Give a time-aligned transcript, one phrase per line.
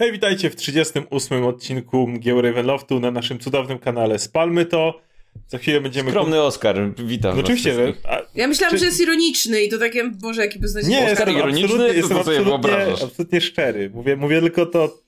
[0.00, 5.00] Hej, witajcie w 38 odcinku Mgieł Ravenloftu na naszym cudownym kanale Spalmy to.
[5.48, 6.10] Za chwilę będziemy...
[6.10, 8.20] Skromny Oskar, witam no, Oczywiście, a...
[8.34, 8.78] Ja myślałam, czy...
[8.78, 10.96] że jest ironiczny i to takie, Boże, jaki beznadziejny.
[10.96, 11.64] Nie, Oskar jestem ironiczny?
[11.64, 13.90] absolutnie, jestem to, absolutnie, absolutnie szczery.
[13.90, 14.98] Mówię, mówię tylko to,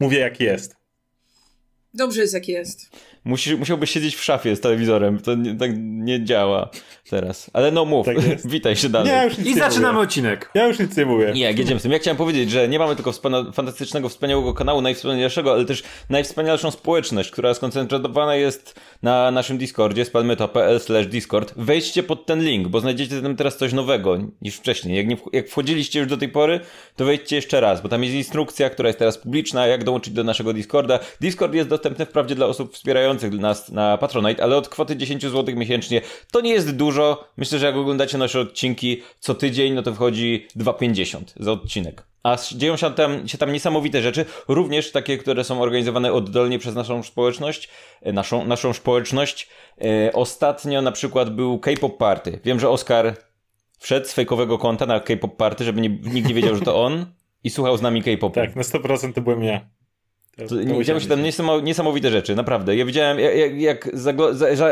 [0.00, 0.76] mówię jak jest.
[1.94, 2.90] Dobrze jest jak jest.
[3.26, 5.18] Musisz, musiałbyś siedzieć w szafie z telewizorem.
[5.18, 6.70] To nie, tak nie działa
[7.10, 7.50] teraz.
[7.52, 9.12] Ale no mów, tak witaj się dalej.
[9.12, 10.04] Nie, już I zaczynamy mówię.
[10.04, 10.50] odcinek.
[10.54, 11.32] Ja już nic nie mówię.
[11.34, 11.92] Nie, jedziemy z tym.
[11.92, 13.12] Ja chciałem powiedzieć, że nie mamy tylko
[13.52, 20.80] fantastycznego, wspaniałego kanału, najwspanialszego, ale też najwspanialszą społeczność, która skoncentrowana jest na naszym Discordzie, spalmyto.pl
[20.80, 21.54] slash Discord.
[21.56, 24.96] Wejdźcie pod ten link, bo znajdziecie tam teraz coś nowego niż wcześniej.
[24.96, 26.60] Jak, nie, jak wchodziliście już do tej pory,
[26.96, 30.24] to wejdźcie jeszcze raz, bo tam jest instrukcja, która jest teraz publiczna, jak dołączyć do
[30.24, 30.98] naszego Discorda.
[31.20, 35.56] Discord jest dostępny wprawdzie dla osób wspierających nas na Patronite, ale od kwoty 10 zł
[35.56, 37.28] miesięcznie to nie jest dużo.
[37.36, 42.02] Myślę, że jak oglądacie nasze odcinki co tydzień, no to wchodzi 2,50 za odcinek.
[42.22, 46.74] A dzieją się tam, się tam niesamowite rzeczy, również takie, które są organizowane oddolnie przez
[46.74, 47.68] naszą społeczność,
[48.02, 49.48] e, naszą, naszą społeczność.
[49.80, 52.40] E, ostatnio na przykład był K-pop party.
[52.44, 53.16] Wiem, że Oskar
[53.78, 57.06] wszedł z fejkowego konta na K-pop party, żeby nie, nikt nie wiedział, że to on
[57.44, 58.34] i słuchał z nami K-popu.
[58.34, 59.60] Tak, na 100% to byłem ja.
[60.38, 61.22] Działy się tam
[61.64, 62.76] niesamowite rzeczy, naprawdę.
[62.76, 63.90] Ja widziałem, jak, jak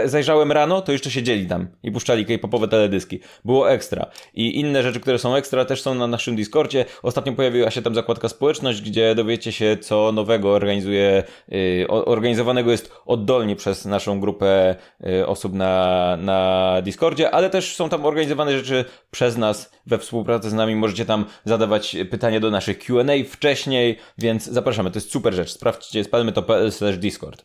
[0.04, 3.20] zajrzałem rano, to jeszcze siedzieli tam i puszczali k-popowe teledyski.
[3.44, 4.06] Było ekstra.
[4.34, 6.84] I inne rzeczy, które są ekstra, też są na naszym Discordzie.
[7.02, 12.92] Ostatnio pojawiła się tam zakładka społeczność, gdzie dowiecie się, co nowego organizuje, yy, organizowanego jest
[13.06, 18.84] oddolnie przez naszą grupę yy, osób na, na Discordzie, ale też są tam organizowane rzeczy
[19.10, 20.76] przez nas we współpracy z nami.
[20.76, 24.90] Możecie tam zadawać pytania do naszych Q&A wcześniej, więc zapraszamy.
[24.90, 27.44] To jest super rzecz sprawdźcie spalmy.pl slash discord.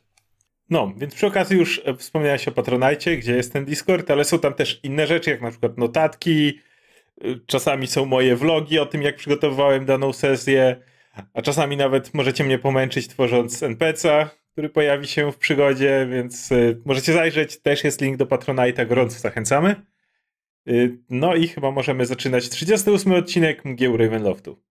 [0.70, 4.40] No, więc przy okazji już e, wspomniałeś o Patronajcie, gdzie jest ten Discord, ale są
[4.40, 6.60] tam też inne rzeczy, jak na przykład notatki,
[7.26, 10.82] y, czasami są moje vlogi o tym, jak przygotowywałem daną sesję,
[11.34, 16.82] a czasami nawet możecie mnie pomęczyć tworząc NPC-a, który pojawi się w przygodzie, więc y,
[16.86, 19.76] możecie zajrzeć, też jest link do Patronite'a, gorąco zachęcamy.
[20.68, 24.69] Y, no i chyba możemy zaczynać 38 odcinek Mgieł Ravenloftu.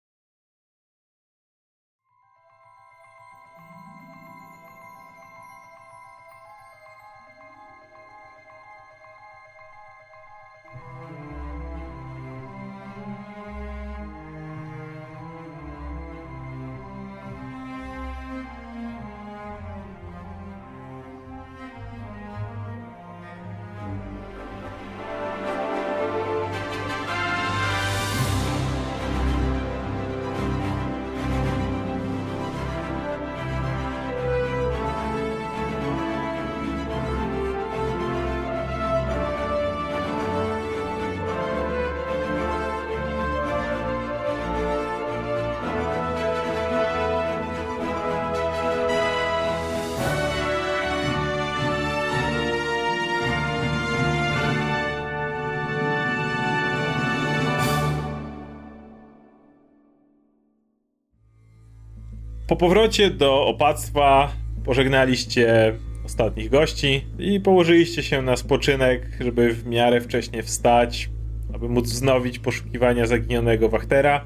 [62.61, 64.31] Powrocie do opactwa
[64.65, 65.73] pożegnaliście
[66.05, 71.09] ostatnich gości i położyliście się na spoczynek, żeby w miarę wcześnie wstać,
[71.53, 74.25] aby móc wznowić poszukiwania zaginionego Wachtera.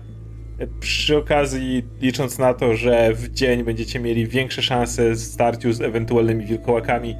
[0.79, 5.81] Przy okazji, licząc na to, że w dzień będziecie mieli większe szanse w starciu z
[5.81, 7.15] ewentualnymi wilkołakami,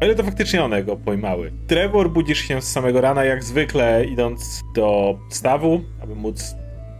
[0.00, 1.52] ale to faktycznie one go pojmały.
[1.66, 6.56] Trevor budzisz się z samego rana, jak zwykle, idąc do stawu, aby móc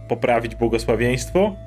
[0.07, 1.66] poprawić błogosławieństwo.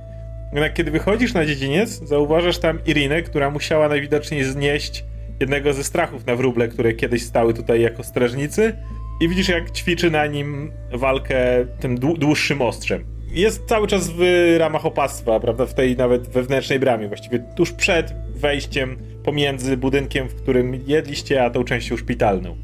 [0.52, 5.04] Jednak kiedy wychodzisz na dziedziniec, zauważasz tam Irinę, która musiała najwidoczniej znieść
[5.40, 8.72] jednego ze strachów na wróble, które kiedyś stały tutaj jako strażnicy
[9.20, 13.04] i widzisz jak ćwiczy na nim walkę tym dłuższym ostrzem.
[13.32, 14.20] Jest cały czas w
[14.58, 20.34] ramach opactwa, prawda, w tej nawet wewnętrznej bramie, właściwie tuż przed wejściem pomiędzy budynkiem, w
[20.34, 22.56] którym jedliście, a tą częścią szpitalną.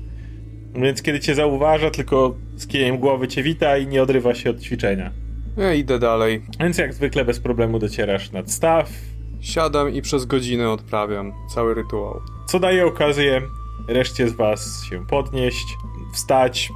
[0.75, 4.61] Więc kiedy cię zauważa, tylko z kijem głowy cię wita i nie odrywa się od
[4.61, 5.26] ćwiczenia.
[5.57, 6.43] Ja idę dalej.
[6.61, 8.91] Więc jak zwykle bez problemu docierasz nad staw.
[9.41, 12.21] Siadam i przez godzinę odprawiam cały rytuał.
[12.49, 13.43] Co daje okazję
[13.89, 15.67] reszcie z was się podnieść,
[16.15, 16.73] wstać.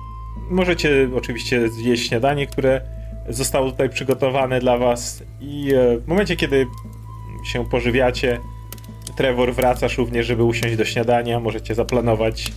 [0.50, 2.80] Możecie oczywiście zjeść śniadanie, które
[3.28, 6.66] zostało tutaj przygotowane dla was i e, w momencie, kiedy
[7.52, 8.40] się pożywiacie,
[9.16, 11.40] Trevor wracasz również, żeby usiąść do śniadania.
[11.40, 12.52] Możecie zaplanować,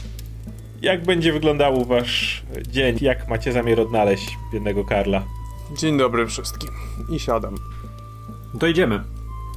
[0.82, 5.24] jak będzie wyglądał wasz dzień, jak macie zamiar odnaleźć biednego Karla.
[5.72, 6.70] Dzień dobry wszystkim.
[7.10, 7.56] I siadam.
[8.60, 9.04] To idziemy.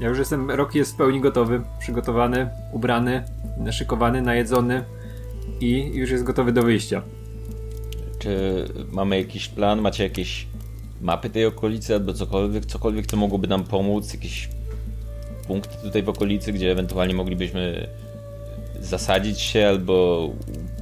[0.00, 3.24] Ja już jestem, rok jest w pełni gotowy, przygotowany, ubrany,
[3.58, 4.84] naszykowany, najedzony
[5.60, 7.02] i już jest gotowy do wyjścia.
[8.18, 10.46] Czy mamy jakiś plan, macie jakieś
[11.00, 14.48] mapy tej okolicy albo cokolwiek, cokolwiek, co mogłoby nam pomóc, jakieś
[15.46, 17.88] punkty tutaj w okolicy, gdzie ewentualnie moglibyśmy
[18.80, 20.28] zasadzić się, albo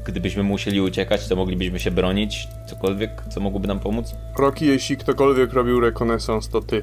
[0.05, 2.49] gdybyśmy musieli uciekać, to moglibyśmy się bronić?
[2.67, 4.15] Cokolwiek, co mogłoby nam pomóc?
[4.39, 6.83] Roki, jeśli ktokolwiek robił rekonesans, to ty.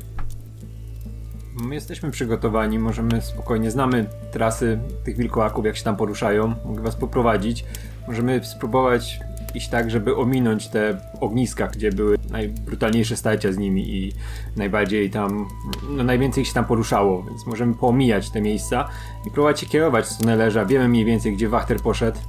[1.56, 6.96] My jesteśmy przygotowani, możemy spokojnie, znamy trasy tych wilkołaków, jak się tam poruszają, mogę was
[6.96, 7.66] poprowadzić.
[8.08, 9.20] Możemy spróbować
[9.56, 14.14] iść tak, żeby ominąć te ogniska, gdzie były najbrutalniejsze starcia z nimi i
[14.58, 15.48] najbardziej tam,
[15.90, 18.90] no najwięcej się tam poruszało, więc możemy poomijać te miejsca
[19.28, 20.66] i próbować się kierować w stronę leża.
[20.66, 22.20] Wiemy mniej więcej, gdzie Wachter poszedł,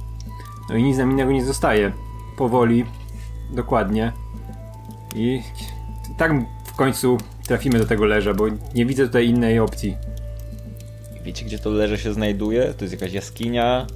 [0.69, 1.91] no i nic nam innego nie zostaje.
[2.37, 2.85] Powoli,
[3.51, 4.13] dokładnie
[5.15, 5.41] i
[6.17, 6.31] tak
[6.65, 7.17] w końcu
[7.47, 8.45] trafimy do tego leża, bo
[8.75, 9.97] nie widzę tutaj innej opcji.
[11.23, 12.73] Wiecie, gdzie to leże się znajduje?
[12.77, 13.87] To jest jakaś jaskinia?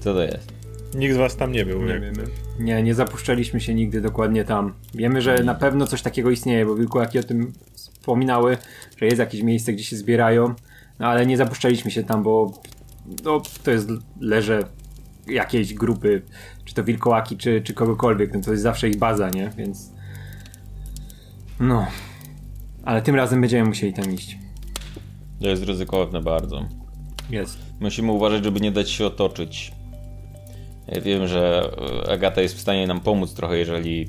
[0.00, 0.52] Co to jest?
[0.94, 1.82] Nikt z was tam nie był.
[1.82, 2.24] Nie jak- wiemy.
[2.58, 4.74] Nie, nie zapuszczaliśmy się nigdy dokładnie tam.
[4.94, 8.58] Wiemy, że na pewno coś takiego istnieje, bo wilkołaki o tym wspominały,
[8.96, 10.54] że jest jakieś miejsce, gdzie się zbierają,
[10.98, 12.52] no ale nie zapuszczaliśmy się tam, bo
[13.24, 13.88] no, to jest
[14.20, 14.64] leże
[15.26, 16.22] jakiejś grupy,
[16.64, 19.50] czy to wilkołaki, czy, czy kogokolwiek, no to jest zawsze ich baza, nie?
[19.56, 19.92] Więc
[21.60, 21.86] no.
[22.84, 24.38] Ale tym razem będziemy musieli tam iść.
[25.42, 26.68] To jest ryzykowne bardzo.
[27.30, 27.58] Jest.
[27.80, 29.72] Musimy uważać, żeby nie dać się otoczyć.
[30.88, 31.70] Ja wiem, że
[32.06, 34.08] e, Agata jest w stanie nam pomóc trochę, jeżeli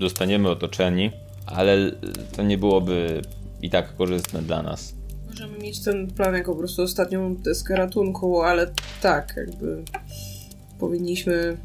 [0.00, 1.10] zostaniemy otoczeni,
[1.46, 1.92] ale
[2.36, 3.22] to nie byłoby
[3.62, 4.97] i tak korzystne dla nas.
[5.28, 8.70] Możemy mieć ten plan jako po prostu ostatnią deskę ratunku, ale
[9.02, 9.82] tak, jakby
[10.78, 11.56] powinniśmy.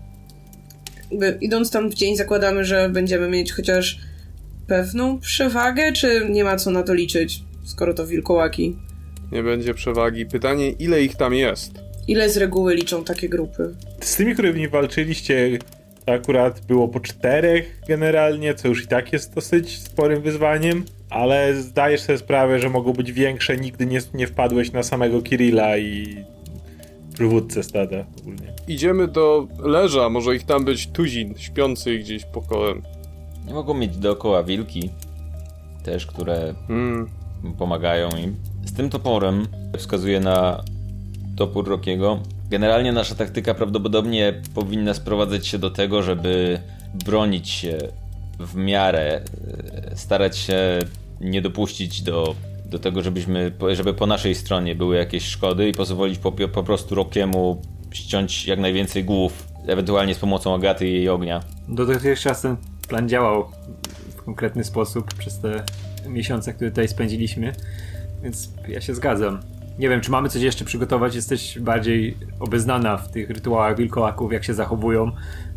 [1.12, 4.00] Jakby idąc tam w dzień, zakładamy, że będziemy mieć chociaż
[4.68, 8.78] pewną przewagę, czy nie ma co na to liczyć, skoro to wilkołaki?
[9.32, 10.26] Nie będzie przewagi.
[10.26, 11.72] Pytanie, ile ich tam jest?
[12.08, 13.76] Ile z reguły liczą takie grupy?
[14.02, 15.60] Z tymi, którymi walczyliście,
[16.06, 20.84] to akurat było po czterech generalnie, co już i tak jest dosyć sporym wyzwaniem,
[21.14, 25.78] ale zdajesz sobie sprawę, że mogą być większe, nigdy nie, nie wpadłeś na samego Kirilla
[25.78, 26.18] i
[27.14, 28.54] przywódcę stada ogólnie.
[28.68, 32.82] Idziemy do leża, może ich tam być tuzin, śpiący gdzieś pokołem.
[33.48, 34.90] Nie mogą mieć dookoła wilki,
[35.84, 37.10] też, które Hmm.
[37.58, 38.36] pomagają im.
[38.66, 40.64] Z tym toporem wskazuje na
[41.36, 42.20] topór Rokiego.
[42.50, 46.60] Generalnie nasza taktyka prawdopodobnie powinna sprowadzać się do tego, żeby
[47.06, 47.78] bronić się
[48.40, 49.22] w miarę,
[49.92, 50.80] e, starać się
[51.22, 56.20] nie dopuścić do, do tego, żebyśmy, żeby po naszej stronie były jakieś szkody i pozwolić
[56.20, 57.62] po, po prostu Rokiemu
[57.92, 61.44] ściąć jak najwięcej głów, ewentualnie z pomocą Agaty i jej ognia.
[61.68, 62.58] Dotychczas ten
[62.88, 63.46] plan działał
[64.18, 65.64] w konkretny sposób przez te
[66.08, 67.54] miesiące, które tutaj spędziliśmy,
[68.24, 69.40] więc ja się zgadzam.
[69.80, 71.16] Nie wiem, czy mamy coś jeszcze przygotować?
[71.16, 75.12] Jesteś bardziej obeznana w tych rytuałach wilkołaków, jak się zachowują.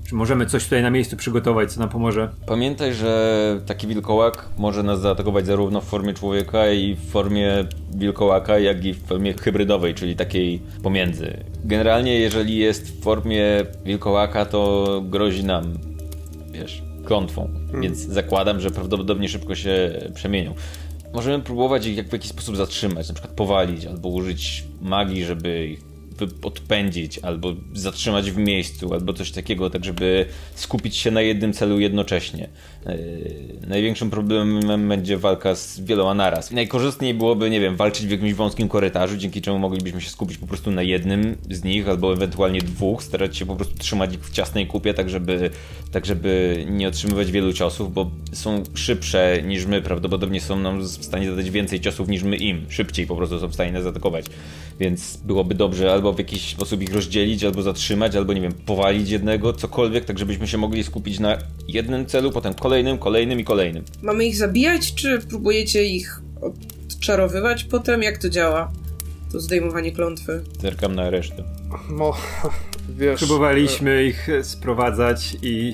[0.08, 2.28] Czy możemy coś tutaj na miejscu przygotować, co nam pomoże?
[2.46, 7.64] Pamiętaj, że taki wilkołak może nas zaatakować zarówno w formie człowieka i w formie
[7.94, 11.44] wilkołaka, jak i w formie hybrydowej, czyli takiej pomiędzy.
[11.64, 13.44] Generalnie, jeżeli jest w formie
[13.84, 15.78] wilkołaka, to grozi nam,
[16.52, 17.50] wiesz, klątwą,
[17.80, 20.54] więc zakładam, że prawdopodobnie szybko się przemienią.
[21.14, 25.66] Możemy próbować ich jak w jakiś sposób zatrzymać, na przykład powalić albo użyć magii, żeby
[25.66, 25.85] ich
[26.42, 31.80] odpędzić, albo zatrzymać w miejscu, albo coś takiego, tak żeby skupić się na jednym celu
[31.80, 32.48] jednocześnie.
[32.86, 36.50] Yy, największym problemem będzie walka z wieloma naraz.
[36.50, 40.46] Najkorzystniej byłoby, nie wiem, walczyć w jakimś wąskim korytarzu, dzięki czemu moglibyśmy się skupić po
[40.46, 44.30] prostu na jednym z nich, albo ewentualnie dwóch, starać się po prostu trzymać ich w
[44.30, 45.50] ciasnej kupie, tak żeby,
[45.92, 50.86] tak żeby nie otrzymywać wielu ciosów, bo są szybsze niż my, prawdopodobnie są nam w
[50.86, 52.66] stanie zadać więcej ciosów niż my im.
[52.68, 54.26] Szybciej po prostu są w stanie nas atakować.
[54.80, 59.10] Więc byłoby dobrze albo w jakiś sposób ich rozdzielić, albo zatrzymać, albo nie wiem, powalić
[59.10, 63.84] jednego, cokolwiek, tak żebyśmy się mogli skupić na jednym celu, potem kolejnym, kolejnym i kolejnym.
[64.02, 66.20] Mamy ich zabijać, czy próbujecie ich
[66.90, 68.02] odczarowywać potem?
[68.02, 68.72] Jak to działa?
[69.32, 70.42] To zdejmowanie klątwy.
[70.60, 71.44] Zerkam na resztę.
[71.90, 72.12] No,
[72.88, 73.18] wiesz...
[73.18, 75.72] Próbowaliśmy ich sprowadzać i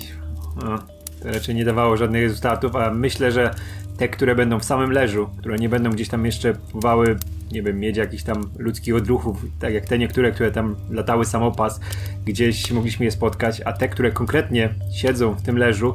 [0.63, 0.79] no,
[1.23, 3.55] to raczej nie dawało żadnych rezultatów, a myślę, że
[3.97, 7.17] te, które będą w samym leżu, które nie będą gdzieś tam jeszcze próbowały,
[7.53, 11.81] nie wiem, mieć jakichś tam ludzkich odruchów, tak jak te niektóre, które tam latały samopas,
[12.25, 15.95] gdzieś mogliśmy je spotkać, a te, które konkretnie siedzą w tym leżu,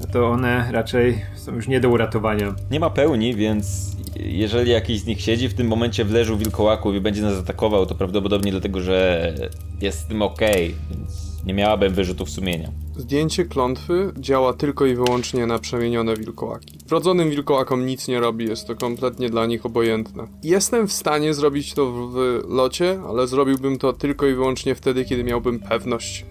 [0.00, 2.54] no to one raczej są już nie do uratowania.
[2.70, 6.94] Nie ma pełni, więc jeżeli jakiś z nich siedzi w tym momencie w leżu wilkołaków
[6.94, 9.34] i będzie nas atakował, to prawdopodobnie dlatego, że
[9.80, 12.70] jest z tym okej, więc nie miałabym wyrzutów sumienia.
[12.98, 16.78] Zdjęcie klątwy działa tylko i wyłącznie na przemienione wilkołaki.
[16.88, 20.26] Wrodzonym wilkołakom nic nie robi, jest to kompletnie dla nich obojętne.
[20.42, 25.24] Jestem w stanie zrobić to w, locie, ale zrobiłbym to tylko i wyłącznie wtedy, kiedy
[25.24, 26.26] miałbym pewność,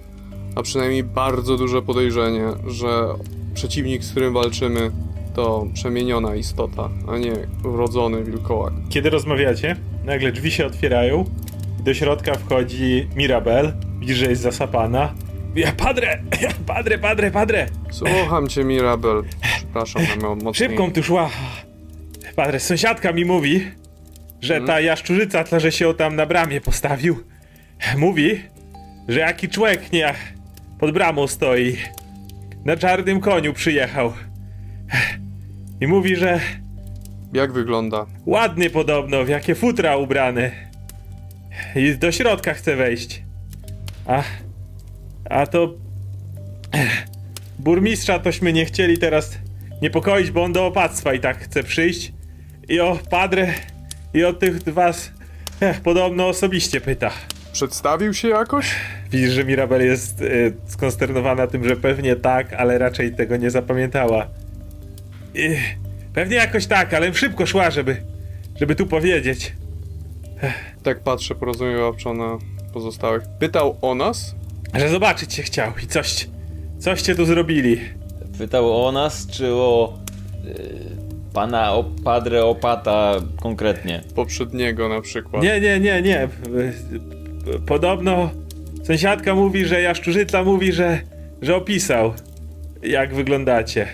[0.55, 3.07] a przynajmniej bardzo duże podejrzenie, że
[3.53, 4.91] przeciwnik, z którym walczymy,
[5.35, 7.33] to przemieniona istota, a nie
[7.63, 8.73] wrodzony wilkołak.
[8.89, 11.25] Kiedy rozmawiacie, nagle drzwi się otwierają
[11.83, 13.73] do środka wchodzi Mirabel.
[14.01, 15.13] Jest zasapana.
[15.55, 16.19] Ja, padre!
[16.65, 17.65] Padre, padre, padre!
[17.91, 19.23] Słucham cię, Mirabel.
[19.57, 20.01] Przepraszam
[20.43, 20.53] mocniej.
[20.69, 21.29] Szybką tu szła.
[22.35, 23.71] Padre, sąsiadka mi mówi,
[24.41, 27.23] że ta jaszczurzyca, tla, że się tam na bramie postawił,
[27.97, 28.41] mówi,
[29.07, 30.13] że jaki człowiek nie
[30.79, 31.77] pod bramą stoi.
[32.65, 34.13] Na czarnym koniu przyjechał.
[35.81, 36.39] I mówi, że
[37.33, 38.05] Jak wygląda?
[38.25, 40.51] ładny podobno, w jakie futra ubrany.
[41.75, 43.23] I do środka chce wejść.
[44.05, 44.23] A,
[45.29, 45.73] a to...
[47.59, 49.37] Burmistrza tośmy nie chcieli teraz
[49.81, 52.13] niepokoić, bo on do opactwa i tak chce przyjść.
[52.69, 53.53] I o padre,
[54.13, 55.11] i o tych was
[55.61, 57.11] eh, podobno osobiście pyta.
[57.51, 58.75] Przedstawił się jakoś?
[59.11, 64.27] Widzisz, że Mirabel jest y, skonsternowana tym, że pewnie tak, ale raczej tego nie zapamiętała.
[66.13, 67.97] Pewnie jakoś tak, ale szybko szła, żeby,
[68.55, 69.53] żeby tu powiedzieć.
[70.83, 72.37] Tak patrzę porozumiewawczo na
[72.73, 73.23] pozostałych.
[73.39, 74.35] Pytał o nas?
[74.73, 76.27] Że zobaczyć się chciał i coś,
[76.79, 77.79] coście tu zrobili.
[78.37, 79.97] Pytał o nas, czy o
[80.45, 80.97] y,
[81.33, 84.03] pana o Padre Opata konkretnie?
[84.15, 85.43] Poprzedniego na przykład.
[85.43, 86.27] Nie, nie, nie, nie.
[87.65, 88.29] Podobno
[88.83, 90.99] sąsiadka mówi, że jaszczurzyca mówi, że,
[91.41, 92.13] że opisał,
[92.83, 93.87] jak wyglądacie.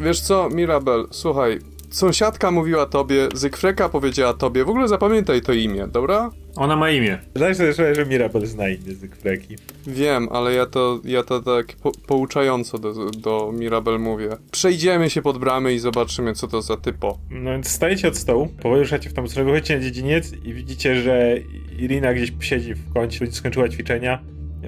[0.00, 1.58] Wiesz co, Mirabel, słuchaj.
[1.98, 4.64] Sąsiadka mówiła tobie, Zygfreka powiedziała tobie.
[4.64, 6.30] W ogóle zapamiętaj to imię, dobra?
[6.56, 7.18] Ona ma imię.
[7.34, 9.56] Znasz sobie, że- że Mirabel zna inny z Freki.
[9.86, 14.28] Wiem, ale ja to, ja to tak po, pouczająco do, do Mirabel mówię.
[14.52, 17.18] Przejdziemy się pod bramy i zobaczymy, co to za typo.
[17.30, 20.94] No więc stajecie od stołu, powoli ruszacie w tą stronę, wychodzicie na dziedziniec i widzicie,
[21.02, 21.36] że
[21.78, 24.18] Irina gdzieś siedzi w kącie, skończyła ćwiczenia,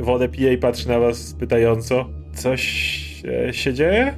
[0.01, 2.09] wodę pije i patrzy na was pytająco.
[2.35, 4.15] Coś e, się dzieje?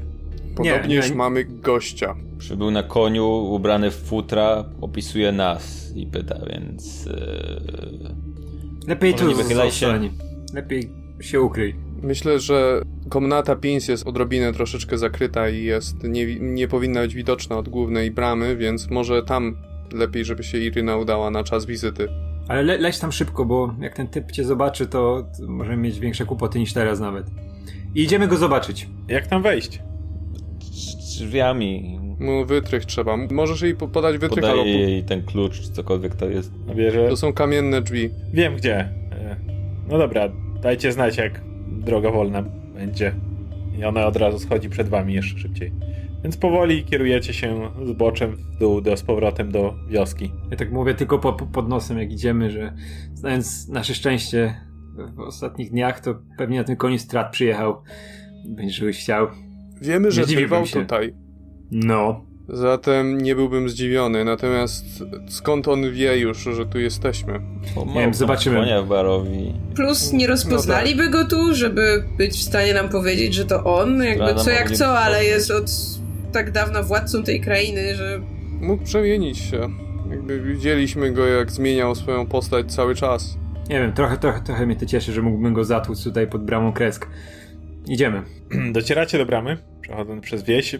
[0.64, 1.16] Podobnież nie.
[1.16, 2.14] mamy gościa.
[2.38, 7.06] Przybył na koniu, ubrany w futra, opisuje nas i pyta, więc...
[7.06, 7.10] y,
[8.86, 9.86] Lepiej Może tu nie wychylaj się.
[9.86, 10.10] zostań.
[10.54, 11.74] Lepiej się ukryj.
[12.02, 17.56] Myślę, że komnata Pins jest odrobinę troszeczkę zakryta i jest nie, nie powinna być widoczna
[17.58, 19.56] od głównej bramy, więc może tam
[19.92, 22.08] lepiej, żeby się Iryna udała na czas wizyty.
[22.48, 25.98] Ale le leć tam szybko, bo jak ten typ cię zobaczy, to, to możemy mieć
[25.98, 27.26] większe kłopoty niż teraz nawet.
[27.94, 28.88] I idziemy go zobaczyć.
[29.08, 29.82] Jak tam wejść?
[31.18, 31.98] Drzwiami.
[32.20, 33.16] Mu wytrych trzeba.
[33.16, 34.56] Możesz jej po- podać wytrych albo...
[34.56, 36.52] Podaje jej ten klucz, czy cokolwiek to jest.
[36.75, 37.08] Bierze.
[37.08, 38.10] To są kamienne drzwi.
[38.32, 38.76] Wiem gdzie.
[38.78, 39.37] E,
[39.88, 40.28] No dobra,
[40.62, 42.42] dajcie znać jak droga wolna
[42.75, 43.14] będzie.
[43.78, 45.72] I ona od razu schodzi przed wami jeszcze szybciej.
[46.25, 50.32] Więc powoli kierujecie się zboczem w dół do, z powrotem do wioski.
[50.50, 52.72] Ja tak mówię tylko po, po, pod nosem, jak idziemy, że
[53.14, 54.54] znając nasze szczęście
[55.14, 57.82] w ostatnich dniach, to pewnie na tym koniu strat przyjechał.
[58.48, 59.26] Będziesz chciał.
[59.82, 60.80] Wiemy, że Nie się.
[60.80, 61.14] tutaj.
[61.70, 62.25] No.
[62.49, 64.25] Zatem nie byłbym zdziwiony.
[64.25, 64.85] Natomiast
[65.28, 67.40] skąd on wie już, że tu jesteśmy?
[67.75, 68.82] Pomału wiem, zobaczymy.
[68.88, 69.54] Barowi.
[69.75, 74.25] Plus nie rozpoznaliby go tu, żeby być w stanie nam powiedzieć, że to on, jakby
[74.25, 75.70] Strada co jak co, ale jest od
[76.32, 78.20] tak dawna władcą tej krainy, że
[78.61, 79.68] Mógł przemienić się.
[80.11, 83.38] Jakby widzieliśmy go, jak zmieniał swoją postać cały czas.
[83.68, 86.73] Nie wiem, trochę, trochę, trochę mnie to cieszy, że mógłbym go zatłuc tutaj pod bramą
[86.73, 87.08] Kresk.
[87.88, 88.23] Idziemy.
[88.73, 89.58] Docieracie do bramy,
[89.88, 90.76] przechodząc przez wieś.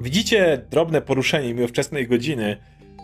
[0.00, 2.56] Widzicie drobne poruszenie mimo wczesnej godziny.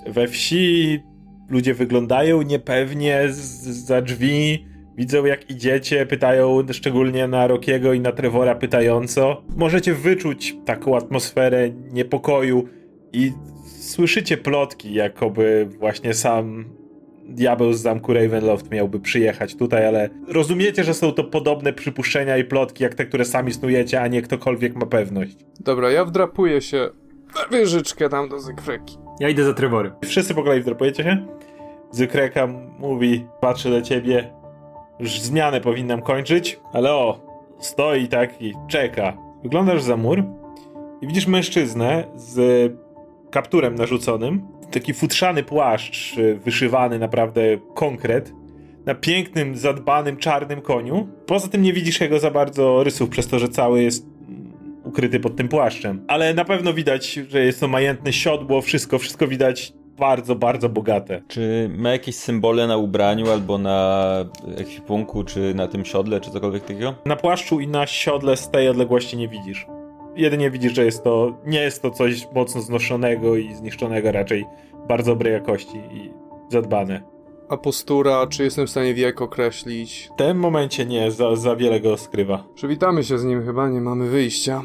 [0.07, 1.01] We wsi
[1.49, 4.67] ludzie wyglądają niepewnie za drzwi.
[4.97, 9.43] Widzą jak idziecie, pytają szczególnie na Rokiego i na Trevora pytająco.
[9.57, 12.69] Możecie wyczuć taką atmosferę niepokoju
[13.13, 13.33] i
[13.81, 16.65] słyszycie plotki, jakoby właśnie sam
[17.29, 22.45] diabeł z zamku Ravenloft miałby przyjechać tutaj, ale rozumiecie, że są to podobne przypuszczenia i
[22.45, 25.37] plotki, jak te, które sami snujecie, a nie ktokolwiek ma pewność.
[25.61, 26.91] Dobra, ja wdrapuję się
[27.35, 28.99] na wieżyczkę tam do Zygfreki.
[29.21, 29.93] Ja idę za Trevorem.
[30.05, 31.27] Wszyscy po kolei wdrapujecie się?
[31.91, 32.47] Zykreka
[32.79, 34.31] mówi, patrzy do ciebie,
[35.01, 37.21] już zmianę powinnam kończyć, ale o,
[37.59, 39.17] stoi tak i czeka.
[39.43, 40.23] Wyglądasz za mur
[41.01, 42.73] i widzisz mężczyznę z
[43.31, 47.43] kapturem narzuconym, taki futrzany płaszcz, y, wyszywany naprawdę
[47.75, 48.33] konkret,
[48.87, 51.09] na pięknym, zadbanym, czarnym koniu.
[51.27, 54.53] Poza tym nie widzisz jego za bardzo rysów, przez to, że cały jest mm,
[54.85, 56.05] ukryty pod tym płaszczem.
[56.09, 61.23] Ale na pewno widać, że jest to majętne siodło, wszystko, wszystko widać bardzo, bardzo bogate.
[61.29, 64.05] Czy ma jakieś symbole na ubraniu, albo na
[64.57, 66.95] ekwipunku, czy na tym siodle, czy cokolwiek takiego?
[67.07, 69.67] Na płaszczu i na siodle z tej odległości nie widzisz.
[70.19, 74.47] Jedynie widzisz, że jest to, nie jest to coś mocno znoszonego i zniszczonego, raczej
[74.89, 76.11] bardzo dobrej jakości i
[76.49, 77.03] zadbane.
[77.49, 80.11] A postura, czy jestem w stanie wiek określić?
[80.15, 82.45] W tym momencie nie, za, za wiele go skrywa.
[82.55, 84.63] Przywitamy się z nim, chyba nie mamy wyjścia.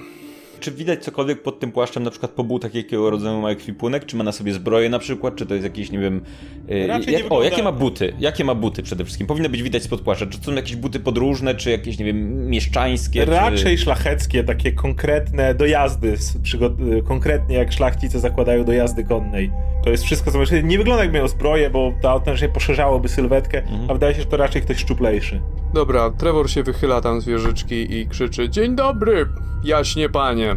[0.63, 4.05] Czy widać cokolwiek pod tym płaszczem, na przykład po butach, jakiego rodzaju ma ekwipunek?
[4.05, 5.35] Czy ma na sobie zbroję na przykład?
[5.35, 6.21] Czy to jest jakieś, nie wiem...
[6.67, 8.13] Yy, Raczej nie jak, wygląda- O, jakie ma buty?
[8.19, 9.27] Jakie ma buty przede wszystkim?
[9.27, 10.25] Powinno być widać spod płaszcza.
[10.25, 13.25] Czy to są jakieś buty podróżne, czy jakieś, nie wiem, mieszczańskie?
[13.25, 13.83] Raczej Czy...
[13.83, 19.51] szlacheckie, takie konkretne dojazdy, przygo- konkretnie jak szlachcice zakładają do jazdy konnej.
[19.83, 23.89] To jest wszystko, co nie wygląda jak miał zbroję, bo to autentycznie poszerzałoby sylwetkę, Mhm.
[23.89, 25.41] a wydaje się, że to raczej ktoś szczuplejszy.
[25.73, 29.25] Dobra, Trevor się wychyla tam z wieżyczki i krzyczy Dzień dobry,
[29.63, 30.52] jaśnie panie.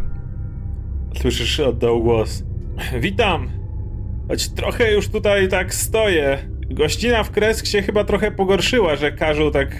[1.15, 2.43] Słyszysz od dołu głos.
[2.99, 3.49] Witam!
[4.27, 6.39] Choć trochę już tutaj tak stoję.
[6.69, 9.75] Gościna w Kresk się chyba trochę pogorszyła, że każą tak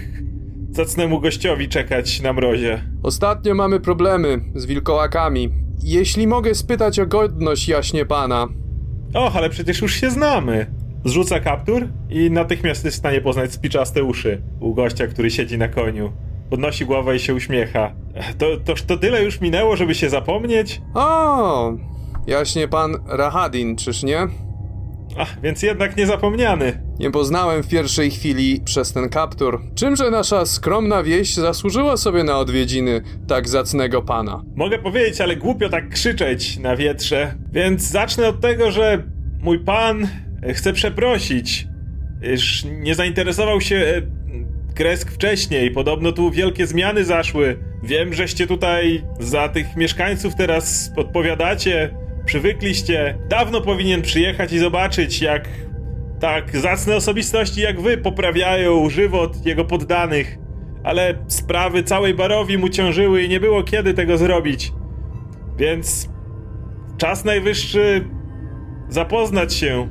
[0.70, 2.82] zacnemu gościowi czekać na mrozie.
[3.02, 5.50] Ostatnio mamy problemy z wilkołakami.
[5.82, 8.48] Jeśli mogę spytać o godność jaśnie pana.
[9.14, 10.66] Och, ale przecież już się znamy.
[11.04, 15.68] Zrzuca kaptur i natychmiast jest w stanie poznać spiczaste uszy u gościa, który siedzi na
[15.68, 16.12] koniu.
[16.50, 17.92] Podnosi głowę i się uśmiecha.
[18.38, 20.80] To, toż to tyle już minęło, żeby się zapomnieć?
[20.94, 21.72] O,
[22.26, 24.18] jaśnie pan Rahadin, czyż nie?
[25.18, 26.82] Ach, więc jednak niezapomniany.
[26.98, 29.60] Nie poznałem w pierwszej chwili przez ten kaptur.
[29.74, 34.42] Czymże nasza skromna wieś zasłużyła sobie na odwiedziny tak zacnego pana?
[34.56, 37.34] Mogę powiedzieć, ale głupio tak krzyczeć na wietrze.
[37.52, 39.02] Więc zacznę od tego, że
[39.42, 40.08] mój pan
[40.54, 41.66] chce przeprosić,
[42.34, 44.17] iż nie zainteresował się e,
[44.74, 45.70] Kresk wcześniej.
[45.70, 47.58] Podobno tu wielkie zmiany zaszły.
[47.82, 51.94] Wiem, żeście tutaj za tych mieszkańców teraz odpowiadacie,
[52.24, 53.18] przywykliście.
[53.28, 55.48] Dawno powinien przyjechać i zobaczyć, jak
[56.20, 60.38] tak zacne osobistości jak wy poprawiają żywot jego poddanych.
[60.84, 64.72] Ale sprawy całej barowi mu ciążyły i nie było kiedy tego zrobić.
[65.58, 66.08] Więc
[66.96, 68.08] czas najwyższy
[68.88, 69.88] zapoznać się,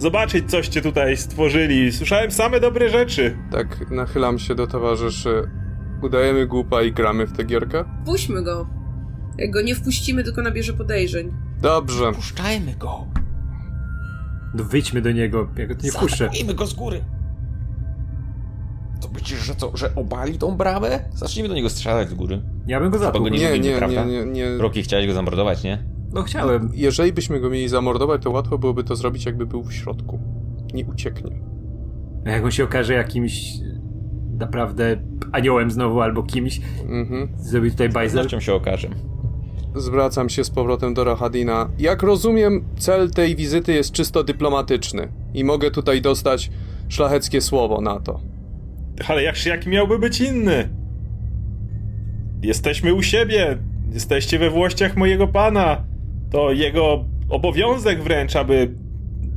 [0.00, 1.92] zobaczyć coście tutaj stworzyli.
[1.92, 3.36] Słyszałem same dobre rzeczy.
[3.50, 5.50] Tak nachylam się do towarzyszy.
[6.02, 7.84] Udajemy głupa i gramy w tę gierkę?
[8.06, 8.66] Puśćmy go.
[9.38, 11.32] Jak go nie wpuścimy, tylko nabierze podejrzeń.
[11.62, 12.12] Dobrze.
[12.12, 13.06] Puszczajmy go!
[14.54, 16.16] No wyjdźmy do niego, ja go nie puszczę.
[16.16, 17.04] Zaatakujmy go z góry!
[19.00, 21.04] To myślisz, że co, że obali tą bramę?
[21.14, 22.42] Zacznijmy do niego strzelać z góry.
[22.66, 23.22] Ja bym go zabił.
[23.22, 24.58] go nie Nie, lubimy, nie, nie, nie, nie.
[24.58, 25.84] Roki, chciałeś go zamordować, nie?
[26.14, 26.70] No chciałem.
[26.74, 30.18] Jeżeli byśmy go mieli zamordować, to łatwo byłoby to zrobić, jakby był w środku.
[30.74, 31.30] Nie ucieknie.
[32.26, 33.42] A jak on się okaże jakimś
[34.38, 34.96] naprawdę
[35.32, 37.28] aniołem znowu albo kimś, Mhm.
[37.38, 38.16] zrobi tutaj Z bajzel.
[38.16, 38.88] pewnością się okaże.
[39.76, 41.68] Zwracam się z powrotem do Rahadina.
[41.78, 46.50] Jak rozumiem, cel tej wizyty jest czysto dyplomatyczny i mogę tutaj dostać
[46.88, 48.20] szlacheckie słowo na to.
[49.08, 50.68] Ale jak, jaki miałby być inny?
[52.42, 53.58] Jesteśmy u siebie,
[53.92, 55.84] jesteście we włościach mojego pana.
[56.30, 58.74] To jego obowiązek wręcz, aby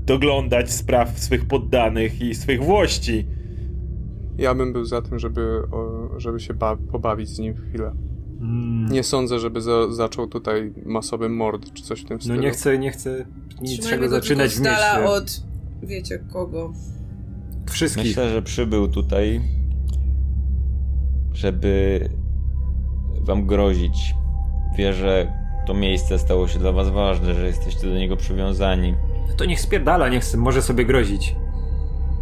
[0.05, 3.27] doglądać spraw swych poddanych i swych włości.
[4.37, 5.61] Ja bym był za tym, żeby,
[6.17, 7.91] żeby się ba- pobawić z nim chwilę.
[8.41, 8.91] Mm.
[8.91, 12.41] Nie sądzę, żeby za- zaczął tutaj masowy mord czy coś w tym No stylu.
[12.41, 13.25] nie chcę, nie chcę
[13.61, 15.43] niczego zaczynać z dala od...
[15.83, 16.73] Wiecie kogo.
[17.69, 18.05] Wszystkich.
[18.05, 19.41] Myślę, że przybył tutaj,
[21.33, 22.09] żeby
[23.21, 24.13] wam grozić.
[24.77, 25.33] Wie, że
[25.67, 28.95] to miejsce stało się dla was ważne, że jesteście do niego przywiązani.
[29.37, 31.35] To niech spierdala, niech może sobie grozić.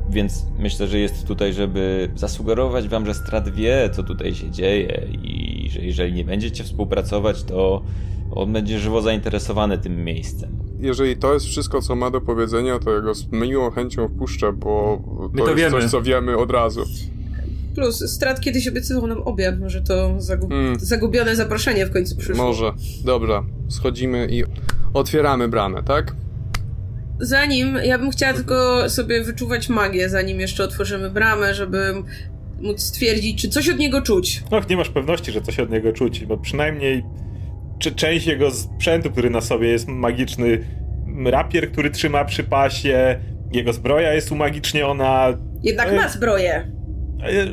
[0.10, 5.08] Więc myślę, że jest tutaj, żeby zasugerować wam, że Strat wie, co tutaj się dzieje
[5.24, 7.82] i że jeżeli nie będziecie współpracować, to
[8.36, 10.50] on będzie żywo zainteresowany tym miejscem.
[10.80, 14.54] Jeżeli to jest wszystko, co ma do powiedzenia, to ja go z miłą chęcią wpuszczę,
[14.54, 15.02] bo
[15.34, 15.82] My to, to jest wiemy.
[15.82, 16.84] coś, co wiemy od razu.
[17.76, 20.80] Plus, Strat kiedyś obiecywał nam obiad, może to zagu- Hmm.
[20.80, 22.46] zagubione zaproszenie w końcu przyszło.
[22.46, 22.72] Może.
[23.06, 24.44] Dobra, schodzimy i
[24.94, 26.16] otwieramy bramę, tak?
[27.20, 31.94] Zanim, ja bym chciała tylko sobie wyczuwać magię, zanim jeszcze otworzymy bramę, żeby
[32.62, 34.44] móc stwierdzić, czy coś od niego czuć.
[34.52, 37.04] Och, nie masz pewności, że coś od niego czuć, bo przynajmniej
[37.80, 40.66] czy część jego sprzętu, który na sobie jest magiczny,
[41.26, 43.20] rapier, który trzyma przy pasie,
[43.54, 45.28] jego zbroja jest umagiczniona,
[45.64, 45.96] Jednak Ej.
[45.96, 46.72] ma zbroję.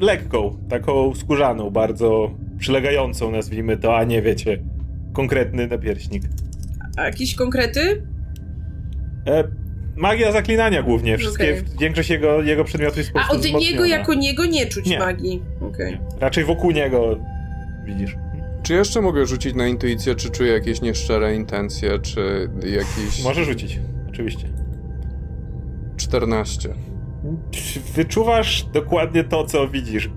[0.00, 4.58] Lekką, taką skórzaną, bardzo przylegającą, nazwijmy to, a nie wiecie,
[5.12, 6.22] konkretny napierśnik.
[6.96, 8.02] A jakieś konkrety?
[9.26, 9.44] E,
[9.96, 11.78] magia zaklinania głównie, wszystkie, Okej.
[11.80, 13.86] większość jego, jego przedmiotów jest po A od niego wzmocniona.
[13.86, 14.98] jako niego nie czuć Nie.
[14.98, 15.42] magii.
[15.60, 15.98] Okej.
[16.20, 17.18] Raczej wokół niego,
[17.84, 18.16] widzisz.
[18.62, 23.24] Czy jeszcze mogę rzucić na intuicję, czy czuję jakieś nieszczere intencje, czy jakieś...
[23.24, 23.78] Może rzucić,
[24.08, 24.48] oczywiście.
[25.96, 26.68] 14.
[27.94, 30.10] Wyczuwasz dokładnie to, co widzisz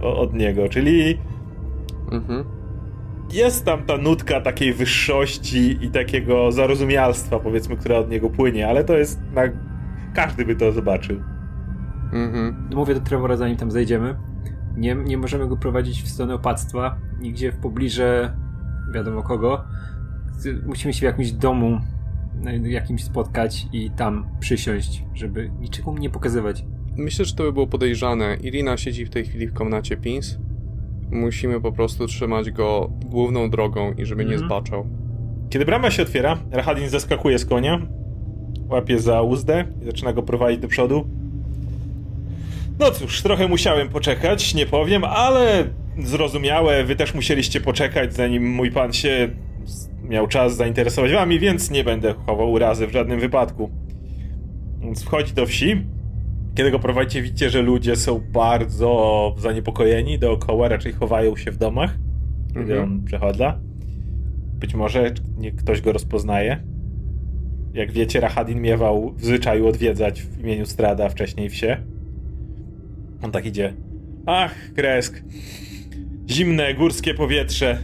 [0.00, 1.18] od niego, czyli
[2.12, 2.44] Mhm.
[3.32, 8.84] jest tam ta nutka takiej wyższości i takiego zarozumialstwa, powiedzmy, która od niego płynie, ale
[8.84, 9.20] to jest.
[9.34, 9.42] Na...
[10.14, 11.20] Każdy by to zobaczył.
[12.12, 12.68] Mhm.
[12.74, 14.16] Mówię do Trevora, zanim tam zejdziemy.
[14.76, 18.36] Nie, nie możemy go prowadzić w stronę opactwa, nigdzie w pobliże
[18.94, 19.64] wiadomo kogo.
[20.66, 21.80] musimy się w jakimś domu
[22.64, 26.64] jakimś spotkać i tam przysiąść, żeby niczego mu nie pokazywać.
[26.96, 28.36] Myślę, że to by było podejrzane.
[28.42, 30.38] Irina siedzi w tej chwili w komnacie Pins.
[31.10, 34.48] Musimy po prostu trzymać go główną drogą i żeby nie Mhm.
[34.48, 34.86] zbaczał.
[35.50, 37.86] Kiedy brama się otwiera, Rahadin zeskakuje z konia,
[38.68, 41.06] łapie za uzdę i zaczyna go prowadzić do przodu.
[42.78, 45.64] No cóż, trochę musiałem poczekać, nie powiem, ale
[45.98, 49.28] zrozumiałe, wy też musieliście poczekać, zanim mój pan się
[50.08, 53.70] miał czas zainteresować wami, więc nie będę chował urazy w żadnym wypadku.
[54.80, 55.86] Więc wchodzi do wsi.
[56.54, 61.98] Kiedy go prowadzicie, widzicie, że ludzie są bardzo zaniepokojeni dookoła, raczej chowają się w domach,
[62.48, 62.82] kiedy Mhm.
[62.82, 63.58] on przechodla.
[64.60, 65.10] Być może
[65.56, 66.62] ktoś go rozpoznaje.
[67.74, 71.76] Jak wiecie, Rahadin miewał w zwyczaju odwiedzać w imieniu Strada wcześniej wsie.
[73.22, 73.74] On tak idzie.
[74.26, 75.22] Ach, Kresk.
[76.30, 77.78] Zimne, górskie powietrze.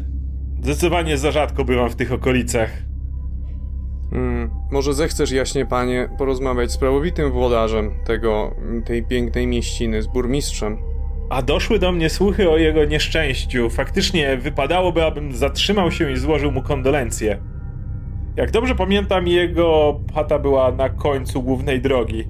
[0.63, 2.71] Zdecydowanie za rzadko bywam w tych okolicach.
[4.13, 10.79] Mm, może zechcesz, jaśnie panie, porozmawiać z prawowitym włodarzem tego, tej pięknej mieściny, z burmistrzem.
[11.31, 13.71] A doszły do mnie słuchy o jego nieszczęściu.
[13.71, 17.39] Faktycznie wypadałoby, abym zatrzymał się i złożył mu kondolencje.
[18.37, 22.25] Jak dobrze pamiętam, jego chata była na końcu głównej drogi.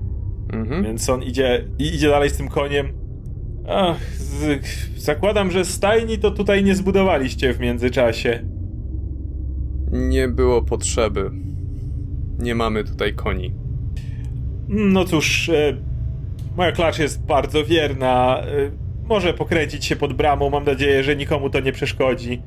[0.53, 0.85] Mhm.
[0.85, 3.02] Więc on idzie idzie dalej z tym koniem.
[3.69, 8.45] Ach, z, zakładam, że stajni to tutaj nie zbudowaliście w międzyczasie.
[9.93, 11.31] Nie było potrzeby.
[12.39, 13.55] Nie mamy tutaj koni.
[14.69, 15.77] No cóż, e,
[16.57, 18.41] moja klacz jest bardzo wierna.
[18.41, 18.71] E,
[19.09, 22.43] może pokręcić się pod bramą, mam nadzieję, że nikomu to nie przeszkodzi.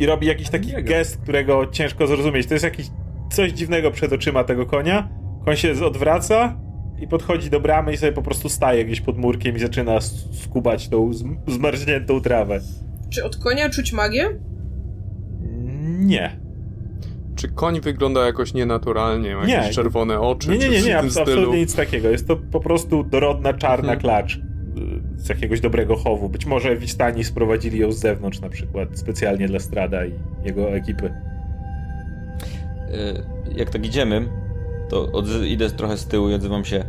[0.00, 0.88] I robi jakiś taki Jego.
[0.88, 2.46] gest, którego ciężko zrozumieć.
[2.46, 2.86] To jest jakiś
[3.30, 5.08] coś dziwnego przed oczyma tego konia.
[5.44, 6.56] Koń się odwraca
[7.02, 10.00] i podchodzi do bramy i sobie po prostu staje gdzieś pod murkiem i zaczyna
[10.32, 12.60] skubać tą zm- zmarzniętą trawę.
[13.10, 14.28] Czy od konia czuć magię?
[15.98, 16.36] Nie.
[17.36, 19.36] Czy koń wygląda jakoś nienaturalnie?
[19.36, 19.54] Ma Nie.
[19.54, 20.50] jakieś czerwone oczy?
[20.50, 21.22] Nie, nie, nie, nie, w tym abs- stylu?
[21.30, 22.08] absolutnie nic takiego.
[22.08, 24.00] Jest to po prostu dorodna czarna Mhm.
[24.00, 24.40] klacz y,
[25.16, 26.28] z jakiegoś dobrego chowu.
[26.28, 30.12] Być może Wistani sprowadzili ją z zewnątrz na przykład, specjalnie dla Strada i
[30.44, 31.06] jego ekipy.
[31.06, 31.12] E,
[33.56, 34.28] jak tak idziemy,
[34.92, 36.84] to idę trochę z tyłu i odzywam się.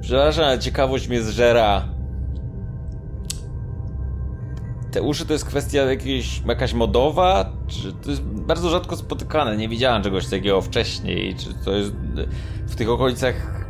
[0.00, 1.84] Przepraszam, ale ciekawość mnie zżera.
[4.90, 7.52] Te uszy to jest kwestia jakiejś, jakaś modowa?
[7.66, 9.56] Czy to jest bardzo rzadko spotykane?
[9.56, 11.34] Nie widziałem czegoś takiego wcześniej.
[11.34, 11.92] Czy to jest
[12.66, 13.66] w tych okolicach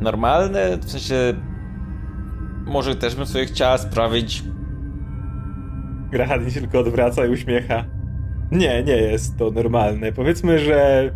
[0.00, 0.78] normalne?
[0.78, 1.14] W sensie,
[2.66, 4.44] może też bym sobie chciała sprawić
[6.10, 7.84] Grahadin się tylko odwraca i uśmiecha.
[8.52, 10.12] Nie, nie jest to normalne.
[10.12, 11.10] Powiedzmy, że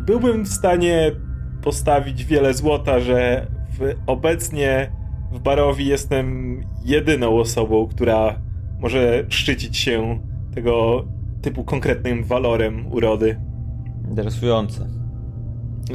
[0.00, 1.12] byłbym w stanie
[1.62, 3.46] postawić wiele złota, że
[3.78, 4.92] w, obecnie
[5.32, 8.40] w Barowi jestem jedyną osobą, która
[8.80, 10.20] może szczycić się
[10.54, 11.04] tego
[11.42, 13.36] typu konkretnym walorem urody.
[14.08, 14.88] interesujące.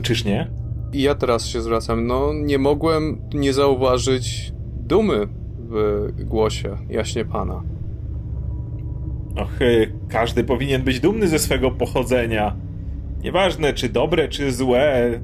[0.02, 0.48] Czyż nie?
[0.94, 2.08] I ja teraz się zwracam.
[2.08, 7.64] No, nie mogłem nie zauważyć dumy w głosie jaśnie pana.
[9.36, 12.56] Och, y, każdy powinien być dumny ze swego pochodzenia.
[13.26, 15.20] Nieważne, czy dobre, czy złe,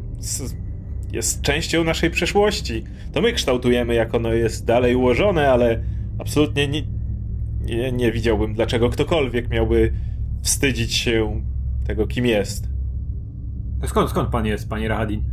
[1.12, 2.84] jest częścią naszej przeszłości.
[3.14, 5.84] To my kształtujemy, jak ono jest dalej ułożone, ale
[6.20, 6.84] absolutnie nie,
[7.62, 9.94] nie, nie widziałbym, dlaczego ktokolwiek miałby
[10.44, 11.42] wstydzić się
[11.88, 12.68] tego, kim jest.
[13.86, 15.24] Skąd, skąd pan jest, panie Rahadin?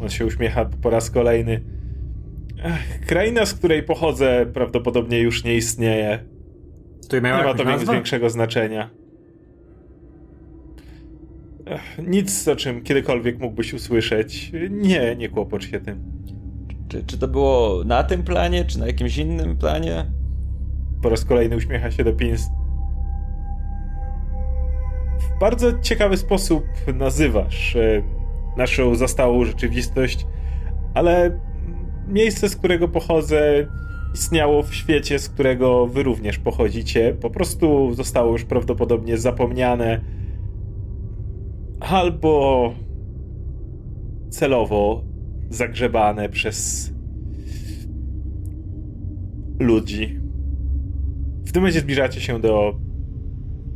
[0.00, 1.60] On się uśmiecha po raz kolejny.
[2.64, 6.18] Ech, kraina, z której pochodzę, prawdopodobnie już nie istnieje.
[7.08, 7.92] To Nie ma to nazwę?
[7.92, 9.01] większego znaczenia.
[12.08, 14.52] Nic, o czym kiedykolwiek mógłbyś usłyszeć.
[14.70, 16.02] Nie, nie kłopocz się tym.
[16.88, 20.06] Czy, czy to było na tym planie, czy na jakimś innym planie?
[21.02, 22.50] Po raz kolejny uśmiecha się do Pins.
[25.20, 28.02] W bardzo ciekawy sposób nazywasz e,
[28.56, 30.26] naszą zastałą rzeczywistość,
[30.94, 31.40] ale
[32.08, 33.66] miejsce, z którego pochodzę,
[34.14, 37.16] istniało w świecie, z którego wy również pochodzicie.
[37.20, 40.00] Po prostu zostało już prawdopodobnie zapomniane
[41.82, 42.74] albo
[44.30, 45.04] celowo
[45.50, 46.90] zagrzebane przez
[49.58, 50.18] ludzi.
[51.44, 52.74] W tym momencie zbliżacie się do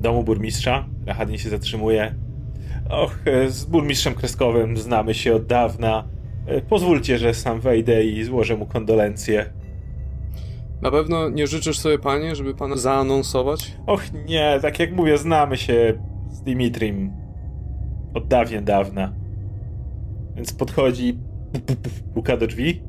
[0.00, 0.88] domu burmistrza.
[1.06, 2.14] Rahadin się zatrzymuje.
[2.90, 6.08] Och, e, z burmistrzem Kreskowym znamy się od dawna.
[6.46, 9.52] E, Pozwólcie, że sam wejdę i złożę mu kondolencje.
[10.82, 13.76] Na pewno nie życzysz sobie, panie, żeby pana zaanonsować?
[13.86, 17.25] Och nie, tak jak mówię, znamy się z Dimitrim
[18.16, 19.12] od dawien dawna.
[20.36, 21.18] Więc podchodzi,
[21.52, 22.82] pu, pu, pu, puka do drzwi.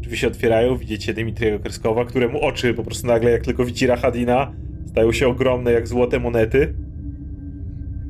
[0.00, 4.52] Drzwi się otwierają, widzicie Dimitriego Kreskowa, któremu oczy po prostu nagle, jak tylko widzi Rahadina,
[4.86, 6.74] stają się ogromne jak złote monety.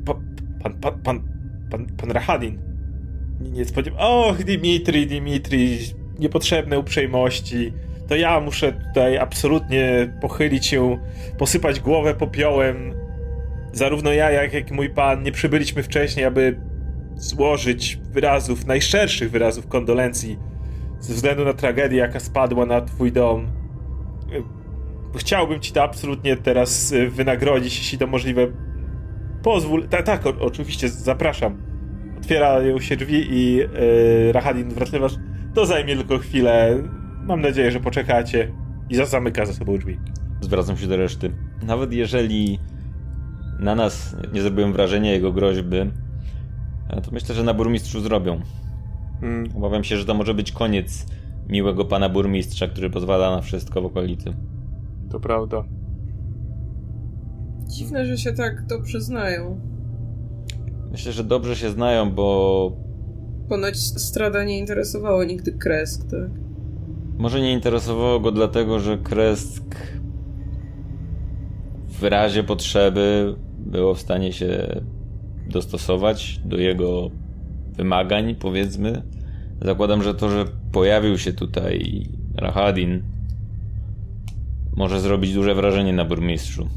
[0.05, 0.13] Pa,
[0.63, 1.21] pan, pan, pan,
[1.71, 2.59] pan, pan Rahadin.
[3.41, 4.29] Nie, nie spodziewał.
[4.29, 5.79] Och, Dimitri, Dimitri,
[6.19, 7.73] niepotrzebne uprzejmości.
[8.07, 10.97] To ja muszę tutaj absolutnie pochylić się,
[11.37, 13.00] posypać głowę popiołem.
[13.73, 16.61] Zarówno ja, jak, jak i mój pan nie przybyliśmy wcześniej, aby
[17.15, 20.37] złożyć wyrazów, najszerszych wyrazów kondolencji
[20.99, 23.47] ze względu na tragedię, jaka spadła na twój dom.
[25.17, 28.47] Chciałbym ci to absolutnie teraz y, wynagrodzić, jeśli to możliwe.
[29.43, 29.87] Pozwól.
[29.87, 31.61] Tak, tak, oczywiście, zapraszam.
[32.17, 33.67] Otwierają się drzwi i yy,
[34.31, 35.15] Rahadin wraclewasz.
[35.53, 36.83] To zajmie tylko chwilę.
[37.23, 38.51] Mam nadzieję, że poczekacie.
[38.89, 39.99] I zamyka za sobą drzwi.
[40.41, 41.31] Zwracam się do reszty.
[41.63, 42.59] Nawet jeżeli
[43.61, 45.77] na nas nie zrobiłem wrażenia jego groźby,
[46.89, 48.41] e, to myślę, że na burmistrzu zrobią.
[49.21, 49.57] Hmm.
[49.57, 51.05] Obawiam się, że to może być koniec
[51.49, 54.33] miłego pana burmistrza, który pozwala na wszystko w okolicy.
[55.09, 55.63] To prawda.
[57.67, 59.59] Dziwne, że się tak dobrze znają.
[60.91, 62.77] Myślę, że dobrze się znają, bo.
[63.49, 66.29] Ponoć Strada nie interesowało nigdy Kresk, tak?
[67.17, 69.75] Może nie interesowało go dlatego, że Kresk
[71.87, 73.35] w razie potrzeby
[73.71, 74.81] było w stanie się
[75.49, 77.11] dostosować do jego
[77.77, 79.03] wymagań, powiedzmy.
[79.61, 82.05] Zakładam, że to, że pojawił się tutaj
[82.35, 83.03] Rahadin,
[84.75, 86.67] może zrobić duże wrażenie na burmistrzu.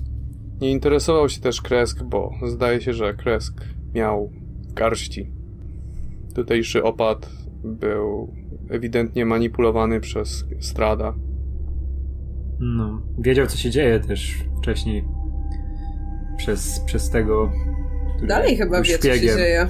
[0.60, 4.30] Nie interesował się też Kresk, bo zdaje się, że Kresk miał
[4.74, 5.30] garści.
[6.34, 7.30] Tutejszy opad
[7.64, 8.32] był
[8.70, 11.14] ewidentnie manipulowany przez Strada.
[12.60, 15.04] No, wiedział co się dzieje też wcześniej
[16.44, 17.52] przez, przez tego
[18.22, 19.66] Dalej chyba wie, co się dzieje.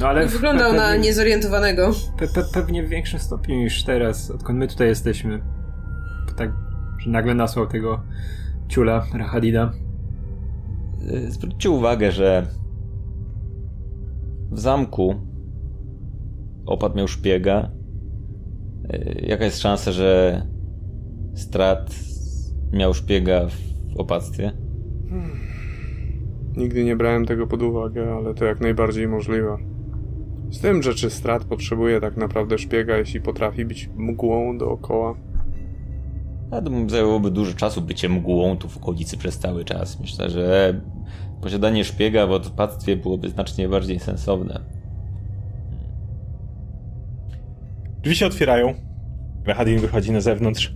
[0.00, 1.92] No, ale wyglądał pewnie, na niezorientowanego.
[2.18, 5.40] Pe, pe, pewnie w większym stopniu niż teraz, odkąd my tutaj jesteśmy.
[6.36, 6.52] Tak,
[6.98, 8.02] że nagle nasłał tego
[8.68, 9.72] ciula Rahadida.
[11.12, 12.46] Y, zwróćcie uwagę, że
[14.50, 15.14] w zamku
[16.66, 17.70] opad miał szpiega.
[18.94, 20.42] Y, jaka jest szansa, że
[21.34, 21.94] Strat
[22.72, 24.52] miał szpiega w opactwie?
[25.08, 25.53] Hmm.
[26.56, 29.56] Nigdy nie brałem tego pod uwagę, ale to jak najbardziej możliwe.
[30.50, 35.14] Z tym, że czy Strat potrzebuje tak naprawdę szpiega, jeśli potrafi być mgłą dookoła?
[36.50, 40.00] A to zajęłoby dużo czasu bycie mgłą tu w okolicy przez cały czas.
[40.00, 40.80] Myślę, że
[41.42, 44.60] posiadanie szpiega w odpadztwie byłoby znacznie bardziej sensowne.
[48.02, 48.74] Drzwi się otwierają.
[49.46, 50.74] Rahadin wychodzi na zewnątrz.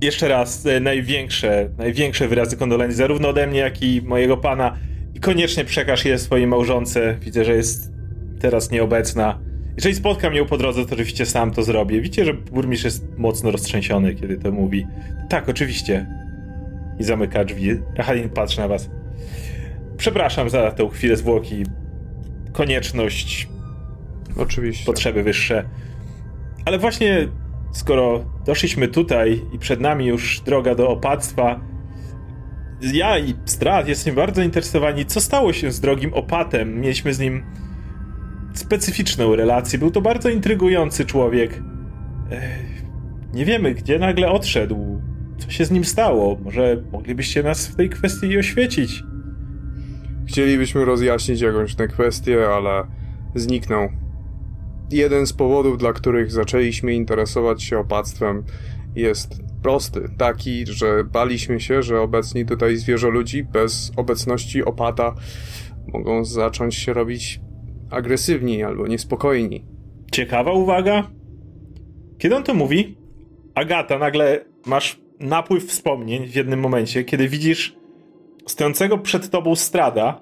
[0.00, 4.76] Jeszcze raz e, największe, największe wyrazy kondolencji zarówno ode mnie, jak i mojego pana.
[5.14, 7.16] I koniecznie przekaż je swojej małżonce.
[7.20, 7.92] Widzę, że jest
[8.40, 9.38] teraz nieobecna.
[9.76, 12.00] Jeżeli spotkam ją po drodze, to oczywiście sam to zrobię.
[12.00, 14.86] Widzicie, że burmistrz jest mocno roztrzęsiony, kiedy to mówi.
[15.28, 16.06] Tak, oczywiście.
[16.98, 17.70] I zamyka drzwi.
[17.96, 18.90] Rachalin patrzy na was.
[19.96, 21.64] Przepraszam za tę chwilę zwłoki.
[22.52, 23.48] Konieczność.
[24.36, 24.86] Oczywiście.
[24.86, 25.64] Potrzeby wyższe.
[26.64, 27.28] Ale właśnie
[27.72, 31.60] skoro doszliśmy tutaj i przed nami już droga do opactwa,
[32.80, 36.80] ja i Strat jesteśmy bardzo interesowani, co stało się z drogim opatem.
[36.80, 37.42] Mieliśmy z nim
[38.54, 39.78] specyficzną relację.
[39.78, 41.62] Był to bardzo intrygujący człowiek.
[43.34, 45.02] Nie wiemy, gdzie nagle odszedł.
[45.38, 46.38] Co się z nim stało?
[46.44, 49.02] Może moglibyście nas w tej kwestii oświecić?
[50.26, 52.82] Chcielibyśmy rozjaśnić jakąś tę kwestię, ale
[53.34, 53.88] zniknął.
[54.90, 58.44] Jeden z powodów, dla których zaczęliśmy interesować się opactwem,
[58.96, 65.14] jest prosty, taki, że baliśmy się, że obecni tutaj zwierzoludzi bez obecności opata
[65.92, 67.40] mogą zacząć się robić
[67.90, 69.64] agresywni albo niespokojni.
[70.12, 71.10] Ciekawa uwaga.
[72.18, 72.96] Kiedy on to mówi,
[73.54, 77.76] Agata, nagle masz napływ wspomnień w jednym momencie, kiedy widzisz
[78.46, 80.20] stojącego przed tobą strada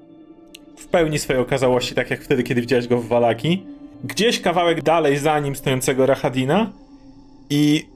[0.76, 3.66] w pełni swojej okazałości, tak jak wtedy, kiedy widziałeś go w Walaki
[4.06, 6.72] gdzieś kawałek dalej za nim stojącego Rahadina
[7.50, 7.86] i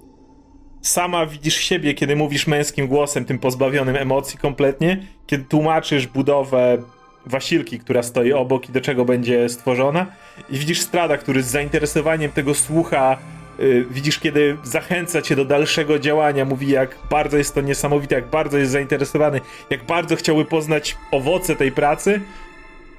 [0.83, 6.79] sama widzisz siebie, kiedy mówisz męskim głosem, tym pozbawionym emocji kompletnie, kiedy tłumaczysz budowę
[7.27, 10.07] Wasilki, która stoi obok i do czego będzie stworzona.
[10.51, 13.19] I widzisz Strada, który z zainteresowaniem tego słucha
[13.59, 18.27] yy, widzisz, kiedy zachęca cię do dalszego działania, mówi jak bardzo jest to niesamowite, jak
[18.27, 22.21] bardzo jest zainteresowany, jak bardzo chciałby poznać owoce tej pracy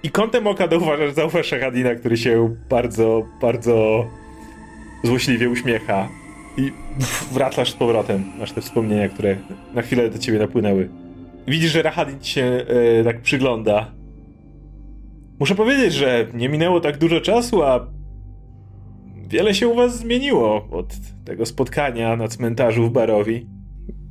[0.04, 4.06] i kątem oka zauważasz, zauważasz Hadina, który się bardzo, bardzo
[5.04, 6.10] złośliwie uśmiecha.
[6.58, 6.72] I
[7.32, 8.24] wracasz z powrotem.
[8.40, 9.38] Masz te wspomnienia, które
[9.74, 10.90] na chwilę do ciebie napłynęły.
[11.48, 12.66] Widzisz, że Rahadin ci się
[13.00, 13.92] e, tak przygląda.
[15.40, 17.88] Muszę powiedzieć, że nie minęło tak dużo czasu, a
[19.28, 20.88] wiele się u was zmieniło od
[21.26, 23.48] tego spotkania na cmentarzu w Barowi.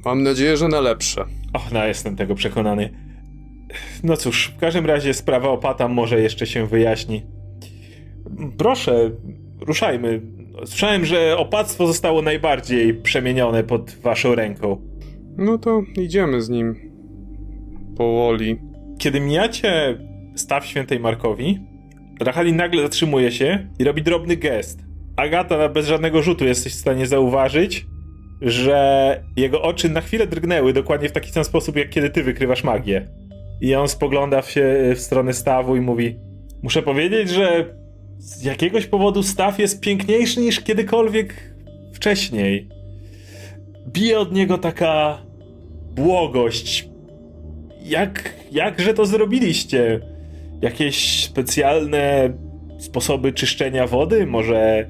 [0.05, 1.25] Mam nadzieję, że na lepsze.
[1.53, 3.10] Och, no jestem tego przekonany.
[4.03, 7.23] No cóż, w każdym razie sprawa opata może jeszcze się wyjaśni.
[8.59, 9.11] Proszę,
[9.61, 10.21] ruszajmy.
[10.65, 14.81] Słyszałem, że opactwo zostało najbardziej przemienione pod waszą ręką.
[15.37, 16.75] No to idziemy z nim.
[17.97, 18.59] Powoli.
[18.99, 19.99] Kiedy mijacie
[20.35, 21.61] staw świętej Markowi,
[22.21, 24.81] Rachali nagle zatrzymuje się i robi drobny gest.
[25.17, 27.87] Agata bez żadnego rzutu jesteś w stanie zauważyć,
[28.43, 32.65] że jego oczy na chwilę drgnęły dokładnie w taki sam sposób, jak kiedy ty wykrywasz
[32.65, 33.09] magię.
[33.61, 36.19] I on spogląda się w stronę stawu i mówi:
[36.63, 37.75] Muszę powiedzieć, że
[38.19, 41.55] z jakiegoś powodu staw jest piękniejszy niż kiedykolwiek
[41.95, 42.69] wcześniej.
[43.89, 45.19] Bije od niego taka
[45.95, 46.89] błogość.
[47.83, 50.01] Jak, jakże to zrobiliście?
[50.63, 52.33] Jakieś specjalne
[52.79, 54.27] sposoby czyszczenia wody?
[54.27, 54.87] Może.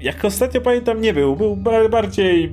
[0.00, 1.36] Jak ostatnio pamiętam, nie był.
[1.36, 1.56] Był
[1.90, 2.52] bardziej,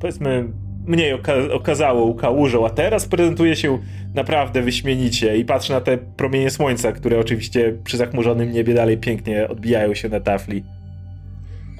[0.00, 0.48] powiedzmy,
[0.86, 3.78] mniej oka okazało kałużą, a teraz prezentuje się
[4.14, 9.48] naprawdę wyśmienicie i patrzę na te promienie słońca, które oczywiście przy zachmurzonym niebie dalej pięknie
[9.48, 10.64] odbijają się na tafli.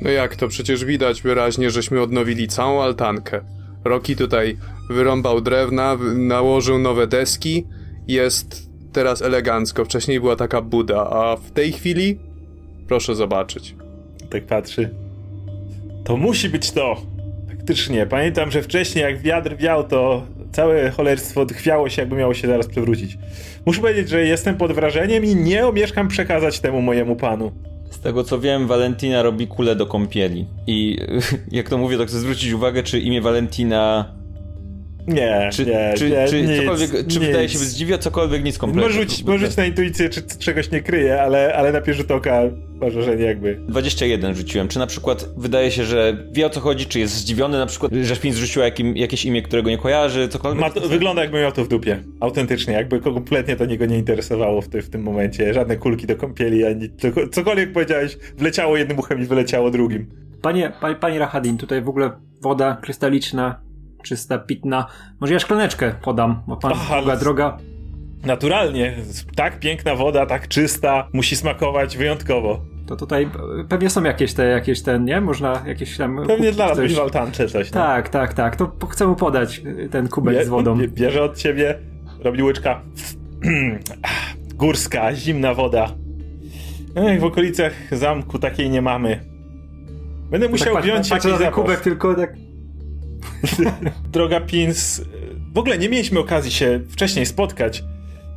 [0.00, 0.48] No jak to?
[0.48, 3.40] Przecież widać wyraźnie, żeśmy odnowili całą altankę.
[3.84, 4.56] Roki tutaj
[4.90, 7.66] wyrąbał drewna, nałożył nowe deski.
[8.08, 9.84] Jest teraz elegancko.
[9.84, 12.18] Wcześniej była taka buda, a w tej chwili
[12.88, 13.74] proszę zobaczyć.
[14.30, 14.90] Tak patrzy.
[16.04, 17.02] To musi być to.
[17.48, 18.06] Faktycznie.
[18.06, 22.66] Pamiętam, że wcześniej jak wiatr wiał, to całe cholerstwo chwiało się, jakby miało się zaraz
[22.66, 23.18] przewrócić.
[23.66, 27.52] Muszę powiedzieć, że jestem pod wrażeniem i nie omieszkam przekazać temu mojemu panu.
[27.90, 30.46] Z tego co wiem, Valentina robi kulę do kąpieli.
[30.66, 30.98] I
[31.58, 34.14] jak to mówię, to chcę zwrócić uwagę, czy imię Valentina
[35.06, 37.18] nie, czy, nie, czy, nie, czy, nic, cokolwiek, czy nic.
[37.18, 38.88] wydaje się zdziwia, cokolwiek, nic kompletnie.
[38.88, 42.42] Może rzuć, może rzuć na intuicję, czy czegoś nie kryje, ale, ale na pierwszy oka
[42.80, 43.60] masz wrażenie jakby...
[43.68, 44.68] 21 rzuciłem.
[44.68, 47.92] Czy na przykład wydaje się, że wie o co chodzi, czy jest zdziwiony na przykład,
[48.02, 50.60] że Szpin zrzuciła jakim, jakieś imię, którego nie kojarzy, cokolwiek?
[50.60, 52.02] Ma to, wygląda jakby miał to w dupie.
[52.20, 55.54] Autentycznie, jakby kompletnie to niego nie interesowało w, ty, w tym momencie.
[55.54, 60.06] Żadne kulki do kąpieli, ani tylko, cokolwiek powiedziałeś, wleciało jednym uchem i wyleciało drugim.
[60.42, 62.10] Panie, panie, panie Rahadin, tutaj w ogóle
[62.42, 63.60] woda krystaliczna,
[64.04, 64.86] czysta, pitna.
[65.20, 67.58] Może ja szklaneczkę podam, bo pan długa ale- droga.
[68.26, 68.96] Naturalnie,
[69.36, 72.60] tak piękna woda, tak czysta, musi smakować wyjątkowo.
[72.86, 73.22] To tutaj
[73.60, 75.20] e, pewnie są jakieś te, jakieś ten, nie?
[75.20, 76.26] Można jakieś tam...
[76.26, 76.94] Pewnie dla nas coś.
[76.94, 77.70] waltancze coś.
[77.72, 77.80] no.
[77.80, 78.56] Tak, tak, tak.
[78.56, 80.76] To chcę mu podać e, ten kubek Bie- z wodą.
[80.78, 81.78] bie- Bierze od ciebie,
[82.20, 82.80] robi łyczka.
[84.54, 85.88] Górska, zimna woda.
[86.96, 89.20] Ech, w okolicach zamku takiej nie mamy.
[90.30, 91.54] Będę musiał tak, wziąć patrzę jakiś na ten zapas.
[91.54, 92.34] kubek tylko tak...
[94.12, 95.00] Droga Pins,
[95.52, 97.84] w ogóle nie mieliśmy okazji się wcześniej spotkać.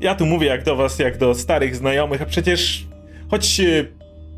[0.01, 2.85] Ja tu mówię jak do was, jak do starych znajomych, a przecież
[3.31, 3.85] choć e,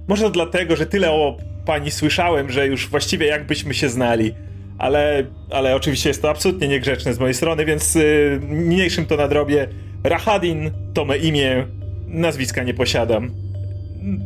[0.08, 4.34] może dlatego, że tyle o pani słyszałem, że już właściwie jakbyśmy się znali.
[4.78, 9.68] Ale, ale oczywiście jest to absolutnie niegrzeczne z mojej strony, więc y, mniejszym to nadrobię.
[10.04, 11.66] Rahadin to me imię,
[12.08, 13.32] nazwiska nie posiadam.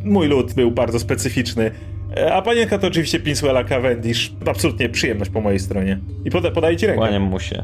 [0.04, 1.70] Mój lud był bardzo specyficzny.
[2.16, 4.32] E, A panienka to oczywiście Pinswella Cavendish.
[4.46, 5.98] Absolutnie przyjemność po mojej stronie.
[6.24, 6.98] I poda podaję ci rękę.
[6.98, 7.62] Kłaniam mu się.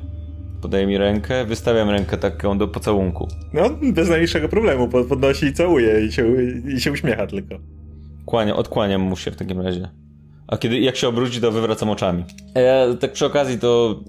[0.63, 3.29] Podaje mi rękę, wystawiam rękę taką do pocałunku.
[3.53, 4.89] No, bez najmniejszego problemu.
[4.89, 6.25] Pod- Podnosi i całuje i się,
[6.77, 7.55] i się uśmiecha tylko.
[8.27, 9.89] Kłaniam, odkłaniam mu się w takim razie.
[10.49, 12.25] A kiedy jak się obróci, to wywracam oczami.
[12.55, 14.01] E, tak przy okazji, to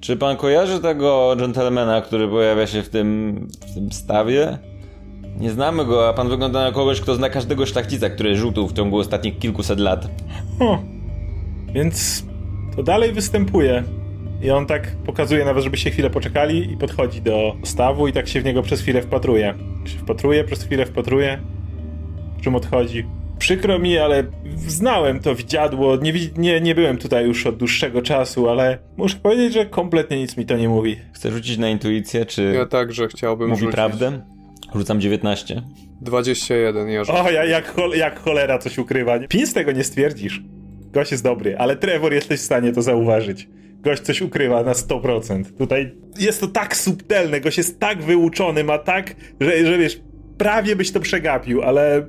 [0.00, 3.36] czy pan kojarzy tego dżentelmena, który pojawia się w tym,
[3.70, 4.58] w tym stawie?
[5.36, 8.72] Nie znamy go, a pan wygląda na kogoś, kto zna każdego szlachcica, który żółtł w
[8.72, 10.08] ciągu ostatnich kilkuset lat.
[10.60, 10.78] O,
[11.74, 12.26] więc
[12.76, 13.82] to dalej występuje.
[14.42, 18.40] I on tak pokazuje nawet, żebyście chwilę poczekali i podchodzi do stawu i tak się
[18.40, 19.54] w niego przez chwilę wpatruje.
[19.84, 21.38] Się wpatruje, przez chwilę wpatruje,
[22.36, 23.06] po czym odchodzi.
[23.38, 24.24] Przykro mi, ale
[24.56, 25.96] znałem to widziadło.
[25.96, 30.36] Nie, nie, nie byłem tutaj już od dłuższego czasu, ale muszę powiedzieć, że kompletnie nic
[30.36, 30.96] mi to nie mówi.
[31.12, 33.74] Chcę rzucić na intuicję, czy Ja także chciałbym mówi rzucić.
[33.74, 34.20] prawdę?
[34.74, 35.62] Rzucam 19.
[36.00, 37.22] 21, ja rzucę.
[37.22, 39.18] O, ja, jak, chol- jak cholera coś ukrywa.
[39.18, 40.42] Pins tego nie stwierdzisz.
[40.92, 43.48] Gość jest dobry, ale Trevor jesteś w stanie to zauważyć.
[43.80, 45.44] Gość coś ukrywa na 100%.
[45.58, 50.00] Tutaj jest to tak subtelne, gość jest tak wyuczony, ma tak, że, że wiesz,
[50.38, 52.06] prawie byś to przegapił, ale,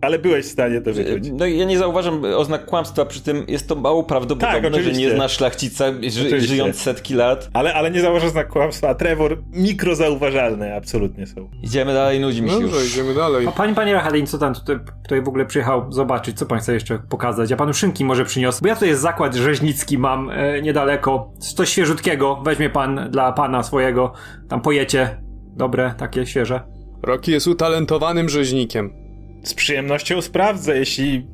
[0.00, 1.30] ale byłeś w stanie to wykryć.
[1.32, 4.92] No i ja nie zauważam oznak kłamstwa, przy tym jest to mało prawdopodobne, Tak, że
[4.92, 6.40] nie znasz szlachcica, ży, Oczywiście.
[6.40, 7.50] żyjąc setki lat.
[7.52, 11.48] Ale, ale nie zauważasz znak kłamstwa, a Trevor mikrozauważalne absolutnie są.
[11.62, 12.92] Idziemy dalej, nudzi mi się Dobrze, już.
[12.92, 13.46] idziemy dalej.
[13.46, 16.38] A pani, panie Rahadin, co tam tutaj, tutaj w ogóle przyjechał zobaczyć?
[16.38, 17.50] Co pan chce jeszcze pokazać?
[17.50, 18.58] Ja panu szynki może przyniosę.
[18.62, 21.32] Bo ja tutaj jest zakład rzeźnicki mam e, niedaleko.
[21.38, 22.40] Coś świeżutkiego.
[22.44, 24.12] Weźmie pan dla pana swojego.
[24.48, 25.20] Tam pojecie.
[25.56, 26.60] Dobre, takie świeże.
[27.02, 29.07] Rocky jest utalentowanym rzeźnikiem.
[29.48, 31.26] Z przyjemnością sprawdzę, jeśli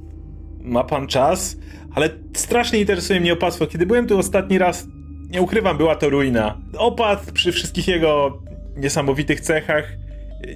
[0.61, 1.57] ma pan czas,
[1.95, 3.67] ale strasznie interesuje mnie opasło.
[3.67, 4.87] Kiedy byłem tu ostatni raz,
[5.31, 6.59] Nie ukrywam, była to ruina.
[6.79, 8.43] Opad przy wszystkich jego
[8.77, 9.93] niesamowitych cechach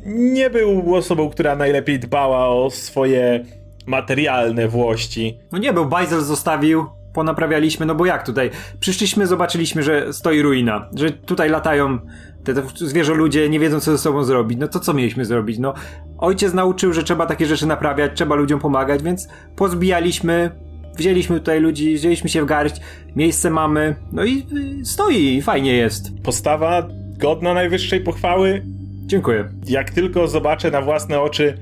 [0.07, 3.45] nie był osobą, która najlepiej dbała o swoje
[3.87, 5.39] materialne włości.
[5.53, 8.51] No nie był, Bajzel zostawił, ponaprawialiśmy, no bo jak tutaj?
[8.81, 11.99] Przyszliśmy, zobaczyliśmy, że stoi ruina, że tutaj latają
[12.45, 14.59] te, te zwierzę ludzie, nie wiedzą co ze sobą zrobić.
[14.59, 15.59] No to co mieliśmy zrobić?
[15.59, 15.75] No
[16.19, 20.51] ojciec nauczył, że trzeba takie rzeczy naprawiać, trzeba ludziom pomagać, więc pozbijaliśmy,
[20.97, 22.77] wzięliśmy tutaj ludzi, wzięliśmy się w garść,
[23.17, 24.47] miejsce mamy, no i
[24.81, 26.21] y, stoi i fajnie jest.
[26.23, 28.63] Postawa godna najwyższej pochwały.
[29.07, 29.49] Dziękuję.
[29.67, 31.59] Jak tylko zobaczę na własne oczy,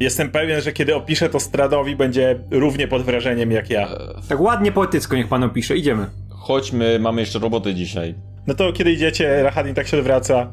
[0.00, 3.88] jestem pewien, że kiedy opiszę to Stradowi, będzie równie pod wrażeniem jak ja.
[4.28, 6.06] Tak ładnie poetycko niech pan opisze, idziemy.
[6.28, 8.14] Chodźmy, mamy jeszcze roboty dzisiaj.
[8.46, 10.50] No to kiedy idziecie, Rahadin tak się odwraca.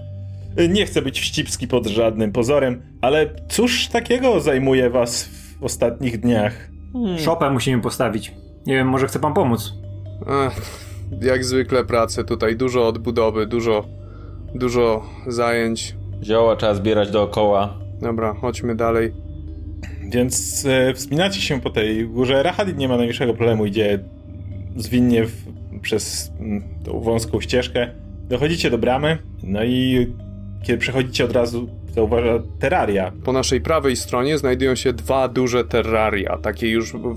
[0.69, 6.69] Nie chcę być wścibski pod żadnym pozorem, ale cóż takiego zajmuje was w ostatnich dniach?
[6.93, 7.19] Hmm.
[7.19, 8.31] Szopę musimy postawić.
[8.65, 9.73] Nie wiem, może chce pan pomóc.
[10.47, 10.61] Ech,
[11.21, 13.85] jak zwykle pracę tutaj, dużo odbudowy, dużo,
[14.55, 15.95] dużo zajęć.
[16.23, 17.79] Zioła trzeba zbierać dookoła.
[18.01, 19.13] Dobra, chodźmy dalej.
[20.09, 22.43] Więc e, wspinacie się po tej górze.
[22.43, 23.99] Rahadin nie ma najmniejszego problemu, idzie
[24.75, 25.31] zwinnie w,
[25.83, 27.89] przez m, tą wąską ścieżkę.
[28.29, 30.07] Dochodzicie do bramy, no i
[30.63, 33.11] kiedy przechodzicie od razu zauważa terraria.
[33.23, 37.15] Po naszej prawej stronie znajdują się dwa duże terraria, takie już w,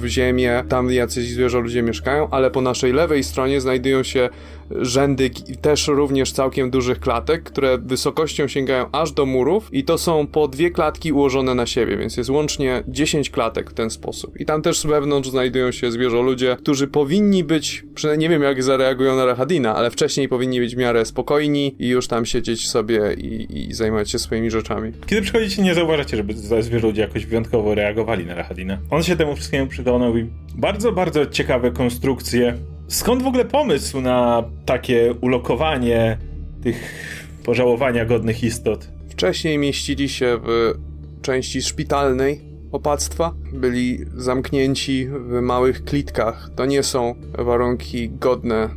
[0.00, 4.28] w ziemię, tam jacyś zwierzę ludzie mieszkają, ale po naszej lewej stronie znajdują się
[4.70, 10.26] rzędy też również całkiem dużych klatek, które wysokością sięgają aż do murów i to są
[10.26, 14.40] po dwie klatki ułożone na siebie, więc jest łącznie 10 klatek w ten sposób.
[14.40, 18.42] I tam też z wewnątrz znajdują się zwierzę ludzie, którzy powinni być, przynajmniej nie wiem
[18.42, 22.68] jak zareagują na Rahadina, ale wcześniej powinni być w miarę spokojni i już tam siedzieć
[22.68, 24.92] sobie i, i zajmować się swoimi rzeczami.
[25.06, 28.78] Kiedy przychodzicie nie zauważacie, żeby zwierzę ludzie jakoś wyjątkowo reagowali na Rahadina.
[28.90, 32.58] On się temu wszystkiemu przyglądał i bardzo, bardzo ciekawe konstrukcje
[32.88, 36.18] Skąd w ogóle pomysł na takie ulokowanie
[36.62, 36.76] tych
[37.44, 38.88] pożałowania godnych istot?
[39.08, 40.74] Wcześniej mieścili się w
[41.22, 42.40] części szpitalnej
[42.72, 43.34] opactwa.
[43.52, 46.50] Byli zamknięci w małych klitkach.
[46.56, 48.68] To nie są warunki godne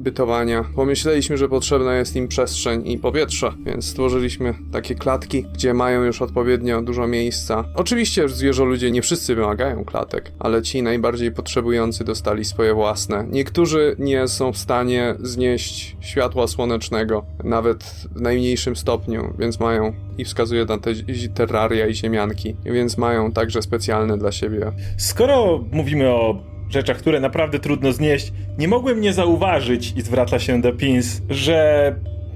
[0.00, 0.64] bytowania.
[0.76, 6.22] Pomyśleliśmy, że potrzebna jest im przestrzeń i powietrze, więc stworzyliśmy takie klatki, gdzie mają już
[6.22, 7.64] odpowiednio dużo miejsca.
[7.74, 13.26] Oczywiście zwierzę ludzie nie wszyscy wymagają klatek, ale ci najbardziej potrzebujący dostali swoje własne.
[13.30, 17.84] Niektórzy nie są w stanie znieść światła słonecznego, nawet
[18.14, 20.90] w najmniejszym stopniu, więc mają i wskazuje na te
[21.34, 24.72] terraria i ziemianki, więc mają także specjalne dla siebie.
[24.98, 30.60] Skoro mówimy o rzeczach, które naprawdę trudno znieść, nie mogłem nie zauważyć, i zwraca się
[30.60, 31.94] do Pins, że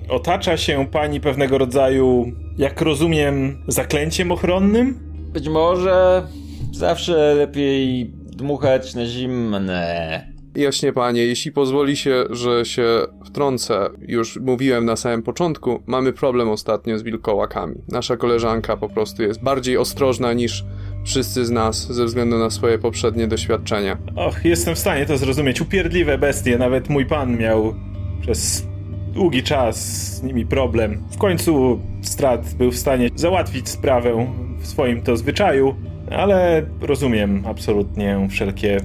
[0.09, 4.99] otacza się pani pewnego rodzaju, jak rozumiem, zaklęciem ochronnym?
[5.33, 6.27] Być może
[6.73, 10.34] zawsze lepiej dmuchać na zimne.
[10.57, 12.87] Jaśnie panie, jeśli pozwoli się, że się
[13.25, 17.75] wtrącę, już mówiłem na samym początku, mamy problem ostatnio z wilkołakami.
[17.89, 20.65] Nasza koleżanka po prostu jest bardziej ostrożna niż
[21.05, 23.99] wszyscy z nas ze względu na swoje poprzednie doświadczenia.
[24.17, 25.61] Och, jestem w stanie to zrozumieć.
[25.61, 27.75] Upierdliwe bestie, nawet mój pan miał
[28.21, 28.67] przez
[29.15, 29.77] długi czas
[30.17, 31.03] z nimi problem.
[31.11, 35.75] W końcu Strat był w stanie załatwić sprawę w swoim to zwyczaju,
[36.11, 38.81] ale rozumiem absolutnie wszelkie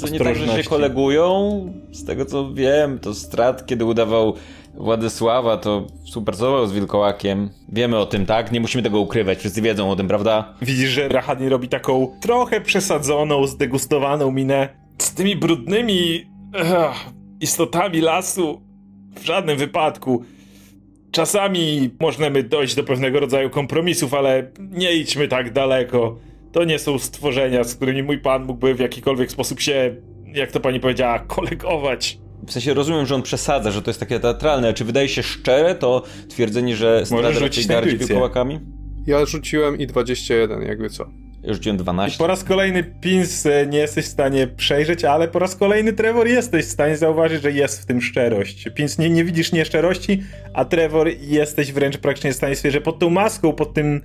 [0.00, 1.72] To nie tak, że się kolegują?
[1.92, 4.34] Z tego co wiem, to Strat, kiedy udawał
[4.74, 7.50] Władysława, to współpracował z Wilkołakiem.
[7.68, 8.52] Wiemy o tym, tak?
[8.52, 10.54] Nie musimy tego ukrywać, wszyscy wiedzą o tym, prawda?
[10.62, 14.68] Widzisz, że Rahadni robi taką trochę przesadzoną, zdegustowaną minę.
[14.98, 16.70] Z tymi brudnymi ech,
[17.40, 18.60] istotami lasu
[19.20, 20.24] w żadnym wypadku.
[21.10, 26.16] Czasami możemy dojść do pewnego rodzaju kompromisów, ale nie idźmy tak daleko.
[26.56, 29.96] To nie są stworzenia, z którymi mój pan mógłby w jakikolwiek sposób się,
[30.34, 32.18] jak to pani powiedziała, kolegować.
[32.46, 34.74] W sensie rozumiem, że on przesadza, że to jest takie teatralne.
[34.74, 38.60] Czy wydaje się szczere to twierdzenie, że Strad raczej gardzi wilkołakami?
[39.06, 41.06] Ja rzuciłem i 21, jakby co.
[41.42, 42.16] Ja rzuciłem 12.
[42.16, 45.92] I po raz kolejny Pins e, nie jesteś w stanie przejrzeć, ale po raz kolejny
[45.92, 48.68] Trevor jesteś w stanie zauważyć, że jest w tym szczerość.
[48.74, 50.22] Pins nie, nie widzisz nieszczerości,
[50.54, 54.00] a Trevor jesteś wręcz praktycznie w stanie stwierdzić, że pod tą maską, pod tym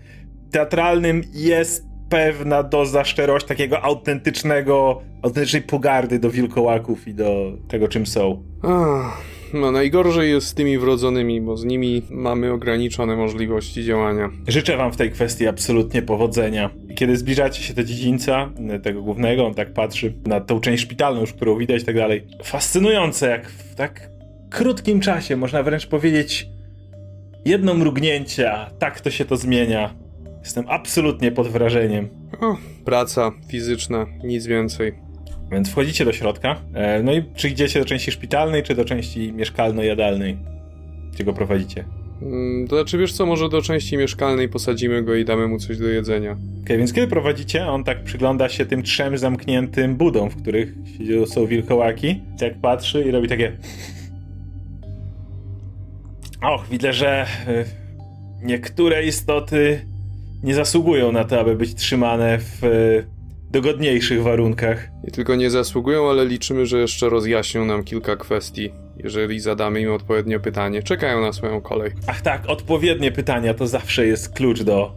[0.51, 8.05] teatralnym jest pewna doza szczerości, takiego autentycznego, autentycznej pogardy do wilkołaków i do tego, czym
[8.05, 8.43] są.
[8.63, 9.21] Ach,
[9.53, 14.29] no najgorzej jest z tymi wrodzonymi, bo z nimi mamy ograniczone możliwości działania.
[14.47, 16.69] Życzę wam w tej kwestii absolutnie powodzenia.
[16.95, 18.49] Kiedy zbliżacie się do dziedzińca,
[18.83, 22.27] tego głównego, on tak patrzy na tą część szpitalną, już którą widać i tak dalej.
[22.43, 24.09] Fascynujące, jak w tak
[24.49, 26.49] krótkim czasie, można wręcz powiedzieć
[27.45, 30.01] jedno mrugnięcie, a tak to się to zmienia.
[30.43, 32.09] Jestem absolutnie pod wrażeniem.
[32.41, 34.93] O, praca fizyczna, nic więcej.
[35.51, 36.55] Więc wchodzicie do środka.
[36.73, 40.37] E, no i czy idziecie do części szpitalnej, czy do części mieszkalno-jadalnej?
[41.13, 41.85] Gdzie go prowadzicie?
[42.21, 45.77] Mm, To znaczy, wiesz co, może do części mieszkalnej posadzimy go i damy mu coś
[45.77, 46.37] do jedzenia.
[46.63, 50.73] Okej, więc kiedy prowadzicie, on tak przygląda się tym trzem zamkniętym budom, w których
[51.25, 52.21] są wilkołaki.
[52.39, 53.57] Tak patrzy i robi takie...
[56.41, 57.65] Och, widzę, że y,
[58.45, 59.85] niektóre istoty
[60.43, 63.07] nie zasługują na to, aby być trzymane w y,
[63.51, 64.87] dogodniejszych warunkach.
[65.03, 69.91] Nie tylko nie zasługują, ale liczymy, że jeszcze rozjaśnią nam kilka kwestii, jeżeli zadamy im
[69.91, 70.83] odpowiednie pytanie.
[70.83, 71.91] Czekają na swoją kolej.
[72.07, 74.95] Ach tak, odpowiednie pytania to zawsze jest klucz do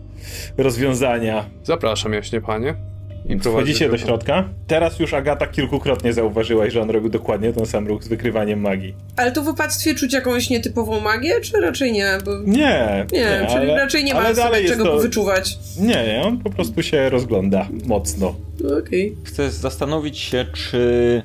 [0.58, 1.44] rozwiązania.
[1.62, 2.93] Zapraszam, jaśnie panie.
[3.40, 4.48] Wchodzicie do środka.
[4.66, 8.94] Teraz już Agata kilkukrotnie zauważyłaś, że on robił dokładnie ten sam ruch z wykrywaniem magii.
[9.16, 12.18] Ale tu w opactwie czuć jakąś nietypową magię, czy raczej nie?
[12.24, 12.30] Bo...
[12.46, 14.98] Nie, Nie, czyli ale- raczej nie ma ale sobie czego to...
[14.98, 15.58] wyczuwać.
[15.80, 18.34] Nie, nie, on po prostu się rozgląda mocno.
[18.60, 19.16] No, Okej.
[19.24, 21.22] Chcę zastanowić się, czy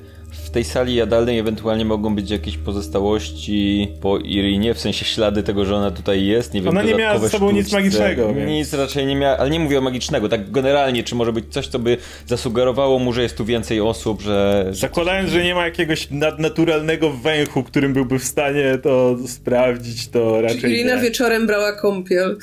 [0.49, 5.65] w tej sali jadalnej ewentualnie mogą być jakieś pozostałości po Irinie, w sensie ślady tego,
[5.65, 7.77] że ona tutaj jest, nie wiem, Ona nie miała ze sobą nic sztućce.
[7.77, 11.33] magicznego, więc- Nic raczej nie miała, ale nie mówię o magicznego, tak generalnie, czy może
[11.33, 11.97] być coś, co by
[12.27, 14.65] zasugerowało mu, że jest tu więcej osób, że...
[14.69, 20.41] że Zakładając, że nie ma jakiegoś nadnaturalnego węchu, którym byłby w stanie to sprawdzić, to
[20.41, 21.01] raczej Irina nie.
[21.01, 22.37] wieczorem brała kąpiel.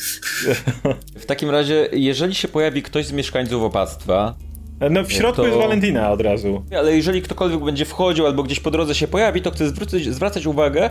[1.23, 4.35] w takim razie, jeżeli się pojawi ktoś z mieszkańców opactwa,
[4.91, 6.63] No w środku To- jest Valentina od razu.
[6.79, 10.47] Ale jeżeli ktokolwiek będzie wchodził albo gdzieś po drodze się pojawi, to chcę zwrócić, zwracać
[10.47, 10.91] uwagę,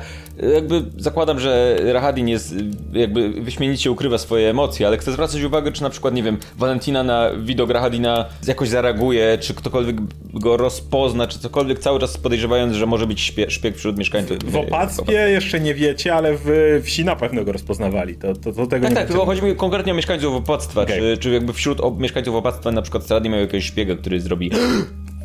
[0.54, 2.56] jakby zakładam, że Rahadin jest,
[2.94, 7.04] jakby wyśmienicie ukrywa swoje emocje, ale chcę zwracać uwagę, czy na przykład, nie wiem, Valentina
[7.04, 9.96] na widok Rahadina jakoś zareaguje, czy ktokolwiek
[10.40, 14.38] go rozpozna, czy cokolwiek, cały czas podejrzewając, że może być szpieg wśród mieszkańców.
[14.44, 18.16] W opactwie jeszcze nie wiecie, ale w wsi na pewno go rozpoznawali.
[18.16, 21.00] To, to, to tego Tak, nie tak, tylko chodzi mi konkretnie o mieszkańców opactwa, Okej.
[21.00, 24.52] czy, czy jakby wśród mieszkańców opactwa na przykład Stradi mają jakiegoś szpiega, który zrobi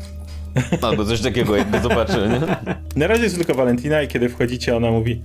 [0.81, 2.73] albo coś takiego, jak go zobaczy, nie?
[2.95, 5.21] Na razie jest tylko Valentina i kiedy wchodzicie, ona mówi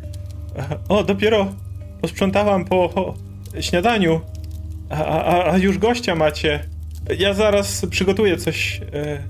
[0.88, 1.54] O, dopiero
[2.00, 3.14] posprzątałam po
[3.60, 4.20] śniadaniu,
[4.90, 6.64] a, a, a już gościa macie.
[7.18, 9.22] Ja zaraz przygotuję coś e,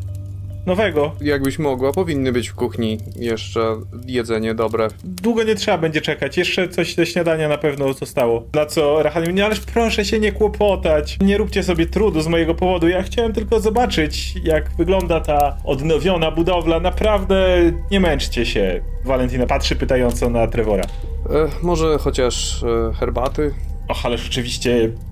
[0.67, 1.13] nowego.
[1.21, 4.89] Jakbyś mogła, powinny być w kuchni jeszcze jedzenie dobre.
[5.05, 8.43] Długo nie trzeba będzie czekać, jeszcze coś do śniadania na pewno zostało.
[8.55, 12.55] Na co Rahal mówi, ależ proszę się nie kłopotać, nie róbcie sobie trudu z mojego
[12.55, 17.47] powodu, ja chciałem tylko zobaczyć, jak wygląda ta odnowiona budowla, naprawdę
[17.91, 18.83] nie męczcie się.
[19.05, 20.85] Valentina patrzy pytająco na Trevora.
[20.85, 23.55] E, może chociaż e, herbaty?
[23.89, 25.06] Och, ale rzeczywiście w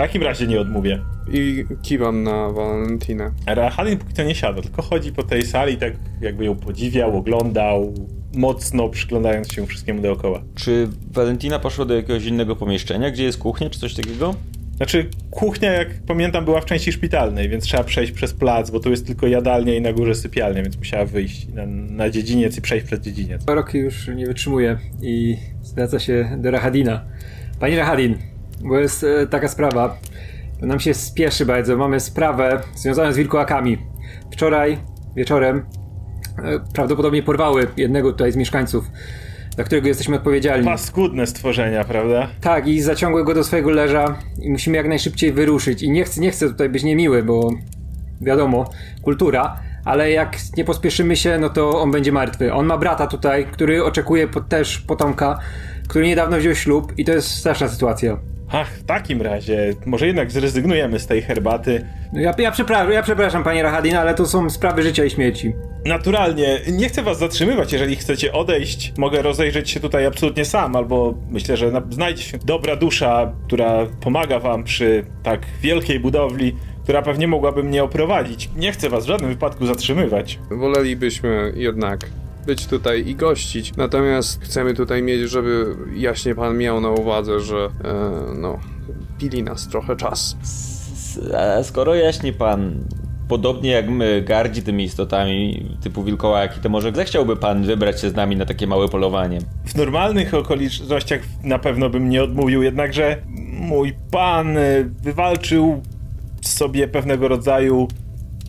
[0.00, 0.98] takim razie nie odmówię.
[1.32, 3.30] I kiwam na Valentinę.
[3.46, 7.94] Rahalin póki co nie siada, tylko chodzi po tej sali, tak jakby ją podziwiał, oglądał,
[8.34, 10.42] mocno przyglądając się wszystkiemu dookoła.
[10.54, 14.34] Czy Valentina poszła do jakiegoś innego pomieszczenia, gdzie jest kuchnia, czy coś takiego?
[14.76, 18.90] Znaczy, kuchnia, jak pamiętam, była w części szpitalnej, więc trzeba przejść przez plac, bo tu
[18.90, 22.86] jest tylko jadalnia i na górze sypialnia, więc musiała wyjść na, na dziedziniec i przejść
[22.86, 23.42] przez dziedziniec.
[23.46, 27.04] Rocky już nie wytrzymuje i zwraca się do Rahadina.
[27.58, 28.18] Panie Rahadin,
[28.64, 29.96] bo jest e, taka sprawa.
[30.62, 31.76] Nam się spieszy bardzo.
[31.76, 33.78] Mamy sprawę związaną z wilkołakami.
[34.32, 34.78] Wczoraj
[35.16, 35.62] wieczorem
[36.38, 38.90] e, prawdopodobnie porwały jednego tutaj z mieszkańców,
[39.56, 40.66] za którego jesteśmy odpowiedzialni.
[40.66, 42.28] Paskudne stworzenia, prawda?
[42.40, 45.82] Tak, i zaciągły go do swojego leża i musimy jak najszybciej wyruszyć.
[45.82, 47.50] I nie chcę, nie chcę tutaj być niemiły, bo
[48.20, 48.70] wiadomo,
[49.02, 52.52] kultura, ale jak nie pospieszymy się, no to on będzie martwy.
[52.52, 55.38] On ma brata tutaj, który oczekuje po, też potomka,
[55.88, 58.16] który niedawno wziął ślub i to jest straszna sytuacja.
[58.52, 61.86] Ach, w takim razie, może jednak zrezygnujemy z tej herbaty.
[62.12, 65.52] No Ja, ja, przepraszam, ja przepraszam, panie Rahadin, ale to są sprawy życia i śmierci.
[65.84, 68.92] Naturalnie, nie chcę was zatrzymywać, jeżeli chcecie odejść.
[68.98, 73.86] Mogę rozejrzeć się tutaj absolutnie sam, albo myślę, że na- znajdzie się dobra dusza, która
[74.00, 78.50] pomaga wam przy tak wielkiej budowli, która pewnie mogłaby mnie oprowadzić.
[78.56, 80.38] Nie chcę was w żadnym wypadku zatrzymywać.
[80.50, 82.00] Wolelibyśmy jednak
[82.50, 83.76] być tutaj i gościć.
[83.76, 87.70] Natomiast chcemy tutaj mieć, żeby jaśnie pan miał na uwadze, że e,
[88.34, 88.58] no,
[89.18, 90.36] pili nas trochę czas.
[91.36, 92.84] A skoro jaśni pan,
[93.28, 98.14] podobnie jak my, gardzi tymi istotami typu wilkołaki, to może zechciałby pan wybrać się z
[98.14, 99.38] nami na takie małe polowanie?
[99.64, 103.16] W normalnych okolicznościach na pewno bym nie odmówił, jednakże
[103.60, 105.82] mój pan y, wywalczył
[106.40, 107.88] sobie pewnego rodzaju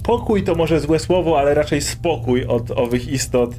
[0.04, 3.56] pokój, to może złe słowo, ale raczej spokój od owych istot.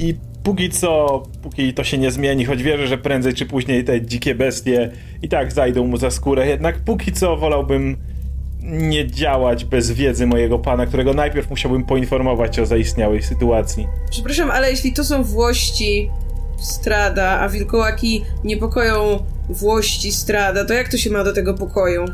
[0.00, 4.02] I póki co, póki to się nie zmieni, choć wierzę, że prędzej czy później te
[4.02, 4.90] dzikie bestie
[5.22, 7.96] i tak zajdą mu za skórę, jednak póki co wolałbym
[8.62, 13.86] nie działać bez wiedzy mojego pana, którego najpierw musiałbym poinformować o zaistniałej sytuacji.
[14.10, 16.10] Przepraszam, ale jeśli to są włości
[16.60, 22.04] Strada, a wilkołaki niepokoją włości Strada, to jak to się ma do tego pokoju?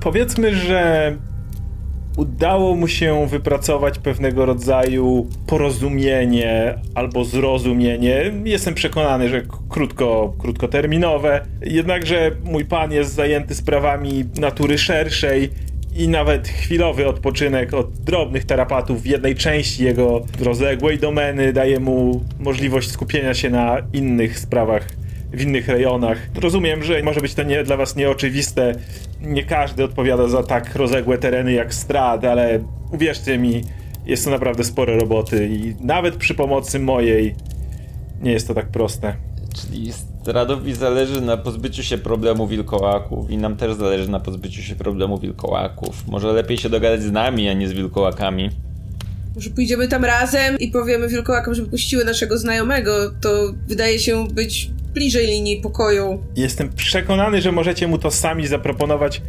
[0.00, 1.16] Powiedzmy, że
[2.16, 8.32] udało mu się wypracować pewnego rodzaju porozumienie albo zrozumienie.
[8.44, 11.46] Jestem przekonany, że krótko, krótkoterminowe.
[11.62, 15.50] Jednakże mój pan jest zajęty sprawami natury szerszej
[15.96, 22.24] i nawet chwilowy odpoczynek od drobnych tarapatów w jednej części jego rozległej domeny daje mu
[22.40, 25.01] możliwość skupienia się na innych sprawach
[25.32, 26.18] w innych rejonach.
[26.40, 28.74] Rozumiem, że może być to nie, dla was nieoczywiste.
[29.20, 33.62] Nie każdy odpowiada za tak rozległe tereny jak Strad, ale uwierzcie mi,
[34.06, 37.34] jest to naprawdę sporo roboty i nawet przy pomocy mojej
[38.22, 39.16] nie jest to tak proste.
[39.54, 44.74] Czyli Stradowi zależy na pozbyciu się problemu wilkołaków i nam też zależy na pozbyciu się
[44.74, 46.08] problemu wilkołaków.
[46.08, 48.50] Może lepiej się dogadać z nami, a nie z wilkołakami.
[49.34, 52.92] Może pójdziemy tam razem i powiemy wilkołakom, żeby puściły naszego znajomego.
[53.20, 56.22] To wydaje się być bliżej linii pokoju.
[56.36, 59.22] Jestem przekonany, że możecie mu to sami zaproponować.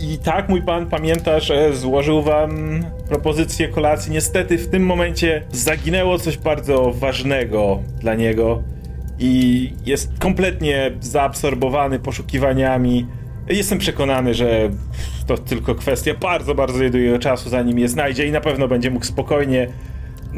[0.00, 4.12] I tak, mój pan pamięta, że złożył wam propozycję kolacji.
[4.12, 8.62] Niestety w tym momencie zaginęło coś bardzo ważnego dla niego
[9.18, 13.06] i jest kompletnie zaabsorbowany poszukiwaniami.
[13.48, 14.70] Jestem przekonany, że
[15.26, 19.04] to tylko kwestia bardzo, bardzo jednego czasu, zanim je znajdzie i na pewno będzie mógł
[19.04, 19.68] spokojnie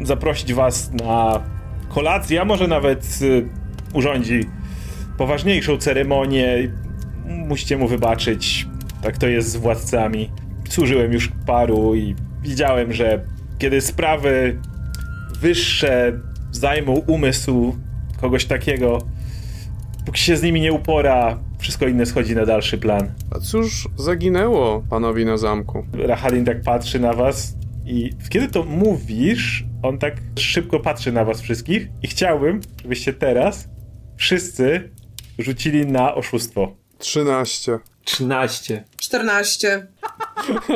[0.03, 1.43] zaprosić was na
[1.89, 3.45] kolację, a może nawet y,
[3.93, 4.39] urządzi
[5.19, 6.71] poważniejszą ceremonię.
[7.25, 8.67] Musicie mu wybaczyć.
[9.01, 10.29] Tak to jest z władcami.
[10.69, 13.25] Służyłem już paru i widziałem, że
[13.57, 14.59] kiedy sprawy
[15.41, 16.19] wyższe
[16.51, 17.75] zajmą umysł
[18.21, 18.97] kogoś takiego,
[20.05, 23.11] póki się z nimi nie upora, wszystko inne schodzi na dalszy plan.
[23.35, 25.85] A cóż zaginęło panowi na zamku?
[25.93, 31.41] Rahadin tak patrzy na was i kiedy to mówisz, on tak szybko patrzy na was
[31.41, 33.69] wszystkich i chciałbym, żebyście teraz
[34.17, 34.89] wszyscy
[35.39, 36.75] rzucili na oszustwo.
[36.97, 37.79] 13.
[38.05, 38.83] 13.
[38.97, 39.87] 14.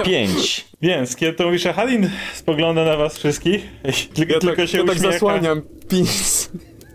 [0.05, 0.65] 5.
[0.81, 4.77] Więc kiedy to mówisz, Rahadin spogląda na was wszystkich i tylko, Ja tylko tak, się
[4.77, 5.61] ja tak zasłaniam.
[5.89, 6.49] Pinc.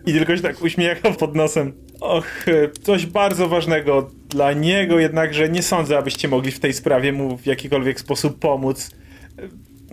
[0.06, 1.72] I tylko się tak uśmiecha pod nosem.
[2.00, 7.12] Och, e, coś bardzo ważnego dla niego, jednakże nie sądzę, abyście mogli w tej sprawie
[7.12, 8.90] mu w jakikolwiek sposób pomóc.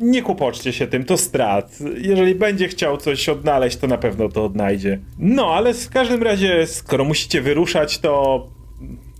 [0.02, 1.80] Nie kłopoczcie się tym, to strat.
[1.98, 5.00] Jeżeli będzie chciał coś odnaleźć, to na pewno to odnajdzie.
[5.20, 8.48] No, ale w każdym razie, skoro musicie wyruszać, to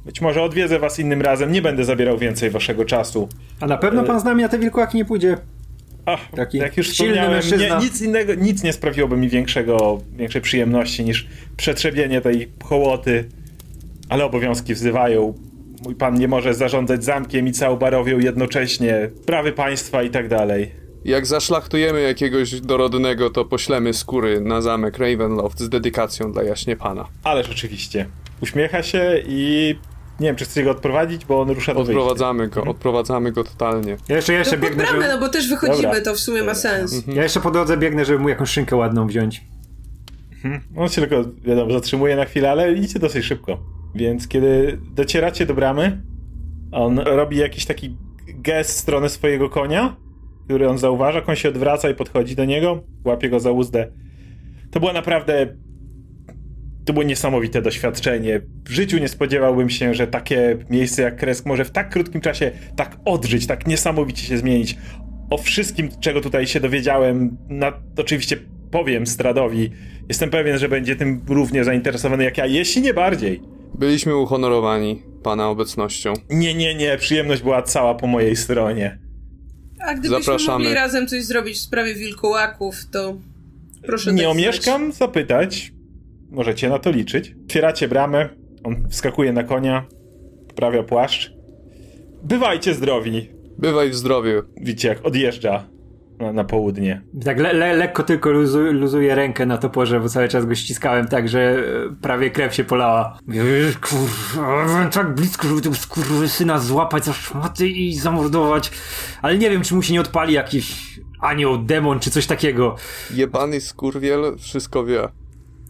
[0.06, 1.52] być może odwiedzę was innym razem.
[1.52, 3.30] Nie będę zabierał więcej waszego czasu.
[3.60, 5.38] A na pewno pan z nami na te wilkołaki nie pójdzie.
[6.06, 11.04] Ach, Taki jak już wspomniałem, nie, nic innego, nic nie sprawiłoby mi większego, większej przyjemności
[11.04, 13.30] niż przetrzebienie tej hołoty,
[14.10, 15.34] ale obowiązki wzywają.
[15.86, 20.72] Mój pan nie może zarządzać zamkiem i całą barowią jednocześnie, prawy państwa i tak dalej.
[21.06, 27.06] Jak zaszlachtujemy jakiegoś dorodnego, to poślemy skóry na zamek Ravenloft z dedykacją dla jaśnie pana.
[27.24, 28.06] Ależ oczywiście.
[28.42, 29.76] Uśmiecha się i
[30.20, 32.02] nie wiem, czy chcecie go odprowadzić, bo on rusza do wyjścia.
[32.02, 33.98] Odprowadzamy go, odprowadzamy go totalnie.
[34.10, 36.02] Ja jeszcze, ja jeszcze pod biegnę, bramę, żeby, no bo też wychodzimy, Dobra.
[36.02, 37.04] to w sumie ma sens.
[37.08, 39.42] ja jeszcze po drodze biegnę, żeby mu jakąś szynkę ładną wziąć.
[40.78, 43.75] On się tylko, wiadomo, zatrzymuje na chwilę, ale idzie dosyć szybko.
[43.96, 46.02] Więc kiedy docieracie do bramy,
[46.72, 49.96] on robi jakiś taki gest w stronę swojego konia,
[50.46, 53.92] który on zauważa, koń się odwraca i podchodzi do niego, łapie go za uzdę.
[54.72, 55.56] To było naprawdę...
[56.86, 58.42] To było niesamowite doświadczenie.
[58.66, 62.52] W życiu nie spodziewałbym się, że takie miejsce jak Kresk może w tak krótkim czasie
[62.76, 64.78] tak odżyć, tak niesamowicie się zmienić.
[65.30, 68.38] O wszystkim, czego tutaj się dowiedziałem, na, oczywiście
[68.72, 69.72] powiem Stradowi.
[70.10, 73.42] Jestem pewien, że będzie tym równie zainteresowany jak ja, jeśli nie bardziej.
[73.80, 76.14] Byliśmy uhonorowani pana obecnością.
[76.30, 79.00] Nie, nie, nie, przyjemność była cała po mojej stronie.
[79.80, 80.64] A gdybyśmy Zapraszamy.
[80.64, 83.18] mogli razem coś zrobić w sprawie wilkołaków, to
[83.84, 85.74] proszę Nie omieszkam zapytać.
[86.30, 87.36] Możecie na to liczyć.
[87.46, 88.30] Otwieracie bramę,
[88.64, 89.86] on wskakuje na konia,
[90.48, 91.34] poprawia płaszcz.
[92.24, 93.30] Bywajcie zdrowi.
[93.58, 94.42] Bywaj w zdrowiu.
[94.58, 95.75] Widzicie, jak odjeżdża
[96.20, 97.02] na, na południe.
[97.24, 101.08] Tak le, le, lekko tylko luzu, luzuję rękę na toporze, bo cały czas go ściskałem
[101.08, 103.20] tak, że e, prawie krew się polała.
[103.82, 105.76] Kurwa, tak blisko, żeby tego
[106.28, 108.72] syna złapać za szmaty i zamordować.
[109.22, 112.76] Ale nie wiem, czy mu się nie odpali jakiś anioł, demon, czy coś takiego.
[113.14, 115.08] Jebany skurwiel wszystko wie.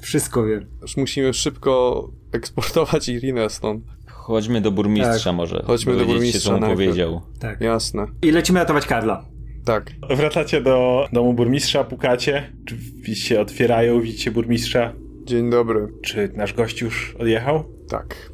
[0.02, 0.66] Wszystko wiem.
[0.82, 3.84] Już musimy szybko eksportować Irinę stąd.
[4.08, 5.36] Chodźmy do burmistrza Tak.
[5.36, 5.64] może.
[5.68, 7.22] Chodźmy do Dowiedzieć burmistrza się, co mu powiedział.
[7.40, 7.62] Tak.
[7.62, 8.06] Jasne.
[8.22, 9.35] I lecimy ratować Karla.
[9.66, 9.92] Tak.
[10.10, 12.52] Wracacie do domu burmistrza, pukacie.
[12.64, 14.94] Drzwi się otwierają, widzicie burmistrza.
[15.26, 15.88] Dzień dobry.
[16.04, 17.64] Czy nasz gość już odjechał?
[17.90, 18.32] Tak.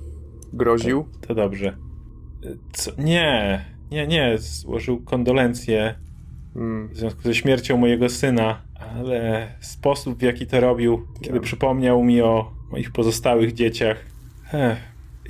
[0.53, 1.05] Groził?
[1.27, 1.77] To dobrze.
[2.73, 2.91] Co?
[2.97, 4.37] Nie, nie, nie.
[4.37, 5.95] Złożył kondolencje
[6.55, 6.87] Mm.
[6.89, 11.41] w związku ze śmiercią mojego syna, ale sposób w jaki to robił, kiedy Ja.
[11.41, 14.05] przypomniał mi o moich pozostałych dzieciach.
[14.53, 14.77] Ech,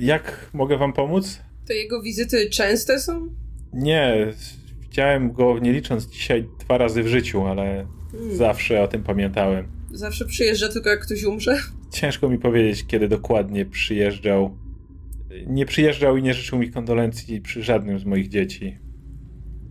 [0.00, 1.40] jak mogę wam pomóc?
[1.66, 3.28] To jego wizyty częste są?
[3.72, 4.26] Nie,
[4.92, 8.36] Widziałem go, nie licząc dzisiaj, dwa razy w życiu, ale Hmm.
[8.36, 9.66] zawsze o tym pamiętałem.
[9.90, 11.58] Zawsze przyjeżdża tylko jak ktoś umrze.
[11.90, 14.56] Ciężko mi powiedzieć, kiedy dokładnie przyjeżdżał.
[15.46, 18.78] Nie przyjeżdżał i nie życzył mi kondolencji przy żadnym z moich dzieci.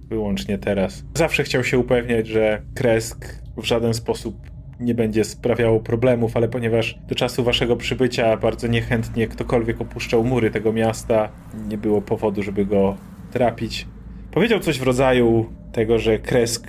[0.09, 1.03] Wyłącznie teraz.
[1.15, 3.25] Zawsze chciał się upewniać, że Kresk
[3.57, 4.35] w żaden sposób
[4.79, 10.51] nie będzie sprawiało problemów, ale ponieważ do czasu waszego przybycia bardzo niechętnie ktokolwiek opuszczał mury
[10.51, 11.31] tego miasta,
[11.67, 12.97] nie było powodu, żeby go
[13.31, 13.87] trapić.
[14.31, 16.67] Powiedział coś w rodzaju tego, że Kresk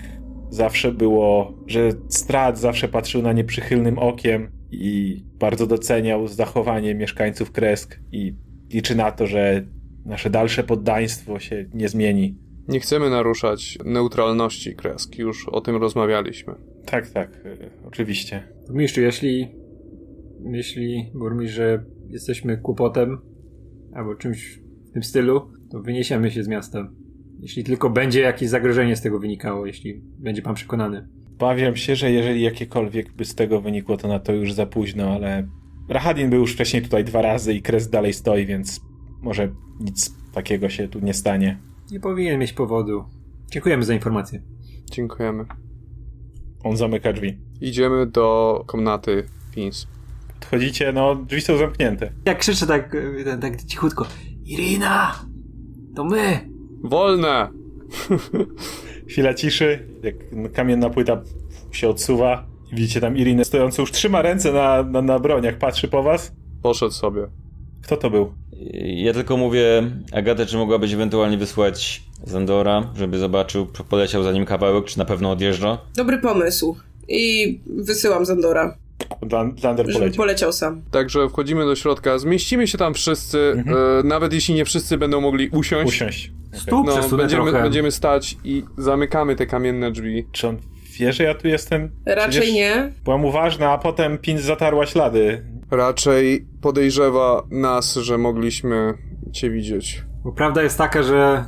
[0.51, 7.53] zawsze było, że Strat zawsze patrzył na nie przychylnym okiem i bardzo doceniał zachowanie mieszkańców
[7.53, 8.37] Kresk i
[8.73, 9.67] liczy na to, że
[10.05, 12.39] nasze dalsze poddaństwo się nie zmieni.
[12.69, 16.55] Nie chcemy naruszać neutralności kresk, już o tym rozmawialiśmy.
[16.87, 18.43] Tak, tak, y, oczywiście.
[18.67, 19.49] Burmistrzu, jeśli
[20.41, 23.19] myśli burmistrz, że jesteśmy kłopotem
[23.95, 26.89] albo czymś w tym stylu, to wyniesiemy się z miasta.
[27.43, 31.09] Jeśli tylko będzie jakieś zagrożenie z tego wynikało, jeśli będzie pan przekonany.
[31.39, 35.11] Bawiam się, że jeżeli jakiekolwiek by z tego wynikło, to na to już za późno,
[35.11, 35.49] ale
[35.89, 38.81] Rahadin był już wcześniej tutaj dwa razy i kres dalej stoi, więc
[39.21, 39.49] może
[39.81, 41.59] nic takiego się tu nie stanie.
[41.91, 43.05] Nie powinien mieć powodu.
[43.51, 44.43] Dziękujemy za informację.
[44.91, 45.45] Dziękujemy.
[46.65, 47.39] On zamyka drzwi.
[47.61, 49.25] Idziemy do komnaty
[49.55, 49.87] Pins.
[50.37, 52.13] Odchodzicie, no drzwi są zamknięte.
[52.25, 54.07] Jak krzyczę tak, tak, tak cichutko.
[54.45, 55.25] Irina!
[55.97, 56.52] To my!
[56.83, 57.49] Wolne!
[59.09, 60.15] Chwila ciszy, jak
[60.53, 61.23] kamienna płyta
[61.73, 62.47] się odsuwa.
[62.73, 66.33] Widzicie tam Irinę stojącą, już trzyma ręce na, na, na broniach, patrzy po was.
[66.63, 67.27] Poszedł sobie.
[67.83, 68.33] Kto to był?
[68.83, 74.85] Ja tylko mówię, Agatę, czy mogłabyś ewentualnie wysłać Zandora, żeby zobaczył, poleciał za nim kawałek,
[74.85, 75.79] czy na pewno odjeżdża?
[75.97, 76.77] Dobry pomysł.
[77.09, 78.77] I wysyłam Zandora, Lan-
[79.63, 80.17] Lander poleciał.
[80.17, 80.83] poleciał sam.
[80.91, 83.77] Także wchodzimy do środka, zmieścimy się tam wszyscy, Mhm.
[84.01, 85.89] e, nawet jeśli nie wszyscy będą mogli usiąść.
[85.89, 86.33] Usiąść.
[86.53, 87.63] Stół No, będziemy, trochę.
[87.63, 90.27] będziemy stać i zamykamy te kamienne drzwi.
[90.33, 90.57] Czy on
[90.99, 91.91] wie, że ja tu jestem?
[92.07, 92.93] Raczej Przecież nie.
[93.05, 95.47] Byłam uważna, a potem Pin zatarła ślady.
[95.71, 98.95] Raczej podejrzewa nas, że mogliśmy
[99.33, 100.03] cię widzieć.
[100.25, 101.45] Bo prawda jest taka, że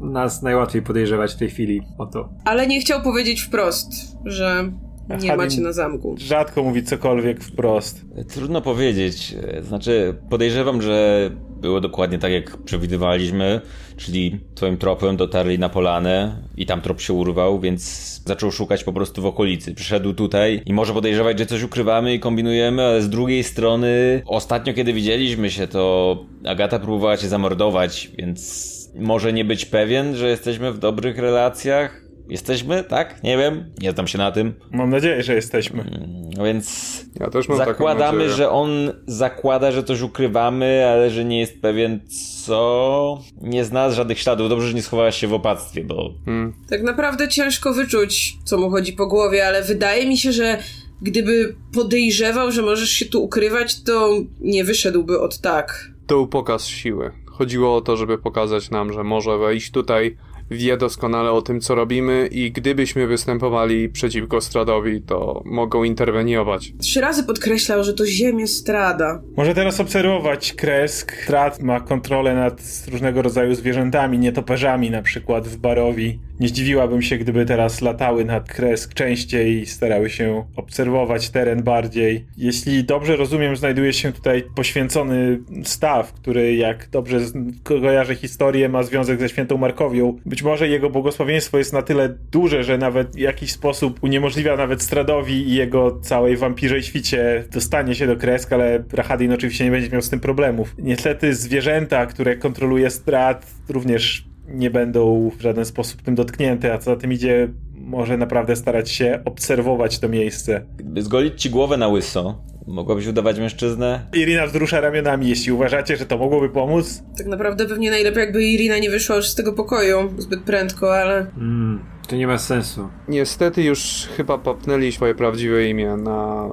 [0.00, 2.28] nas najłatwiej podejrzewać w tej chwili o to.
[2.44, 3.92] Ale nie chciał powiedzieć wprost,
[4.24, 4.72] że
[5.08, 6.14] nie Aha, macie na zamku.
[6.18, 8.04] Rzadko mówi cokolwiek wprost.
[8.28, 9.34] Trudno powiedzieć.
[9.62, 11.30] Znaczy, podejrzewam, że
[11.60, 13.60] było dokładnie tak, jak przewidywaliśmy,
[13.96, 17.82] czyli twoim tropem dotarli na polanę i tam trop się urwał, więc
[18.26, 19.74] zaczął szukać po prostu w okolicy.
[19.74, 24.74] Przyszedł tutaj i może podejrzewać, że coś ukrywamy i kombinujemy, ale z drugiej strony, ostatnio
[24.74, 30.72] kiedy widzieliśmy się, to Agata próbowała cię zamordować, więc może nie być pewien, że jesteśmy
[30.72, 32.01] w dobrych relacjach.
[32.28, 33.22] Jesteśmy, tak?
[33.22, 34.54] Nie wiem, nie znam się na tym.
[34.70, 36.08] Mam nadzieję, że jesteśmy.
[36.36, 38.70] No więc Ja też mam taką zakładamy, że on
[39.06, 42.00] zakłada, że coś ukrywamy, ale że nie jest pewien
[42.44, 43.18] co.
[43.40, 44.48] Nie zna żadnych śladów.
[44.48, 46.52] Dobrze, że nie schowałaś się w opactwie, bo Hmm.
[46.68, 50.58] Tak naprawdę ciężko wyczuć, co mu chodzi po głowie, ale wydaje mi się, że
[51.02, 54.10] gdyby podejrzewał, że możesz się tu ukrywać, to
[54.40, 55.90] nie wyszedłby od tak.
[56.06, 57.12] To był pokaz siły.
[57.26, 60.16] Chodziło o to, żeby pokazać nam, że może wejść tutaj,
[60.52, 66.72] wie doskonale o tym, co robimy i gdybyśmy występowali przeciwko Stradowi, to mogą interweniować.
[66.80, 69.22] Trzy razy podkreślał, że to ziemię strada.
[69.36, 71.26] Może teraz obserwować kresk.
[71.26, 76.18] Trat ma kontrolę nad różnego rodzaju zwierzętami, nietoperzami na przykład w Barowi.
[76.42, 82.26] Nie zdziwiłabym się, gdyby teraz latały nad kresk częściej i starały się obserwować teren bardziej.
[82.36, 87.18] Jeśli dobrze rozumiem, znajduje się tutaj poświęcony staw, który jak dobrze
[87.62, 90.18] kojarzę historię, ma związek ze świętą Markowią.
[90.26, 94.82] Być może jego błogosławieństwo jest na tyle duże, że nawet w jakiś sposób uniemożliwia nawet
[94.82, 99.90] Stradowi i jego całej wampirzej świcie dostanie się do kresk, ale Rahadin oczywiście nie będzie
[99.90, 100.74] miał z tym problemów.
[100.78, 106.84] Niestety zwierzęta, które kontroluje Strad, również nie będą w żaden sposób tym dotknięte, a co
[106.84, 110.66] za tym idzie, może naprawdę starać się obserwować to miejsce.
[110.76, 114.06] gdyby zgolić ci głowę na łyso, mogłabyś udawać mężczyznę?
[114.14, 117.02] Irina wzrusza ramionami, jeśli uważacie, że to mogłoby pomóc.
[117.18, 121.26] Tak naprawdę pewnie najlepiej, jakby Irina nie wyszła już z tego pokoju zbyt prędko, ale
[121.36, 122.88] Mm, to nie ma sensu.
[123.08, 126.48] Niestety już chyba papnęli swoje prawdziwe imię na,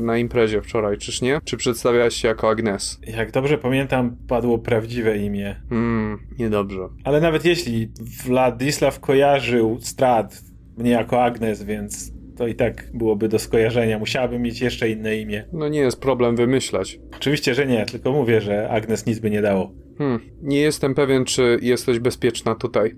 [0.00, 1.40] na imprezie wczoraj, czyż nie?
[1.44, 2.98] Czy przedstawiałaś się jako Agnes?
[3.06, 5.56] Jak dobrze pamiętam, padło prawdziwe imię.
[5.68, 6.88] Hmm, niedobrze.
[7.04, 7.90] Ale nawet jeśli
[8.24, 10.42] Władysław kojarzył Strad
[10.76, 13.98] mnie jako Agnes, więc to i tak byłoby do skojarzenia.
[13.98, 15.44] Musiałabym mieć jeszcze inne imię.
[15.52, 17.00] No nie jest problem wymyślać.
[17.16, 19.72] Oczywiście, że nie, tylko mówię, że Agnes nic by nie dało.
[19.98, 22.94] Hmm, nie jestem pewien, czy jesteś bezpieczna tutaj.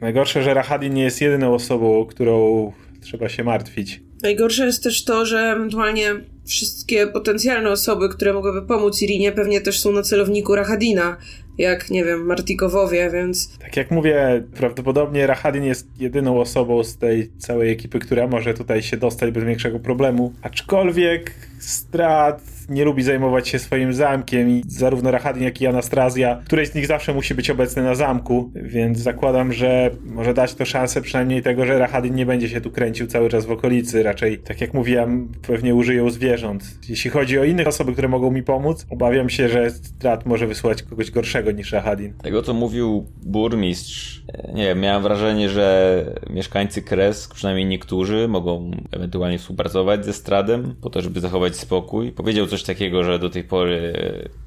[0.00, 4.00] Najgorsze, że Rahadin nie jest jedyną osobą, którą trzeba się martwić.
[4.22, 6.14] najgorsze jest też to, że ewentualnie
[6.46, 11.16] wszystkie potencjalne osoby, które mogłyby pomóc Irinie, pewnie też są na celowniku Rahadina,
[11.58, 13.58] jak, nie wiem, Martikowowie, więc...
[13.58, 18.82] Tak jak mówię, prawdopodobnie Rahadin jest jedyną osobą z tej całej ekipy, która może tutaj
[18.82, 20.32] się dostać bez większego problemu.
[20.42, 26.68] Aczkolwiek Strat nie lubi zajmować się swoim zamkiem i zarówno Rahadin, jak i Anastrazja, któreś
[26.68, 31.02] z nich zawsze musi być obecny na zamku, więc zakładam, że może dać to szansę
[31.02, 34.60] przynajmniej tego, że Rahadin nie będzie się tu kręcił cały czas w okolicy, raczej, tak
[34.60, 36.64] jak mówiłem, pewnie użyją zwierząt.
[36.88, 40.82] Jeśli chodzi o inne osoby, które mogą mi pomóc, obawiam się, że Strat może wysłać
[40.82, 42.12] kogoś gorszego niż Rahadin.
[42.22, 44.22] Tego, co mówił burmistrz,
[44.54, 50.90] nie wiem, miałem wrażenie, że mieszkańcy Kresk, przynajmniej niektórzy, mogą ewentualnie współpracować ze Stradem po
[50.90, 52.12] to, żeby zachować spokój.
[52.12, 53.92] Powiedział coś takiego, że do tej pory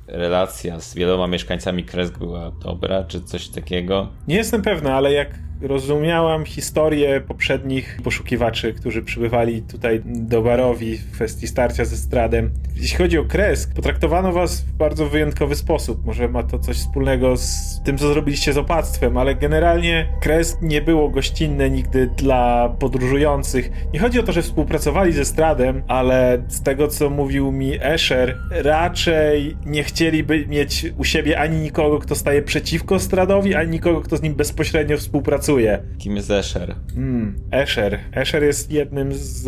[0.07, 4.07] relacja z wieloma mieszkańcami Kresk była dobra, czy coś takiego.
[4.27, 11.11] Nie jestem pewny, ale jak rozumiałam historię poprzednich poszukiwaczy, którzy przybywali tutaj do Barowi w
[11.11, 12.51] kwestii starcia ze Stradem.
[12.75, 16.05] Jeśli chodzi o Kresk, potraktowano was w bardzo wyjątkowy sposób.
[16.05, 20.81] Może ma to coś wspólnego z tym, co zrobiliście z opactwem, ale generalnie Kresk nie
[20.81, 23.71] było gościnne nigdy dla podróżujących.
[23.93, 28.37] Nie chodzi o to, że współpracowali ze Stradem, ale z tego, co mówił mi Escher,
[28.51, 34.17] raczej nie chcieliby mieć u siebie ani nikogo, kto staje przeciwko Stradowi, ani nikogo, kto
[34.17, 35.50] z nim bezpośrednio współpracuje
[35.97, 36.75] Kim jest Escher?
[36.95, 37.99] Mm, Escher.
[38.13, 39.45] Escher jest jednym z...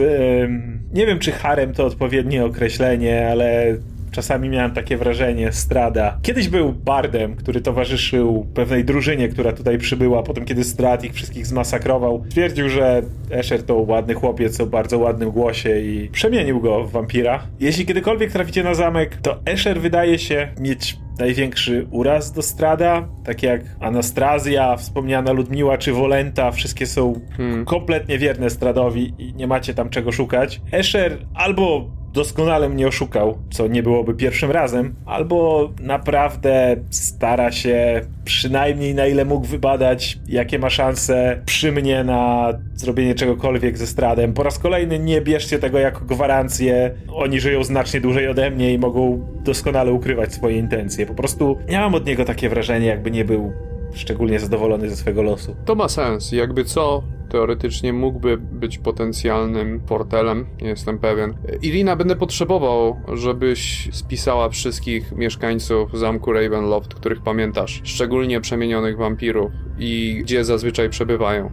[0.93, 3.77] nie wiem, czy harem to odpowiednie określenie, ale
[4.13, 6.17] Czasami miałem takie wrażenie, Strada.
[6.21, 11.47] Kiedyś był bardem, który towarzyszył pewnej drużynie, która tutaj przybyła, potem kiedy Strad ich wszystkich
[11.47, 12.23] zmasakrował.
[12.29, 13.01] Twierdził, że
[13.31, 17.43] Escher to ładny chłopiec o bardzo ładnym głosie i przemienił go w wampira.
[17.59, 23.43] Jeśli kiedykolwiek traficie na zamek, to Escher wydaje się mieć największy uraz do Strada, tak
[23.43, 27.65] jak Anastrazja, wspomniana Ludmiła czy Wolenta, wszystkie są hmm.
[27.65, 30.61] kompletnie wierne Stradowi i nie macie tam czego szukać.
[30.71, 38.95] Escher albo doskonale mnie oszukał, co nie byłoby pierwszym razem, albo naprawdę stara się przynajmniej
[38.95, 44.33] na ile mógł wybadać, jakie ma szanse przy mnie na zrobienie czegokolwiek ze Stradem.
[44.33, 46.91] Po raz kolejny nie bierzcie tego jako gwarancję.
[47.13, 51.05] Oni żyją znacznie dłużej ode mnie i mogą doskonale ukrywać swoje intencje.
[51.05, 53.53] Po prostu miałam od niego takie wrażenie, jakby nie był
[53.93, 55.55] szczególnie zadowolony ze swojego losu.
[55.65, 56.31] To ma sens.
[56.31, 61.33] Jakby co, teoretycznie mógłby być potencjalnym portelem, nie jestem pewien.
[61.61, 70.19] Irina, będę potrzebował, żebyś spisała wszystkich mieszkańców zamku Ravenloft, których pamiętasz, szczególnie przemienionych wampirów i
[70.21, 71.51] gdzie zazwyczaj przebywają.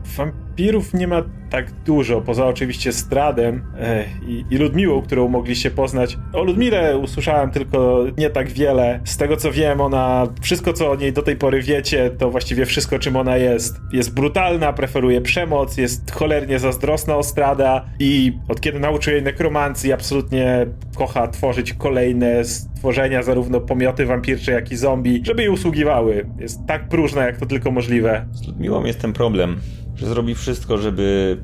[0.51, 6.19] Wampirów nie ma tak dużo, poza oczywiście Stradem e, i, i Ludmiłą, którą mogliście poznać.
[6.33, 9.01] O Ludmile usłyszałem tylko nie tak wiele.
[9.05, 12.67] Z tego co wiem, ona, wszystko co o niej do tej pory wiecie, to właściwie
[12.67, 13.81] wszystko czym ona jest.
[13.93, 19.93] Jest brutalna, preferuje przemoc, jest cholernie zazdrosna o Strada i od kiedy nauczył jej nekromancji,
[19.93, 26.27] absolutnie kocha tworzyć kolejne stworzenia, zarówno pomioty wampircze, jak i zombie, żeby jej usługiwały.
[26.39, 28.27] Jest tak próżna, jak to tylko możliwe.
[28.33, 29.61] Z Ludmiłą jest ten problem
[30.01, 31.37] że zrobi wszystko, żeby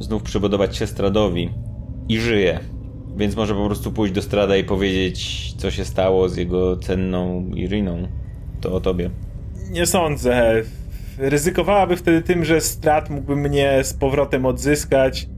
[0.00, 1.50] znów przybudować się Stradowi
[2.08, 2.60] i żyje.
[3.16, 7.50] Więc może po prostu pójść do Strada i powiedzieć, co się stało z jego cenną
[7.54, 8.08] Iriną.
[8.60, 9.10] To o tobie.
[9.70, 10.62] Nie sądzę.
[11.18, 15.28] Ryzykowałaby wtedy tym, że Strad mógłby mnie z powrotem odzyskać.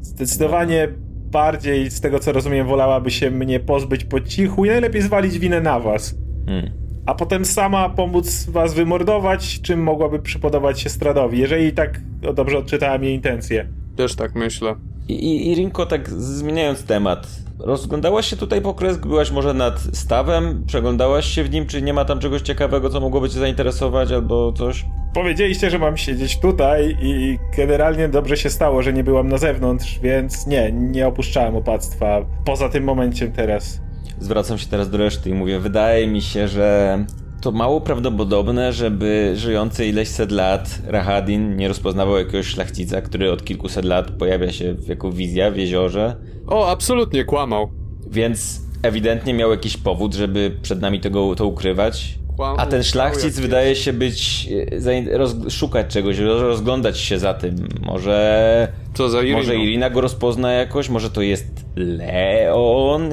[0.00, 0.88] Zdecydowanie
[1.30, 5.60] bardziej, z tego co rozumiem, wolałaby się mnie pozbyć po cichu i najlepiej zwalić winę
[5.60, 6.14] na was.
[6.46, 12.32] Hmm a potem sama pomóc was wymordować, czym mogłaby przypodobać się Stradowi, jeżeli tak no,
[12.32, 13.68] dobrze odczytałem jej intencje.
[13.96, 14.74] Też tak myślę.
[15.08, 17.26] I, I Rinko, tak zmieniając temat,
[17.58, 19.06] rozglądałaś się tutaj po kresk?
[19.06, 20.64] Byłaś może nad stawem?
[20.66, 21.66] Przeglądałaś się w nim?
[21.66, 24.84] Czy nie ma tam czegoś ciekawego, co mogłoby cię zainteresować albo coś?
[25.14, 29.98] Powiedzieliście, że mam siedzieć tutaj i generalnie dobrze się stało, że nie byłam na zewnątrz,
[30.02, 33.80] więc nie, nie opuszczałem opactwa poza tym momenciem teraz
[34.20, 36.98] zwracam się teraz do reszty i mówię, wydaje mi się, że
[37.40, 43.44] to mało prawdopodobne, żeby żyjący ileś set lat Rahadin nie rozpoznawał jakiegoś szlachcica, który od
[43.44, 46.16] kilkuset lat pojawia się jako wizja w jeziorze.
[46.46, 47.70] O, absolutnie kłamał.
[48.10, 52.18] Więc ewidentnie miał jakiś powód, żeby przed nami tego, to ukrywać.
[52.56, 54.48] A ten szlachcic wydaje się być,
[54.86, 57.68] e, roz, szukać czegoś, rozglądać się za tym.
[57.82, 59.36] Może, Co za Iriną?
[59.38, 63.10] może Irina go rozpozna jakoś, może to jest Leon,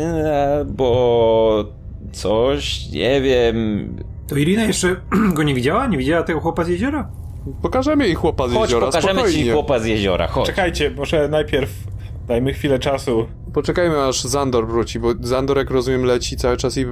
[0.65, 1.65] bo
[2.11, 3.87] coś, nie wiem.
[4.27, 4.95] To Irina jeszcze
[5.35, 5.87] go nie widziała?
[5.87, 7.07] Nie widziała tego chłopa z jeziora?
[7.61, 9.43] Pokażemy jej chłopa z chodź, jeziora, pokażemy spokojnie.
[9.43, 10.45] ci chłopa z jeziora, chodź.
[10.45, 11.69] Czekajcie, może najpierw
[12.27, 13.27] dajmy chwilę czasu.
[13.53, 16.87] Poczekajmy aż Zandor wróci, bo Zandor jak rozumiem leci cały czas i yy,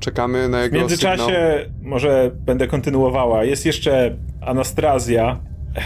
[0.00, 1.74] czekamy na jego W międzyczasie sygnał.
[1.82, 3.44] może będę kontynuowała.
[3.44, 5.40] Jest jeszcze Anastrazja.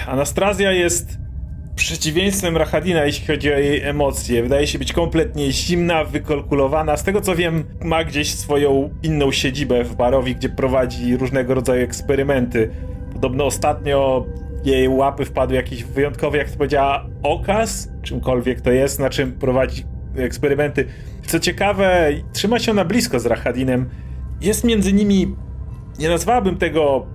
[0.07, 1.19] Anastrazja jest
[1.77, 4.43] przeciwieństwem Rahadina, jeśli chodzi o jej emocje.
[4.43, 6.97] Wydaje się być kompletnie zimna, wykalkulowana.
[6.97, 11.83] Z tego co wiem, ma gdzieś swoją inną siedzibę w Barowi, gdzie prowadzi różnego rodzaju
[11.85, 12.71] eksperymenty.
[13.13, 14.27] Podobno ostatnio
[14.65, 19.85] jej łapy wpadły jakiś wyjątkowy, jak to powiedziała, okaz, czymkolwiek to jest, na czym prowadzi
[20.17, 20.85] eksperymenty.
[21.27, 23.89] Co ciekawe, trzyma się ona blisko z Rahadinem.
[24.41, 25.37] Jest między nimi,
[25.99, 27.07] nie nazwałabym tego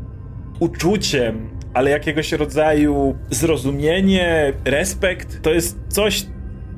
[0.60, 5.42] uczuciem, ale jakiegoś rodzaju zrozumienie, respekt.
[5.42, 6.26] To jest coś,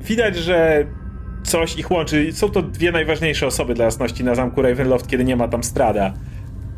[0.00, 0.86] widać, że
[1.42, 2.32] coś ich łączy.
[2.32, 6.14] Są to dwie najważniejsze osoby dla jasności na zamku Ravenloft, kiedy nie ma tam strada.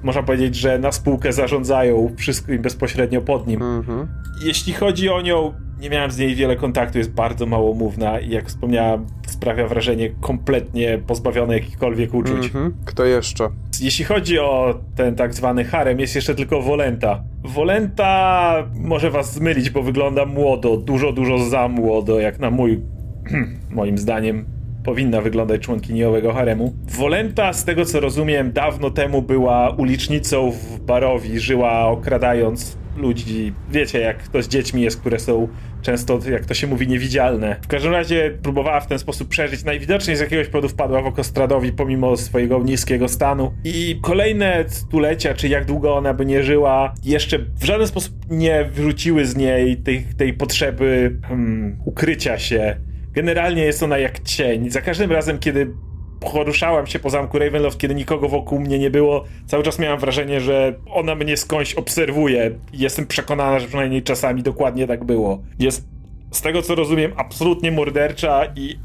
[0.03, 3.63] Można powiedzieć, że na spółkę zarządzają wszystkim bezpośrednio pod nim.
[3.63, 4.09] Mhm.
[4.45, 8.49] Jeśli chodzi o nią, nie miałem z niej wiele kontaktu, jest bardzo małomówna i jak
[8.49, 12.45] wspomniałem, sprawia wrażenie kompletnie pozbawione jakichkolwiek uczuć.
[12.45, 12.75] Mhm.
[12.85, 13.49] Kto jeszcze?
[13.81, 17.23] Jeśli chodzi o ten tak zwany harem, jest jeszcze tylko Wolenta.
[17.45, 22.81] Wolenta może was zmylić, bo wygląda młodo, dużo, dużo za młodo, jak na mój,
[23.71, 24.45] moim zdaniem,
[24.85, 26.75] powinna wyglądać członkini owego haremu.
[26.89, 33.53] Wolenta, z tego co rozumiem, dawno temu była ulicznicą w Barowi, żyła okradając ludzi.
[33.71, 35.49] Wiecie, jak to z dziećmi jest, które są
[35.83, 37.57] często, jak to się mówi, niewidzialne.
[37.63, 39.65] W każdym razie próbowała w ten sposób przeżyć.
[39.65, 43.53] Najwidoczniej z jakiegoś powodu wpadła w oko Stradowi, pomimo swojego niskiego stanu.
[43.65, 48.65] I kolejne stulecia, czy jak długo ona by nie żyła, jeszcze w żaden sposób nie
[48.65, 52.77] wyrzuciły z niej tej, tej potrzeby hmm, ukrycia się.
[53.13, 54.71] Generalnie jest ona jak cień.
[54.71, 55.75] Za każdym razem, kiedy
[56.21, 60.41] poruszałem się po zamku Ravenloft, kiedy nikogo wokół mnie nie było, cały czas miałem wrażenie,
[60.41, 62.51] że ona mnie skądś obserwuje.
[62.73, 65.43] Jestem przekonana, że przynajmniej czasami dokładnie tak było.
[65.59, 65.89] Jest,
[66.31, 68.79] z tego co rozumiem, absolutnie mordercza i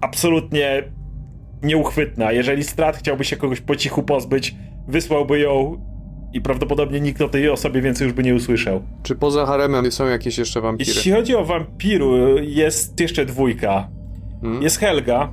[0.00, 0.82] absolutnie
[1.62, 2.32] nieuchwytna.
[2.32, 4.54] Jeżeli Strat chciałby się kogoś po cichu pozbyć,
[4.88, 5.80] wysłałby ją
[6.32, 8.82] i prawdopodobnie nikt o tej osobie więcej już by nie usłyszał.
[9.02, 10.90] Czy poza haremem są jakieś jeszcze wampiry?
[10.90, 13.88] Jeśli chodzi o wampiru, jest jeszcze dwójka.
[14.40, 14.62] Hmm?
[14.62, 15.32] Jest Helga,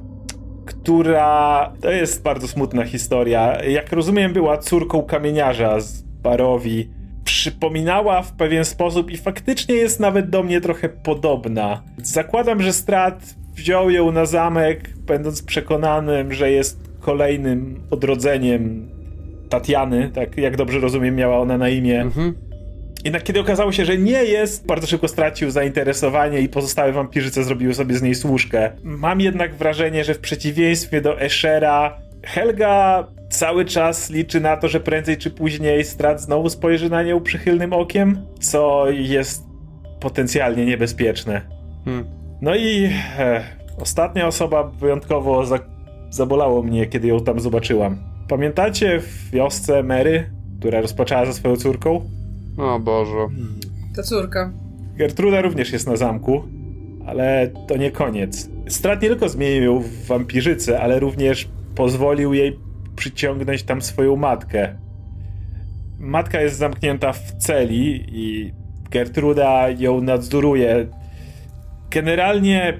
[0.65, 1.73] która.
[1.81, 3.63] To jest bardzo smutna historia.
[3.63, 6.89] Jak rozumiem, była córką kamieniarza z Barowi.
[7.23, 11.83] Przypominała w pewien sposób i faktycznie jest nawet do mnie trochę podobna.
[12.03, 18.89] Zakładam, że Strat wziął ją na zamek, będąc przekonanym, że jest kolejnym odrodzeniem
[19.49, 22.01] Tatiany, tak jak dobrze rozumiem, miała ona na imię.
[22.01, 22.33] Mhm.
[23.03, 27.73] Jednak kiedy okazało się, że nie jest, bardzo szybko stracił zainteresowanie i pozostałe wampirzyce zrobiły
[27.73, 28.71] sobie z niej służkę.
[28.83, 34.79] Mam jednak wrażenie, że w przeciwieństwie do Eschera, Helga cały czas liczy na to, że
[34.79, 39.43] prędzej czy później Strat znowu spojrzy na nią przychylnym okiem, co jest
[39.99, 41.41] potencjalnie niebezpieczne.
[41.85, 42.05] Hmm.
[42.41, 42.89] No i
[43.19, 43.43] e,
[43.77, 45.59] ostatnia osoba wyjątkowo za,
[46.09, 48.06] zabolało mnie, kiedy ją tam zobaczyłam.
[48.27, 52.09] Pamiętacie w wiosce Mary, która rozpoczęła ze swoją córką?
[52.57, 53.27] O Boże.
[53.95, 54.51] Ta córka.
[54.95, 56.43] Gertruda również jest na zamku,
[57.05, 58.49] ale to nie koniec.
[58.67, 62.59] Strat nie tylko zmienił ją w wampirzycę, ale również pozwolił jej
[62.95, 64.75] przyciągnąć tam swoją matkę.
[65.99, 68.53] Matka jest zamknięta w celi i
[68.91, 70.87] Gertruda ją nadzoruje.
[71.91, 72.79] Generalnie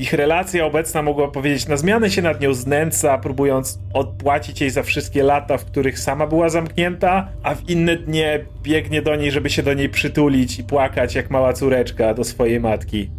[0.00, 4.82] ich relacja obecna, mogła powiedzieć, na zmianę się nad nią znęca, próbując odpłacić jej za
[4.82, 9.50] wszystkie lata, w których sama była zamknięta, a w inne dnie biegnie do niej, żeby
[9.50, 13.10] się do niej przytulić i płakać jak mała córeczka do swojej matki.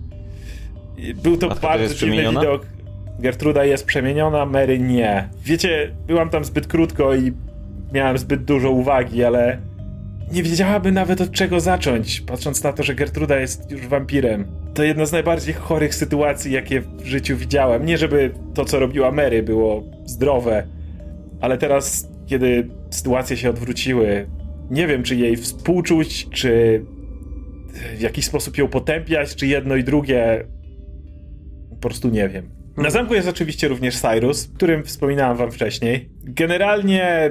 [1.16, 2.66] Był to Matka bardzo jest dziwny widok.
[3.20, 5.30] Gertruda jest przemieniona, Mary nie.
[5.44, 7.32] Wiecie, byłam tam zbyt krótko i
[7.94, 9.58] miałem zbyt dużo uwagi, ale
[10.32, 14.46] nie wiedziałaby nawet od czego zacząć, patrząc na to, że Gertruda jest już wampirem.
[14.74, 17.86] To jedna z najbardziej chorych sytuacji, jakie w życiu widziałem.
[17.86, 20.68] Nie żeby to, co robiła Mary, było zdrowe,
[21.42, 24.28] ale teraz, kiedy sytuacje się odwróciły,
[24.72, 26.86] nie wiem, czy jej współczuć, czy
[27.98, 30.46] w jakiś sposób ją potępiać, czy jedno i drugie.
[31.70, 32.50] Po prostu nie wiem.
[32.78, 36.10] Na zamku jest oczywiście również Cyrus, o którym wspominałem wam wcześniej.
[36.24, 37.30] Generalnie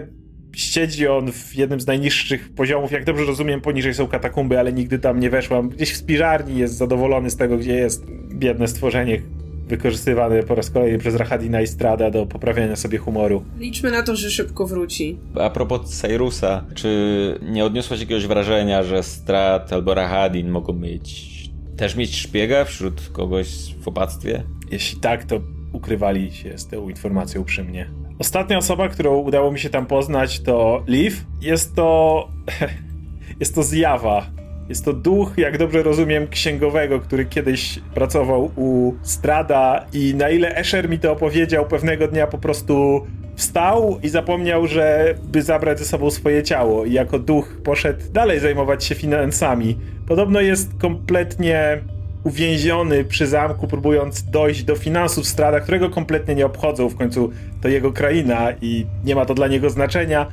[0.53, 4.99] siedzi on w jednym z najniższych poziomów, jak dobrze rozumiem, poniżej są katakumby, ale nigdy
[4.99, 5.69] tam nie weszłam.
[5.69, 8.05] Gdzieś w spiżarni jest zadowolony z tego, gdzie jest.
[8.35, 9.23] Biedne stworzenie
[9.69, 13.45] wykorzystywane po raz kolejny przez Rahadina i Strada do poprawiania sobie humoru.
[13.59, 15.19] Liczmy na to, że szybko wróci.
[15.41, 21.31] A propos Cyrusa, czy nie odniosłaś jakiegoś wrażenia, że Strat albo Rahadin mogą mieć
[21.77, 23.49] też mieć szpiega wśród kogoś
[23.81, 24.43] w opactwie?
[24.71, 25.41] Jeśli tak, to
[25.73, 27.91] ukrywali się z tą informacją przy mnie.
[28.21, 31.17] Ostatnia osoba, którą udało mi się tam poznać, to Liv.
[31.41, 32.29] Jest to.
[33.41, 34.27] Jest to zjawa.
[34.69, 40.57] Jest to duch, jak dobrze rozumiem, księgowego, który kiedyś pracował u Strada i na ile
[40.57, 43.07] Escher mi to opowiedział, pewnego dnia po prostu
[43.37, 48.41] wstał i zapomniał, że by zabrać ze sobą swoje ciało i jako duch poszedł dalej
[48.41, 49.79] zajmować się finansami.
[50.09, 51.81] Podobno jest kompletnie
[52.25, 56.89] uwięziony przy zamku, próbując dojść do finansów Strada, którego kompletnie nie obchodzą.
[56.89, 57.31] W końcu
[57.63, 60.27] to jego kraina i nie ma to dla niego znaczenia.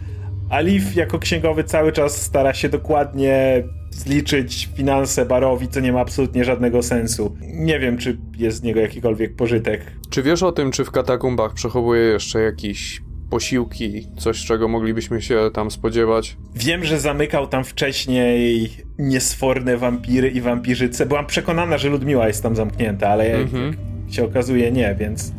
[0.50, 6.00] A Leaf jako księgowy cały czas stara się dokładnie zliczyć finanse barowi, co nie ma
[6.00, 7.36] absolutnie żadnego sensu.
[7.42, 9.82] Nie wiem, czy jest z niego jakikolwiek pożytek.
[10.10, 15.50] Czy wiesz o tym, czy w katakumbach przechowuje jeszcze jakieś posiłki, coś czego moglibyśmy się
[15.54, 16.38] tam spodziewać?
[16.56, 18.70] Wiem, że zamykał tam wcześniej
[19.00, 21.06] niesforne wampiry i wampirzyce.
[21.06, 23.78] Byłam przekonana, że Ludmiła jest tam zamknięta, ale mhm.
[24.10, 25.32] się okazuje nie, więc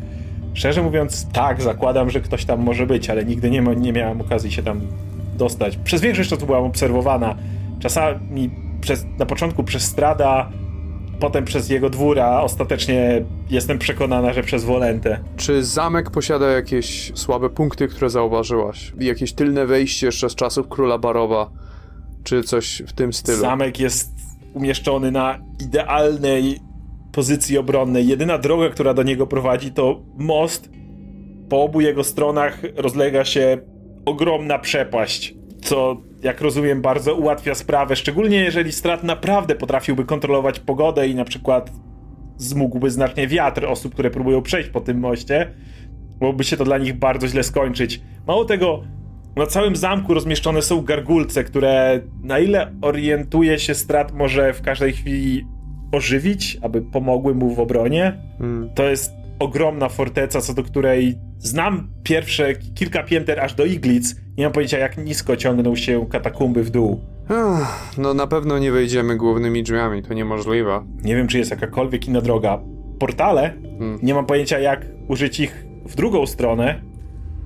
[0.53, 4.21] szczerze mówiąc tak, zakładam, że ktoś tam może być, ale nigdy nie, ma, nie miałam
[4.21, 4.81] okazji się tam
[5.37, 5.77] dostać.
[5.77, 7.35] Przez większość czasu byłam obserwowana.
[7.79, 8.49] Czasami
[8.81, 10.51] przez, na początku przez Strada
[11.19, 15.19] potem przez jego dwór, a ostatecznie jestem przekonana, że przez Wolentę.
[15.37, 18.93] Czy zamek posiada jakieś słabe punkty, które zauważyłaś?
[18.99, 21.49] Jakieś tylne wejście jeszcze z czasów króla Barowa?
[22.23, 23.37] Czy coś w tym stylu?
[23.37, 24.11] Zamek jest
[24.53, 26.59] umieszczony na idealnej
[27.11, 28.07] pozycji obronnej.
[28.07, 30.69] Jedyna droga, która do niego prowadzi, to most.
[31.49, 33.57] Po obu jego stronach rozlega się
[34.05, 41.07] ogromna przepaść, co jak rozumiem, bardzo ułatwia sprawę, szczególnie jeżeli Strat naprawdę potrafiłby kontrolować pogodę
[41.07, 41.71] i na przykład
[42.37, 45.53] zmógłby znacznie wiatr osób, które próbują przejść po tym moście,
[46.19, 48.01] byłoby się to dla nich bardzo źle skończyć.
[48.27, 48.83] Mało tego,
[49.35, 54.93] na całym zamku rozmieszczone są gargulce, które na ile orientuje się Strat może w każdej
[54.93, 55.47] chwili
[55.91, 58.17] ożywić, aby pomogły mu w obronie.
[58.37, 58.69] Hmm.
[58.75, 64.15] To jest ogromna forteca, co do której znam pierwsze kilka pięter aż do iglic.
[64.37, 67.01] Nie mam pojęcia, jak nisko ciągną się katakumby w dół.
[67.97, 70.85] no na pewno nie wejdziemy głównymi drzwiami, to niemożliwe.
[71.03, 72.59] Nie wiem, czy jest jakakolwiek inna droga.
[72.99, 73.53] Portale?
[73.79, 73.99] Hmm.
[74.03, 76.81] Nie mam pojęcia, jak użyć ich w drugą stronę,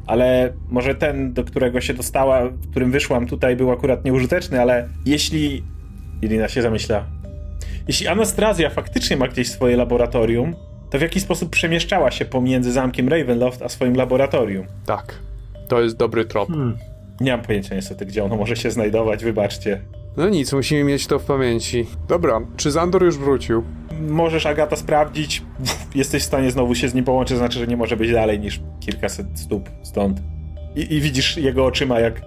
[0.07, 4.89] ale może ten, do którego się dostała, w którym wyszłam tutaj, był akurat nieużyteczny, ale
[5.05, 5.63] jeśli...
[6.21, 7.05] Irina się zamyśla.
[7.87, 10.55] Jeśli Anastrazja faktycznie ma gdzieś swoje laboratorium,
[10.93, 14.65] to w jaki sposób przemieszczała się pomiędzy zamkiem Ravenloft a swoim laboratorium.
[14.85, 15.19] Tak,
[15.67, 16.49] to jest dobry trop.
[16.49, 16.77] Hmm.
[17.21, 19.81] Nie mam pojęcia niestety, gdzie ono może się znajdować, wybaczcie.
[20.17, 21.85] No nic, musimy mieć to w pamięci.
[22.07, 23.63] Dobra, czy Zandor już wrócił?
[24.01, 25.41] Możesz, Agata, sprawdzić.
[25.95, 28.59] Jesteś w stanie znowu się z nim połączyć, znaczy, że nie może być dalej niż
[28.79, 30.21] kilkaset stóp stąd.
[30.75, 32.21] I, i widzisz jego oczyma, jak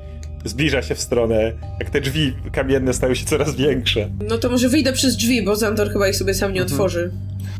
[0.49, 4.09] zbliża się w stronę, jak te drzwi kamienne stają się coraz większe.
[4.29, 6.73] No to może wyjdę przez drzwi, bo Zandor chyba ich sobie sam nie mhm.
[6.73, 7.11] otworzy.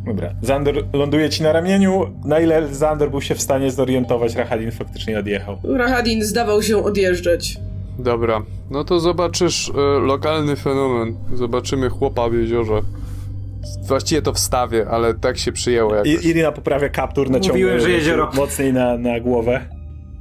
[0.07, 0.34] Dobra.
[0.43, 2.14] Zandor ląduje ci na ramieniu.
[2.24, 5.59] Na ile Zandor był się w stanie zorientować, Rahadin faktycznie odjechał.
[5.64, 7.59] Rahadin zdawał się odjeżdżać.
[7.99, 8.43] Dobra.
[8.70, 11.16] No to zobaczysz y, lokalny fenomen.
[11.34, 12.82] Zobaczymy chłopa w jeziorze.
[13.82, 16.24] Właściwie to wstawię, ale tak się przyjęło jakoś.
[16.24, 18.30] I, Irina poprawia kaptur, naciąga Mówiłem, że jezioro.
[18.34, 19.75] mocniej na, na głowę.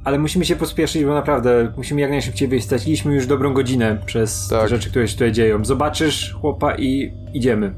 [0.06, 2.66] Ale musimy się pospieszyć, bo naprawdę musimy jak najszybciej wyjść.
[2.66, 4.62] Straciliśmy już dobrą godzinę przez tak.
[4.62, 5.64] te rzeczy, które się tutaj dzieją.
[5.64, 7.72] Zobaczysz chłopa i idziemy.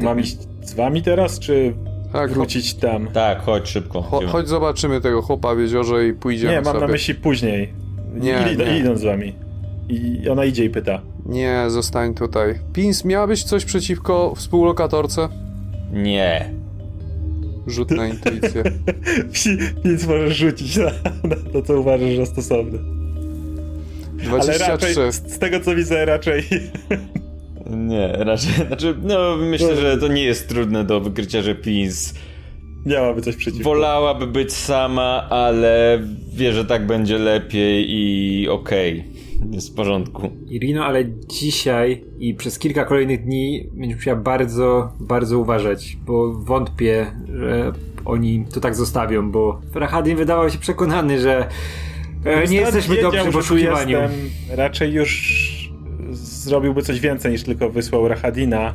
[0.00, 1.74] Mam iść z wami teraz, czy
[2.12, 3.08] tak, wrócić tam?
[3.08, 4.02] Tak, chodź szybko.
[4.02, 6.86] Cho chodź zobaczymy tego chłopa w jeziorze i pójdziemy Nie, mam sobie.
[6.86, 7.72] na myśli później.
[8.14, 8.78] Nie, nie.
[8.78, 9.34] Idą z wami.
[9.88, 11.00] I ona idzie i pyta.
[11.26, 12.58] Nie, zostań tutaj.
[12.72, 15.28] Pins, miałabyś coś przeciwko współlokatorce?
[15.92, 16.63] Nie.
[17.66, 18.62] Rzut na intuicję.
[19.82, 20.90] Pins możesz rzucić na,
[21.24, 22.78] na to, co uważasz za stosowne.
[24.24, 24.64] 23.
[24.64, 26.42] Ale raczej, z tego co widzę, raczej
[27.70, 32.14] nie, raczej, znaczy, no myślę, że to nie jest trudne do wykrycia, że Pins
[32.86, 33.64] miałaby coś przeciwko.
[33.64, 36.02] Wolałaby być sama, ale
[36.32, 39.00] wie, że tak będzie lepiej i okej.
[39.00, 39.13] Okay.
[39.50, 40.30] Jest w porządku.
[40.48, 47.06] Irino, ale dzisiaj i przez kilka kolejnych dni będziesz musiała bardzo, bardzo uważać, bo wątpię,
[47.34, 47.72] że
[48.04, 51.48] oni to tak zostawią, bo Rahadin wydawał się przekonany, że
[52.24, 53.98] e, nie jesteśmy dobrzy w poszukiwaniu.
[54.50, 55.44] Raczej już
[56.12, 58.74] zrobiłby coś więcej niż tylko wysłał Rahadina,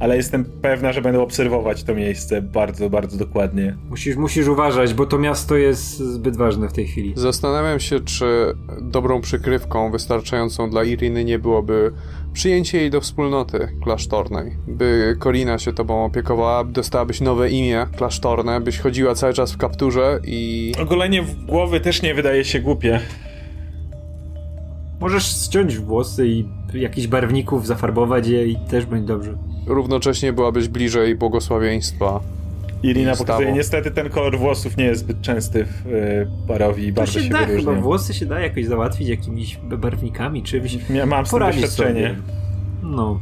[0.00, 3.76] ale jestem pewna, że będę obserwować to miejsce bardzo, bardzo dokładnie.
[3.90, 7.12] Musisz, musisz uważać, bo to miasto jest zbyt ważne w tej chwili.
[7.16, 11.92] Zastanawiam się, czy dobrą przykrywką wystarczającą dla Iriny nie byłoby
[12.32, 14.56] przyjęcie jej do wspólnoty klasztornej.
[14.68, 20.20] By Korina się tobą opiekowała, dostałabyś nowe imię klasztorne, byś chodziła cały czas w kapturze
[20.24, 20.72] i...
[20.82, 23.00] Ogolenie w głowy też nie wydaje się głupie.
[25.00, 26.44] Możesz ściąć włosy i
[26.74, 29.34] jakichś barwników zafarbować je i też będzie dobrze.
[29.66, 32.20] Równocześnie byłabyś bliżej błogosławieństwa.
[32.82, 37.12] Irina pokazuje, niestety ten kolor włosów nie jest zbyt częsty w y, parowi i bardzo
[37.12, 37.70] się, się da, wyróżnia.
[37.70, 40.78] Chyba włosy się da jakoś załatwić jakimiś barwnikami, czymś.
[40.90, 42.08] Ja mam z tym doświadczenie.
[42.08, 42.16] Sobie.
[42.82, 43.20] No.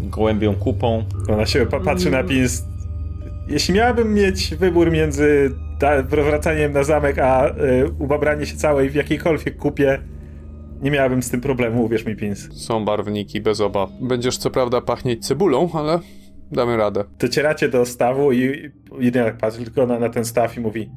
[0.00, 1.04] Gołębią kupą.
[1.28, 2.64] Ona się patrzy na pins.
[3.48, 5.54] Jeśli miałabym mieć wybór między
[6.08, 7.54] wracaniem na zamek, a y,
[7.98, 9.98] ubabranie się całej w jakiejkolwiek kupie
[10.82, 12.64] nie miałabym z tym problemu, uwierz mi, Pins.
[12.66, 13.90] Są barwniki, bez obaw.
[14.00, 15.98] Będziesz co prawda pachnieć cebulą, ale
[16.52, 17.04] damy radę.
[17.18, 20.90] Docieracie do stawu i jedynie tak patrzy tylko na, na ten staw i mówi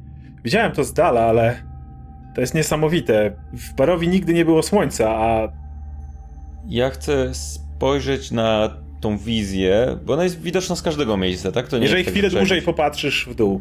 [0.44, 1.62] Widziałem to z dala, ale
[2.34, 3.32] to jest niesamowite.
[3.52, 5.48] W barowi nigdy nie było słońca, a
[6.68, 11.68] Ja chcę spojrzeć na tą wizję, bo ona jest widoczna z każdego miejsca, tak?
[11.68, 13.60] To nie jeżeli jest tak, chwilę że- dłużej popatrzysz w dół,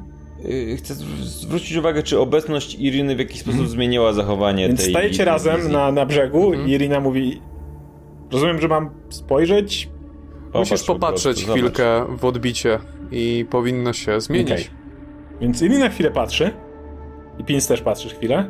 [0.78, 5.18] Chcę zw- zwrócić uwagę, czy obecność Iriny w jakiś sposób zmieniła zachowanie więc tej stajecie
[5.18, 5.72] tej razem wizji.
[5.72, 6.68] na, na brzegu Mhm.
[6.68, 7.42] i Irina mówi
[8.32, 9.90] Rozumiem, że mam spojrzeć?
[10.52, 11.58] Popatrz Musisz po popatrzeć zobacz.
[11.60, 12.80] chwilkę w odbicie
[13.12, 14.52] i powinno się zmienić.
[14.52, 14.66] Okej.
[15.42, 16.52] Więc Irina chwilę patrzy
[17.40, 18.50] i Pins też patrzysz chwilę.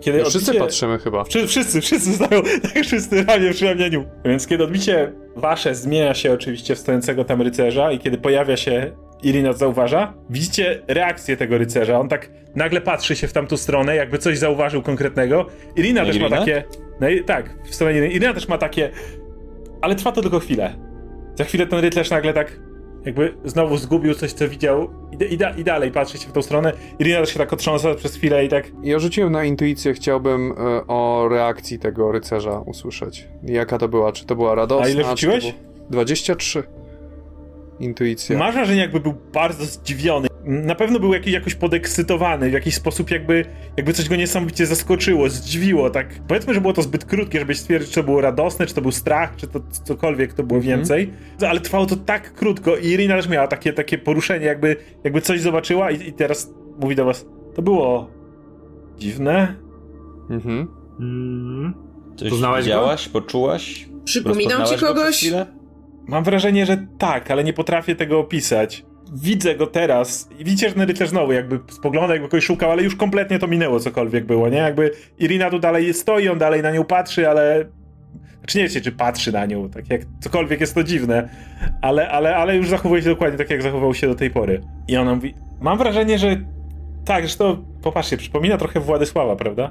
[0.00, 1.24] Kiedy Wszyscy odbicie- patrzymy chyba.
[1.24, 4.04] Wszy- Wszyscy, wszyscy znają, tak wszyscy ramię przy ramieniu.
[4.24, 8.92] Więc kiedy odbicie wasze zmienia się oczywiście w stojącego tam rycerza i kiedy pojawia się
[9.22, 12.00] Irina zauważa, widzicie reakcję tego rycerza.
[12.00, 15.46] On tak nagle patrzy się w tamtą stronę, jakby coś zauważył konkretnego.
[15.76, 16.38] Irina Na też ma Irinę?
[16.40, 16.64] takie...
[17.00, 18.08] No i tak, w stronę Iriny.
[18.08, 18.90] Irina też ma takie...
[19.80, 20.74] Ale trwa to tylko chwilę.
[21.34, 22.60] Za chwilę ten rycerz nagle tak
[23.04, 24.90] jakby znowu zgubił coś, co widział
[25.20, 26.72] i, i, da, i dalej patrzy się w tą stronę.
[26.98, 28.70] Irina też się tak otrząsa przez chwilę i tak...
[28.82, 33.28] Ja rzuciłem na intuicję, chciałbym e, o reakcji tego rycerza usłyszeć.
[33.42, 34.12] Jaka to była?
[34.12, 34.86] Czy to była radosna?
[34.86, 35.44] A ile czy to rzuciłeś?
[35.44, 35.54] było-
[35.90, 36.62] 23.
[37.80, 38.38] Intuicja.
[38.38, 40.28] Masz wrażenie, jakby był bardzo zdziwiony.
[40.44, 43.44] Na pewno był jakiś, jakoś podekscytowany, w jakiś sposób jakby,
[43.76, 46.08] jakby coś go niesamowicie zaskoczyło, zdziwiło, tak.
[46.28, 48.92] Powiedzmy, że było to zbyt krótkie, żebyś stwierdzić, czy to było radosne, czy to był
[48.92, 51.12] strach, czy to cokolwiek to było więcej.
[51.48, 55.40] Ale trwało to tak krótko i Irina też miała takie, takie poruszenie, jakby, jakby coś
[55.40, 56.50] zobaczyła i, i teraz
[56.80, 58.10] mówi do was, to było
[58.98, 59.54] dziwne.
[60.30, 60.68] Mhm.
[61.00, 61.74] Mm.
[62.16, 62.64] Coś Poznałaś go?
[62.64, 63.88] widziałaś, poczułaś?
[64.04, 65.16] Przypominam ci go kogoś?
[65.16, 65.46] chwilę?
[66.06, 68.84] Mam wrażenie, że tak, ale nie potrafię tego opisać.
[69.12, 72.82] Widzę go teraz i widzicie, że ten rycerz znowu jakby spogląda, jakby kogoś szukał, ale
[72.82, 74.58] już kompletnie to minęło cokolwiek było, nie?
[74.58, 77.66] Jakby Irina tu dalej stoi, on dalej na nią patrzy, ale...
[78.38, 81.28] Znaczy nie wiecie, czy patrzy na nią, tak jak cokolwiek jest to dziwne,
[81.82, 84.60] ale, ale, ale już zachowuje się dokładnie tak, jak zachował się do tej pory.
[84.88, 86.36] I ona mówi, mam wrażenie, że
[87.04, 89.70] tak, że to, popatrzcie, przypomina trochę Władysława, prawda?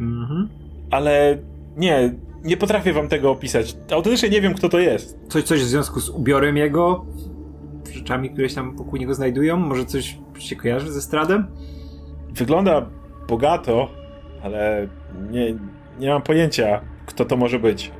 [0.00, 0.48] Mhm.
[0.90, 1.38] Ale
[1.76, 2.14] nie,
[2.44, 3.76] nie potrafię wam tego opisać.
[3.92, 5.18] Autentycznie nie wiem, kto to jest.
[5.28, 7.06] Coś, coś w związku z ubiorem jego?
[7.92, 9.56] Rzeczami, które się tam wokół niego znajdują?
[9.56, 11.46] Może coś się kojarzy ze Stradem?
[12.30, 12.86] Wygląda
[13.28, 13.88] bogato,
[14.42, 14.88] ale
[15.30, 15.54] nie,
[15.98, 17.90] nie mam pojęcia, kto to może być.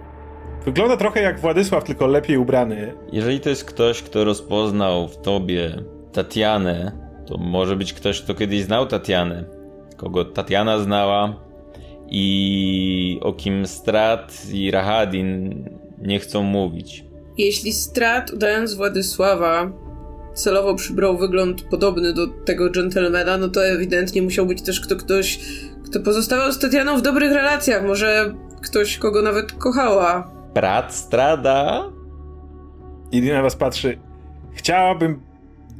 [0.64, 2.94] Wygląda trochę jak Władysław, tylko lepiej ubrany.
[3.12, 6.92] Jeżeli to jest ktoś, kto rozpoznał w tobie Tatianę,
[7.26, 9.44] to może być ktoś, kto kiedyś znał Tatianę,
[9.96, 11.43] kogo Tatiana znała
[12.10, 15.64] i o kim Strat i Rahadin
[16.02, 17.04] nie chcą mówić.
[17.38, 19.72] Jeśli Strat, udając Władysława,
[20.34, 25.38] celowo przybrał wygląd podobny do tego dżentelmena, no to ewidentnie musiał być też kto, ktoś,
[25.84, 27.84] kto pozostawał z Tatianą w dobrych relacjach.
[27.86, 30.30] Może ktoś, kogo nawet kochała.
[30.54, 31.84] Brat Strada?
[33.12, 33.98] Irina na was patrzy.
[34.52, 35.20] Chciałabym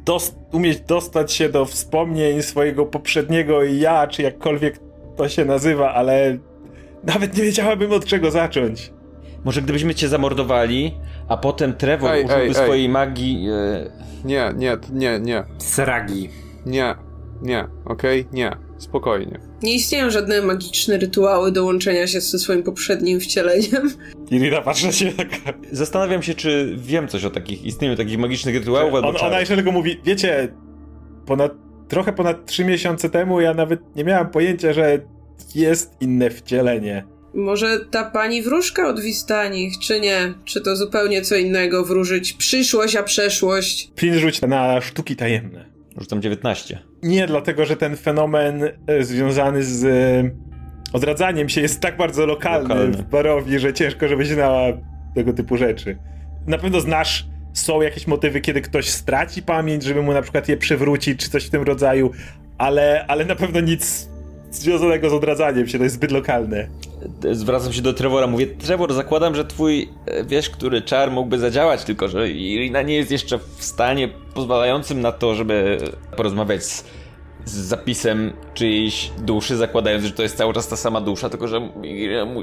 [0.05, 4.79] dos- umieć dostać się do wspomnień swojego poprzedniego ja, czy jakkolwiek
[5.17, 6.37] to się nazywa, ale
[7.03, 8.93] nawet nie wiedziałabym od czego zacząć.
[9.43, 10.97] Może gdybyśmy cię zamordowali,
[11.27, 12.53] a potem Trevor Ej, użyłby ej, ej.
[12.53, 13.47] swojej magii...
[13.49, 14.05] E...
[14.25, 16.29] Nie, nie, nie, nie, Sragi.
[16.65, 16.95] nie,
[17.41, 19.39] nie, okej, nie, spokojnie.
[19.63, 23.89] Nie istnieją żadne magiczne rytuały do łączenia się ze swoim poprzednim wcieleniem.
[24.31, 25.35] Irina patrzy się taka...
[25.71, 29.71] Zastanawiam się, czy wiem coś o takich, istnieniu takich magicznych rytuałów On, ona jeszcze tylko
[29.71, 30.53] mówi, wiecie,
[31.25, 31.51] ponad,
[31.87, 34.99] trochę ponad trzy miesiące temu ja nawet nie miałem pojęcia, że
[35.55, 37.05] jest inne wcielenie.
[37.33, 40.33] Może ta pani wróżka od Wistanich, czy nie?
[40.45, 43.91] Czy to zupełnie co innego wróżyć przyszłość, a przeszłość?
[43.95, 45.65] Pin rzuć na sztuki tajemne.
[45.97, 46.79] Rzucam 19.
[47.03, 50.29] Nie, dlatego że ten fenomen e, związany z e,
[50.93, 52.97] odradzaniem się jest tak bardzo lokalny, Lokalny.
[52.97, 54.61] w Barowi, że ciężko, żebyś znała
[55.15, 55.97] tego typu rzeczy.
[56.47, 60.57] Na pewno znasz, są jakieś motywy, kiedy ktoś straci pamięć, żeby mu na przykład je
[60.57, 62.11] przywrócić, czy coś w tym rodzaju,
[62.57, 64.09] ale, ale na pewno nic
[64.51, 66.67] związanego z odradzaniem się, to jest zbyt lokalne.
[67.31, 71.83] Zwracam się do Trevora, mówię, Trevor, zakładam, że twój, e, wiesz, który czar mógłby zadziałać,
[71.83, 75.77] tylko że Irina nie jest jeszcze w stanie pozwalającym na to, żeby
[76.17, 76.85] porozmawiać z,
[77.45, 81.69] z zapisem czyjejś duszy, zakładając, że to jest cały czas ta sama dusza, tylko że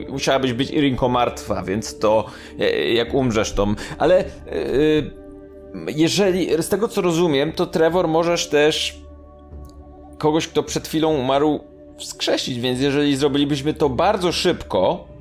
[0.09, 2.25] musiałabyś być Irinko martwa, więc to
[2.61, 3.67] e, jak umrzesz to...
[3.99, 4.25] Ale e,
[5.87, 9.03] jeżeli, z tego co rozumiem, to Trevor możesz też
[10.19, 11.61] kogoś, kto przed chwilą umarł,
[11.99, 15.12] wskrzesić, więc jeżeli zrobilibyśmy to bardzo szybko,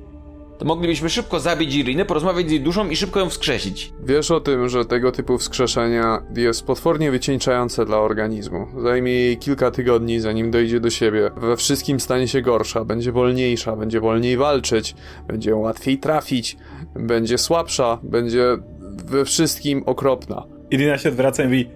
[0.62, 3.92] to moglibyśmy szybko zabić Irinę, porozmawiać z jej duszą i szybko ją wskrzesić.
[4.04, 8.66] Wiesz o tym, że tego typu wskrzeszenia jest potwornie wycieńczające dla organizmu.
[8.82, 11.30] Zajmie jej kilka tygodni, zanim dojdzie do siebie.
[11.36, 14.94] We wszystkim stanie się gorsza, będzie wolniejsza, będzie wolniej walczyć,
[15.28, 16.56] będzie łatwiej trafić,
[16.94, 18.56] będzie słabsza, będzie
[19.04, 20.42] we wszystkim okropna.
[20.70, 21.70] Irina się odwraca i mówi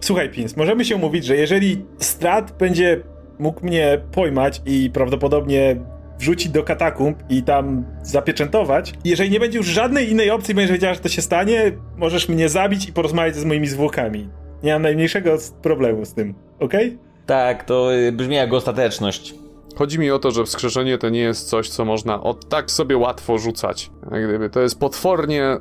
[0.00, 3.00] Słuchaj, Pins, możemy się umówić, że jeżeli Strat będzie
[3.38, 5.76] mógł mnie pojmać i prawdopodobnie
[6.18, 8.92] wrzucić do katakumb i tam zapieczętować.
[9.04, 12.48] Jeżeli nie będzie już żadnej innej opcji, będziesz wiedziała, że to się stanie, możesz mnie
[12.48, 14.28] zabić i porozmawiać z moimi zwłokami.
[14.62, 16.86] Nie mam najmniejszego problemu z tym, okej?
[16.86, 16.98] Okay?
[17.26, 19.34] Tak, to y, brzmi jak ostateczność.
[19.76, 22.96] Chodzi mi o to, że wskrzeszenie to nie jest coś, co można od tak sobie
[22.96, 23.90] łatwo rzucać.
[24.12, 25.56] Jak gdyby to jest potwornie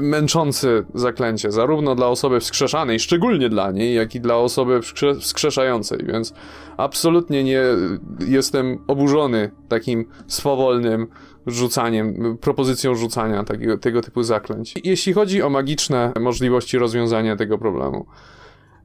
[0.00, 5.98] męczący zaklęcie, zarówno dla osoby wskrzeszanej, szczególnie dla niej, jak i dla osoby wskrze wskrzeszającej,
[6.06, 6.34] więc
[6.76, 7.62] absolutnie nie
[8.28, 11.06] jestem oburzony takim swobodnym
[11.46, 14.74] rzucaniem, propozycją rzucania takiego, tego typu zaklęć.
[14.84, 18.06] Jeśli chodzi o magiczne możliwości rozwiązania tego problemu,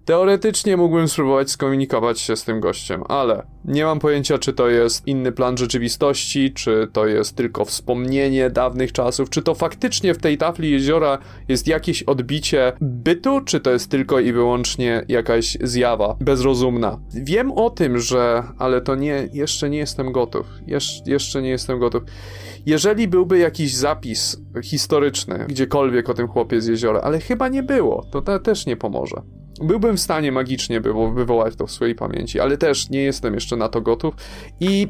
[0.06, 5.08] Teoretycznie mógłbym spróbować skomunikować się z tym gościem, ale nie mam pojęcia, czy to jest
[5.08, 10.38] inny plan rzeczywistości, czy to jest tylko wspomnienie dawnych czasów, czy to faktycznie w tej
[10.38, 11.18] tafli jeziora
[11.48, 17.00] jest jakieś odbicie bytu, czy to jest tylko i wyłącznie jakaś zjawa bezrozumna.
[17.14, 20.48] Wiem o tym, że, ale to nie, jeszcze nie jestem gotów.
[20.68, 22.04] Jesz, jeszcze nie jestem gotów.
[22.66, 28.06] Jeżeli byłby jakiś zapis historyczny gdziekolwiek o tym chłopie z jeziora, ale chyba nie było,
[28.12, 29.22] to, to też nie pomoże.
[29.62, 30.82] Byłbym w stanie magicznie
[31.16, 34.16] wywołać to w swojej pamięci, ale też nie jestem jeszcze na to gotów
[34.60, 34.88] i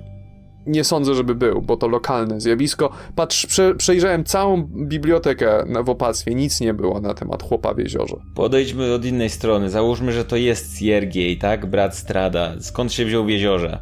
[0.66, 2.90] nie sądzę, żeby był, bo to lokalne zjawisko.
[3.16, 8.16] Patrz, prze, przejrzałem całą bibliotekę w opactwie, nic nie było na temat chłopa w jeziorze.
[8.36, 9.70] Podejdźmy od innej strony.
[9.70, 11.66] Załóżmy, że to jest Siergiej, tak?
[11.66, 12.54] Brat Strada.
[12.60, 13.80] Skąd się wziął w jeziorze?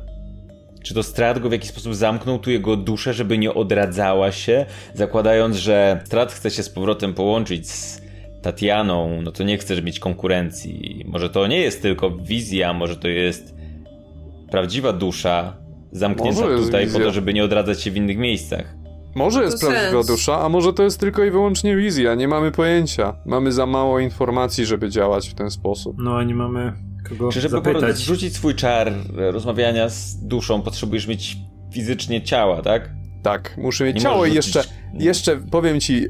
[0.84, 4.66] Czy to Strad go w jakiś sposób zamknął tu jego duszę, żeby nie odradzała się,
[4.94, 8.01] zakładając, że Strad chce się z powrotem połączyć z
[8.42, 11.06] Tatianą, no to nie chcesz mieć konkurencji.
[11.08, 13.56] Może to nie jest tylko wizja, może to jest
[14.52, 15.58] prawdziwa dusza
[15.92, 17.00] zamknięta tutaj wizja.
[17.00, 18.76] po to, żeby nie odradzać się w innych miejscach.
[19.16, 22.16] Może jest prawdziwa dusza, a może to jest tylko i wyłącznie wizja.
[22.16, 23.16] Nie mamy pojęcia.
[23.26, 25.96] Mamy za mało informacji, żeby działać w ten sposób.
[26.00, 26.74] No, a nie mamy
[27.10, 27.96] kogo Czy żeby zapytać.
[27.96, 31.38] zrzucić swój czar rozmawiania z duszą, potrzebujesz mieć
[31.74, 32.90] fizycznie ciała, tak?
[33.24, 36.08] Tak, muszę mieć nie ciało i jeszcze, jeszcze powiem ci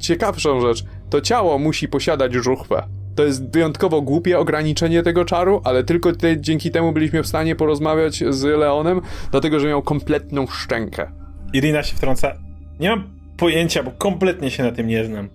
[0.00, 0.84] ciekawszą rzecz.
[1.10, 2.82] To ciało musi posiadać żuchwę.
[3.14, 7.56] To jest wyjątkowo głupie ograniczenie tego czaru, ale tylko te, dzięki temu byliśmy w stanie
[7.56, 9.00] porozmawiać z Leonem,
[9.30, 11.10] dlatego że miał kompletną szczękę.
[11.52, 12.36] Irina się wtrąca.
[12.80, 15.28] Nie mam pojęcia, bo kompletnie się na tym nie znam.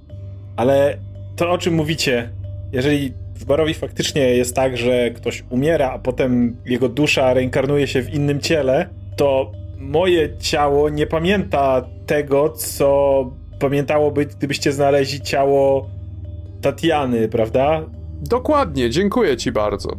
[0.55, 0.97] Ale
[1.35, 2.29] to o czym mówicie,
[2.71, 8.01] jeżeli w Barowi faktycznie jest tak, że ktoś umiera, a potem jego dusza reinkarnuje się
[8.01, 15.89] w innym ciele, to moje ciało nie pamięta tego, co pamiętałoby, gdybyście znaleźli ciało
[16.61, 17.81] Tatiany, prawda?
[18.21, 19.89] Dokładnie, dziękuję ci bardzo.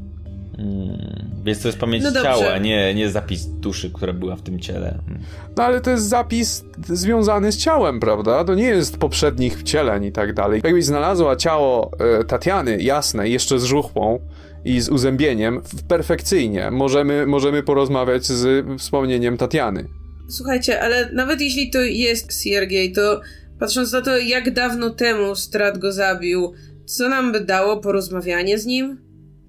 [0.57, 4.61] Hmm, więc to jest pamięć no ciała, nie, nie zapis duszy, która była w tym
[4.61, 4.99] ciele.
[5.07, 5.23] Hmm.
[5.57, 8.45] No ale to jest zapis związany z ciałem, prawda?
[8.45, 10.61] To nie jest poprzednich wcieleń i tak dalej.
[10.65, 11.91] Jakbyś znalazła ciało
[12.21, 14.19] e, Tatiany, jasne, jeszcze z żuchwą,
[14.65, 16.71] i z uzębieniem perfekcyjnie.
[16.71, 19.89] Możemy, możemy porozmawiać z wspomnieniem Tatiany.
[20.29, 23.21] Słuchajcie, ale nawet jeśli to jest Siergiej, to
[23.61, 26.53] patrząc na to, jak dawno temu Strat go zabił,
[26.87, 28.99] co nam by dało porozmawianie z nim?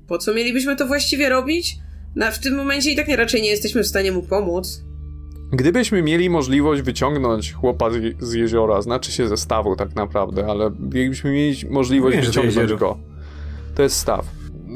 [0.08, 1.78] Po co mielibyśmy to właściwie robić?
[2.16, 4.82] Na, w tym momencie i tak nie, raczej nie jesteśmy w stanie mu pomóc.
[5.52, 10.72] Gdybyśmy mieli możliwość wyciągnąć chłopa z, z jeziora, znaczy się ze stawu tak naprawdę, ale
[10.72, 12.98] gdybyśmy mieli możliwość wyciągnąć go,
[13.76, 14.26] to jest staw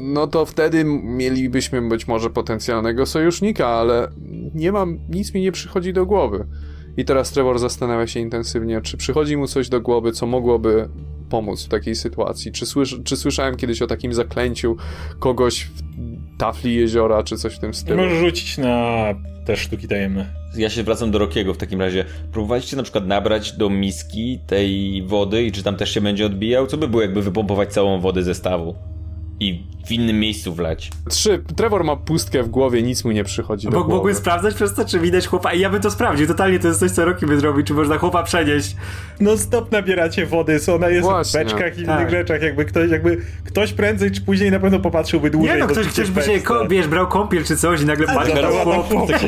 [0.02, 4.08] no to wtedy mielibyśmy być może potencjalnego sojusznika, ale
[4.54, 6.46] nie mam, nic mi nie przychodzi do głowy.
[6.96, 10.88] I teraz Trevor zastanawia się intensywnie, czy przychodzi mu coś do głowy, co mogłoby
[11.28, 12.52] pomóc w takiej sytuacji.
[12.52, 14.76] Czy, słysz, czy słyszałem kiedyś o takim zaklęciu
[15.18, 15.82] kogoś w
[16.38, 18.02] tafli jeziora, czy coś w tym stylu?
[18.02, 19.04] Możesz rzucić na
[19.46, 20.26] te sztuki tajemne.
[20.56, 22.04] Ja się wracam do Rokiego w takim razie.
[22.32, 26.66] Próbowaliście na przykład nabrać do miski tej wody i czy tam też się będzie odbijał?
[26.66, 28.91] Co by było, jakby wypompować całą wodę ze stawu?
[29.42, 30.90] I w innym miejscu wlać.
[31.08, 31.42] Trzy.
[31.56, 33.94] Trevor ma pustkę w głowie, nic mu nie przychodzi do głowy.
[33.94, 36.26] Mogłem sprawdzać przez to, czy widać chłopa i ja bym to sprawdził.
[36.26, 38.76] Totalnie to jest coś, co Roki by zrobił, czy można chłopa przenieść.
[39.20, 41.40] No stop nabieracie wody, co ona jest Właśnie.
[41.40, 42.00] w beczkach i tak.
[42.00, 42.42] innych rzeczach.
[42.42, 45.54] Jakby ktoś, jakby ktoś prędzej czy później na pewno popatrzyłby dłużej.
[45.54, 46.32] Nie no, ktoś, ktoś by się,
[46.68, 48.88] wiesz, brał kąpiel czy coś i nagle patrzy na chłop.
[49.08, 49.22] Tak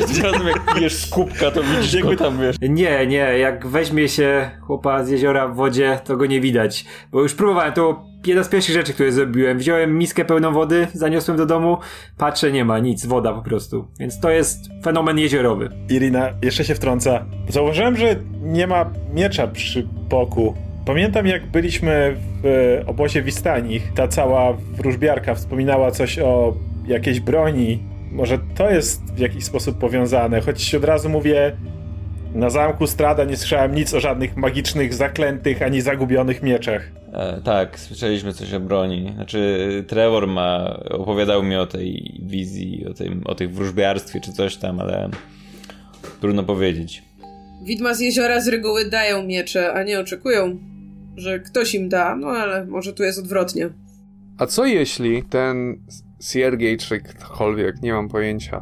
[0.45, 2.55] jak pijesz z kubka, to widzisz jakby tam, wiesz.
[2.61, 6.85] Nie, nie, jak weźmie się chłopa z jeziora w wodzie, to go nie widać.
[7.11, 9.57] Bo już próbowałem, to jedna z pierwszych rzeczy, które zrobiłem.
[9.57, 11.77] Wziąłem miskę pełną wody, zaniosłem do domu,
[12.17, 13.87] patrzę, nie ma nic, woda po prostu.
[13.99, 15.69] Więc to jest fenomen jeziorowy.
[15.89, 17.25] Irina jeszcze się wtrąca.
[17.49, 20.53] Zauważyłem, że nie ma miecza przy boku.
[20.85, 26.53] Pamiętam, jak byliśmy w obozie Wistanich, ta cała wróżbiarka wspominała coś o
[26.87, 27.83] jakiejś broni.
[28.11, 31.57] Może to jest w jakiś sposób powiązane, choć od razu mówię,
[32.35, 36.91] na zamku Strada nie słyszałem nic o żadnych magicznych, zaklętych ani zagubionych mieczach.
[37.13, 39.11] E, tak, słyszeliśmy coś o broni.
[39.15, 44.55] Znaczy, Trevor ma, opowiadał mi o tej wizji, o, tym, o tych wróżbiarstwie czy coś
[44.55, 45.09] tam, ale
[46.21, 47.03] trudno powiedzieć.
[47.63, 50.57] Widma z jeziora z reguły dają miecze, a nie oczekują,
[51.15, 53.69] że ktoś im da, no ale może tu jest odwrotnie.
[54.37, 55.77] A co jeśli ten
[56.21, 58.61] Siergiej czy ktokolwiek, nie mam pojęcia,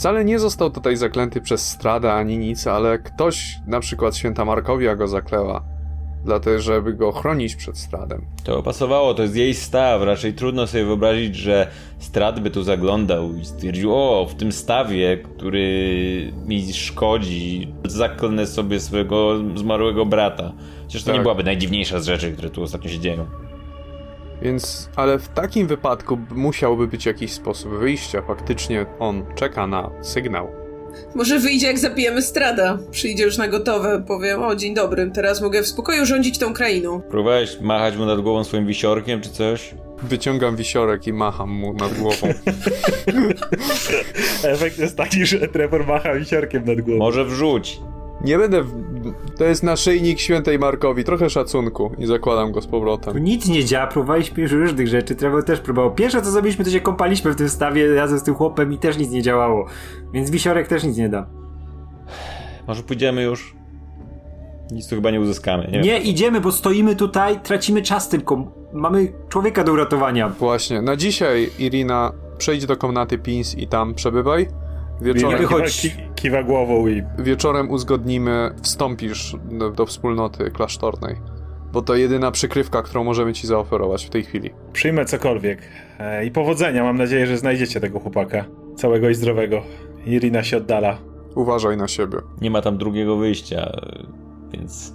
[0.00, 4.96] wcale nie został tutaj zaklęty przez Strada ani nic, ale ktoś, na przykład święta Markowia
[4.96, 5.64] go zakleła,
[6.24, 8.26] dlatego żeby go chronić przed Stradem.
[8.44, 10.02] To pasowało, to jest jej staw.
[10.02, 11.66] Raczej trudno sobie wyobrazić, że
[11.98, 18.80] Strad by tu zaglądał i stwierdził, o, w tym stawie, który mi szkodzi, zaklnę sobie
[18.80, 20.52] swojego zmarłego brata.
[20.82, 21.16] Chociaż to Tak.
[21.16, 23.26] nie byłaby najdziwniejsza z rzeczy, które tu ostatnio się dzieją.
[24.42, 28.22] Więc, ale w takim wypadku musiałby być jakiś sposób wyjścia.
[28.22, 30.48] Faktycznie on czeka na sygnał.
[31.14, 32.78] Może wyjdzie jak zabijemy Strada.
[32.90, 37.00] Przyjdzie już na gotowe, powiem, o dzień dobry, teraz mogę w spokoju rządzić tą krainą.
[37.00, 39.74] Próbowałeś machać mu nad głową swoim wisiorkiem czy coś?
[40.02, 42.26] Wyciągam wisiorek i macham mu nad głową.
[44.44, 46.98] Efekt jest taki, że Trevor macha wisiorkiem nad głową.
[46.98, 47.80] Może wrzuć.
[48.24, 48.64] Nie będę.
[49.40, 51.04] To jest naszyjnik świętej Markowi.
[51.04, 53.24] Trochę szacunku i zakładam go z Tu powrotem.
[53.24, 55.94] nic nie działa, próbowaliśmy już różnych rzeczy, Trevor też próbował.
[55.94, 58.98] Pierwsze co zrobiliśmy, to się kąpaliśmy w tym stawie razem z tym chłopem i też
[58.98, 59.66] nic nie działało.
[60.12, 61.26] Więc wisiorek też nic nie da.
[62.66, 63.54] Może pójdziemy już?
[64.70, 65.68] Nic tu chyba nie uzyskamy.
[65.72, 68.52] Nie, Nie idziemy, bo stoimy tutaj, tracimy czas tylko.
[68.72, 70.28] Mamy człowieka do uratowania.
[70.28, 70.82] Właśnie.
[70.82, 74.46] Na dzisiaj, Irina, przejdź do komnaty Pins i tam przebywaj.
[75.00, 75.80] Nie Wieczorem, wychodź.
[75.80, 76.09] Kiwa, wychodź.
[76.20, 81.16] Ki, kiwa głową i wieczorem uzgodnimy, wstąpisz do, do wspólnoty klasztornej.
[81.72, 84.50] Bo to jedyna przykrywka, którą możemy ci zaoferować w tej chwili.
[84.72, 85.58] przyjmę cokolwiek.
[85.98, 88.44] E, I powodzenia, mam nadzieję, że znajdziecie tego chłopaka.
[88.76, 89.62] Całego i zdrowego.
[90.06, 90.98] Irina się oddala.
[91.34, 92.18] Uważaj na siebie.
[92.40, 93.72] nie ma tam drugiego wyjścia,
[94.52, 94.94] więc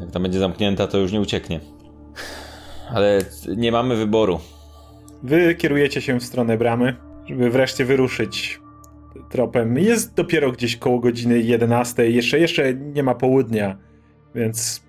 [0.00, 1.60] jak tam będzie zamknięta, to już nie ucieknie.
[2.94, 3.18] Ale
[3.56, 4.40] nie mamy wyboru.
[5.22, 6.96] Wy kierujecie się w stronę bramy,
[7.26, 8.60] żeby wreszcie wyruszyć
[9.28, 9.78] tropem.
[9.78, 12.10] Jest dopiero gdzieś koło godziny 11.
[12.10, 13.78] Jeszcze, jeszcze nie ma południa,
[14.34, 14.82] więc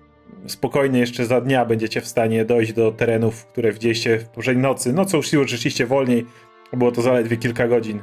[0.46, 4.92] spokojnie jeszcze za dnia będziecie w stanie dojść do terenów, które widzieliście w poprzedniej nocy.
[4.92, 6.26] Nocą już szło rzeczywiście wolniej,
[6.72, 8.02] było to zaledwie kilka godzin.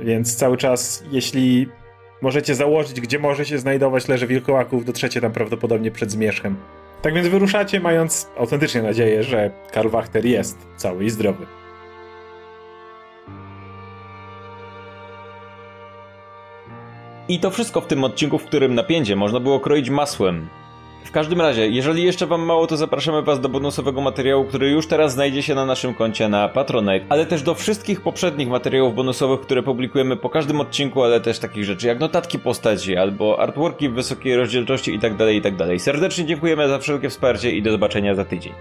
[0.00, 1.68] Więc cały czas, jeśli
[2.22, 6.56] możecie założyć, gdzie może się znajdować leże wilkołaków, dotrzecie tam prawdopodobnie przed zmierzchem.
[7.02, 11.59] Tak więc wyruszacie, mając autentycznie nadzieję, że Karl Wachter jest cały i zdrowy.
[17.30, 20.48] I to wszystko w tym odcinku, w którym napięcie można było kroić masłem.
[21.04, 24.86] W każdym razie, jeżeli jeszcze wam mało, to zapraszamy was do bonusowego materiału, który już
[24.86, 29.40] teraz znajdzie się na naszym koncie na Patronite, ale też do wszystkich poprzednich materiałów bonusowych,
[29.40, 33.92] które publikujemy po każdym odcinku, ale też takich rzeczy jak notatki postaci, albo artworki w
[33.92, 35.78] wysokiej rozdzielczości itd., itd.
[35.78, 38.52] Serdecznie dziękujemy za wszelkie wsparcie i do zobaczenia za tydzień.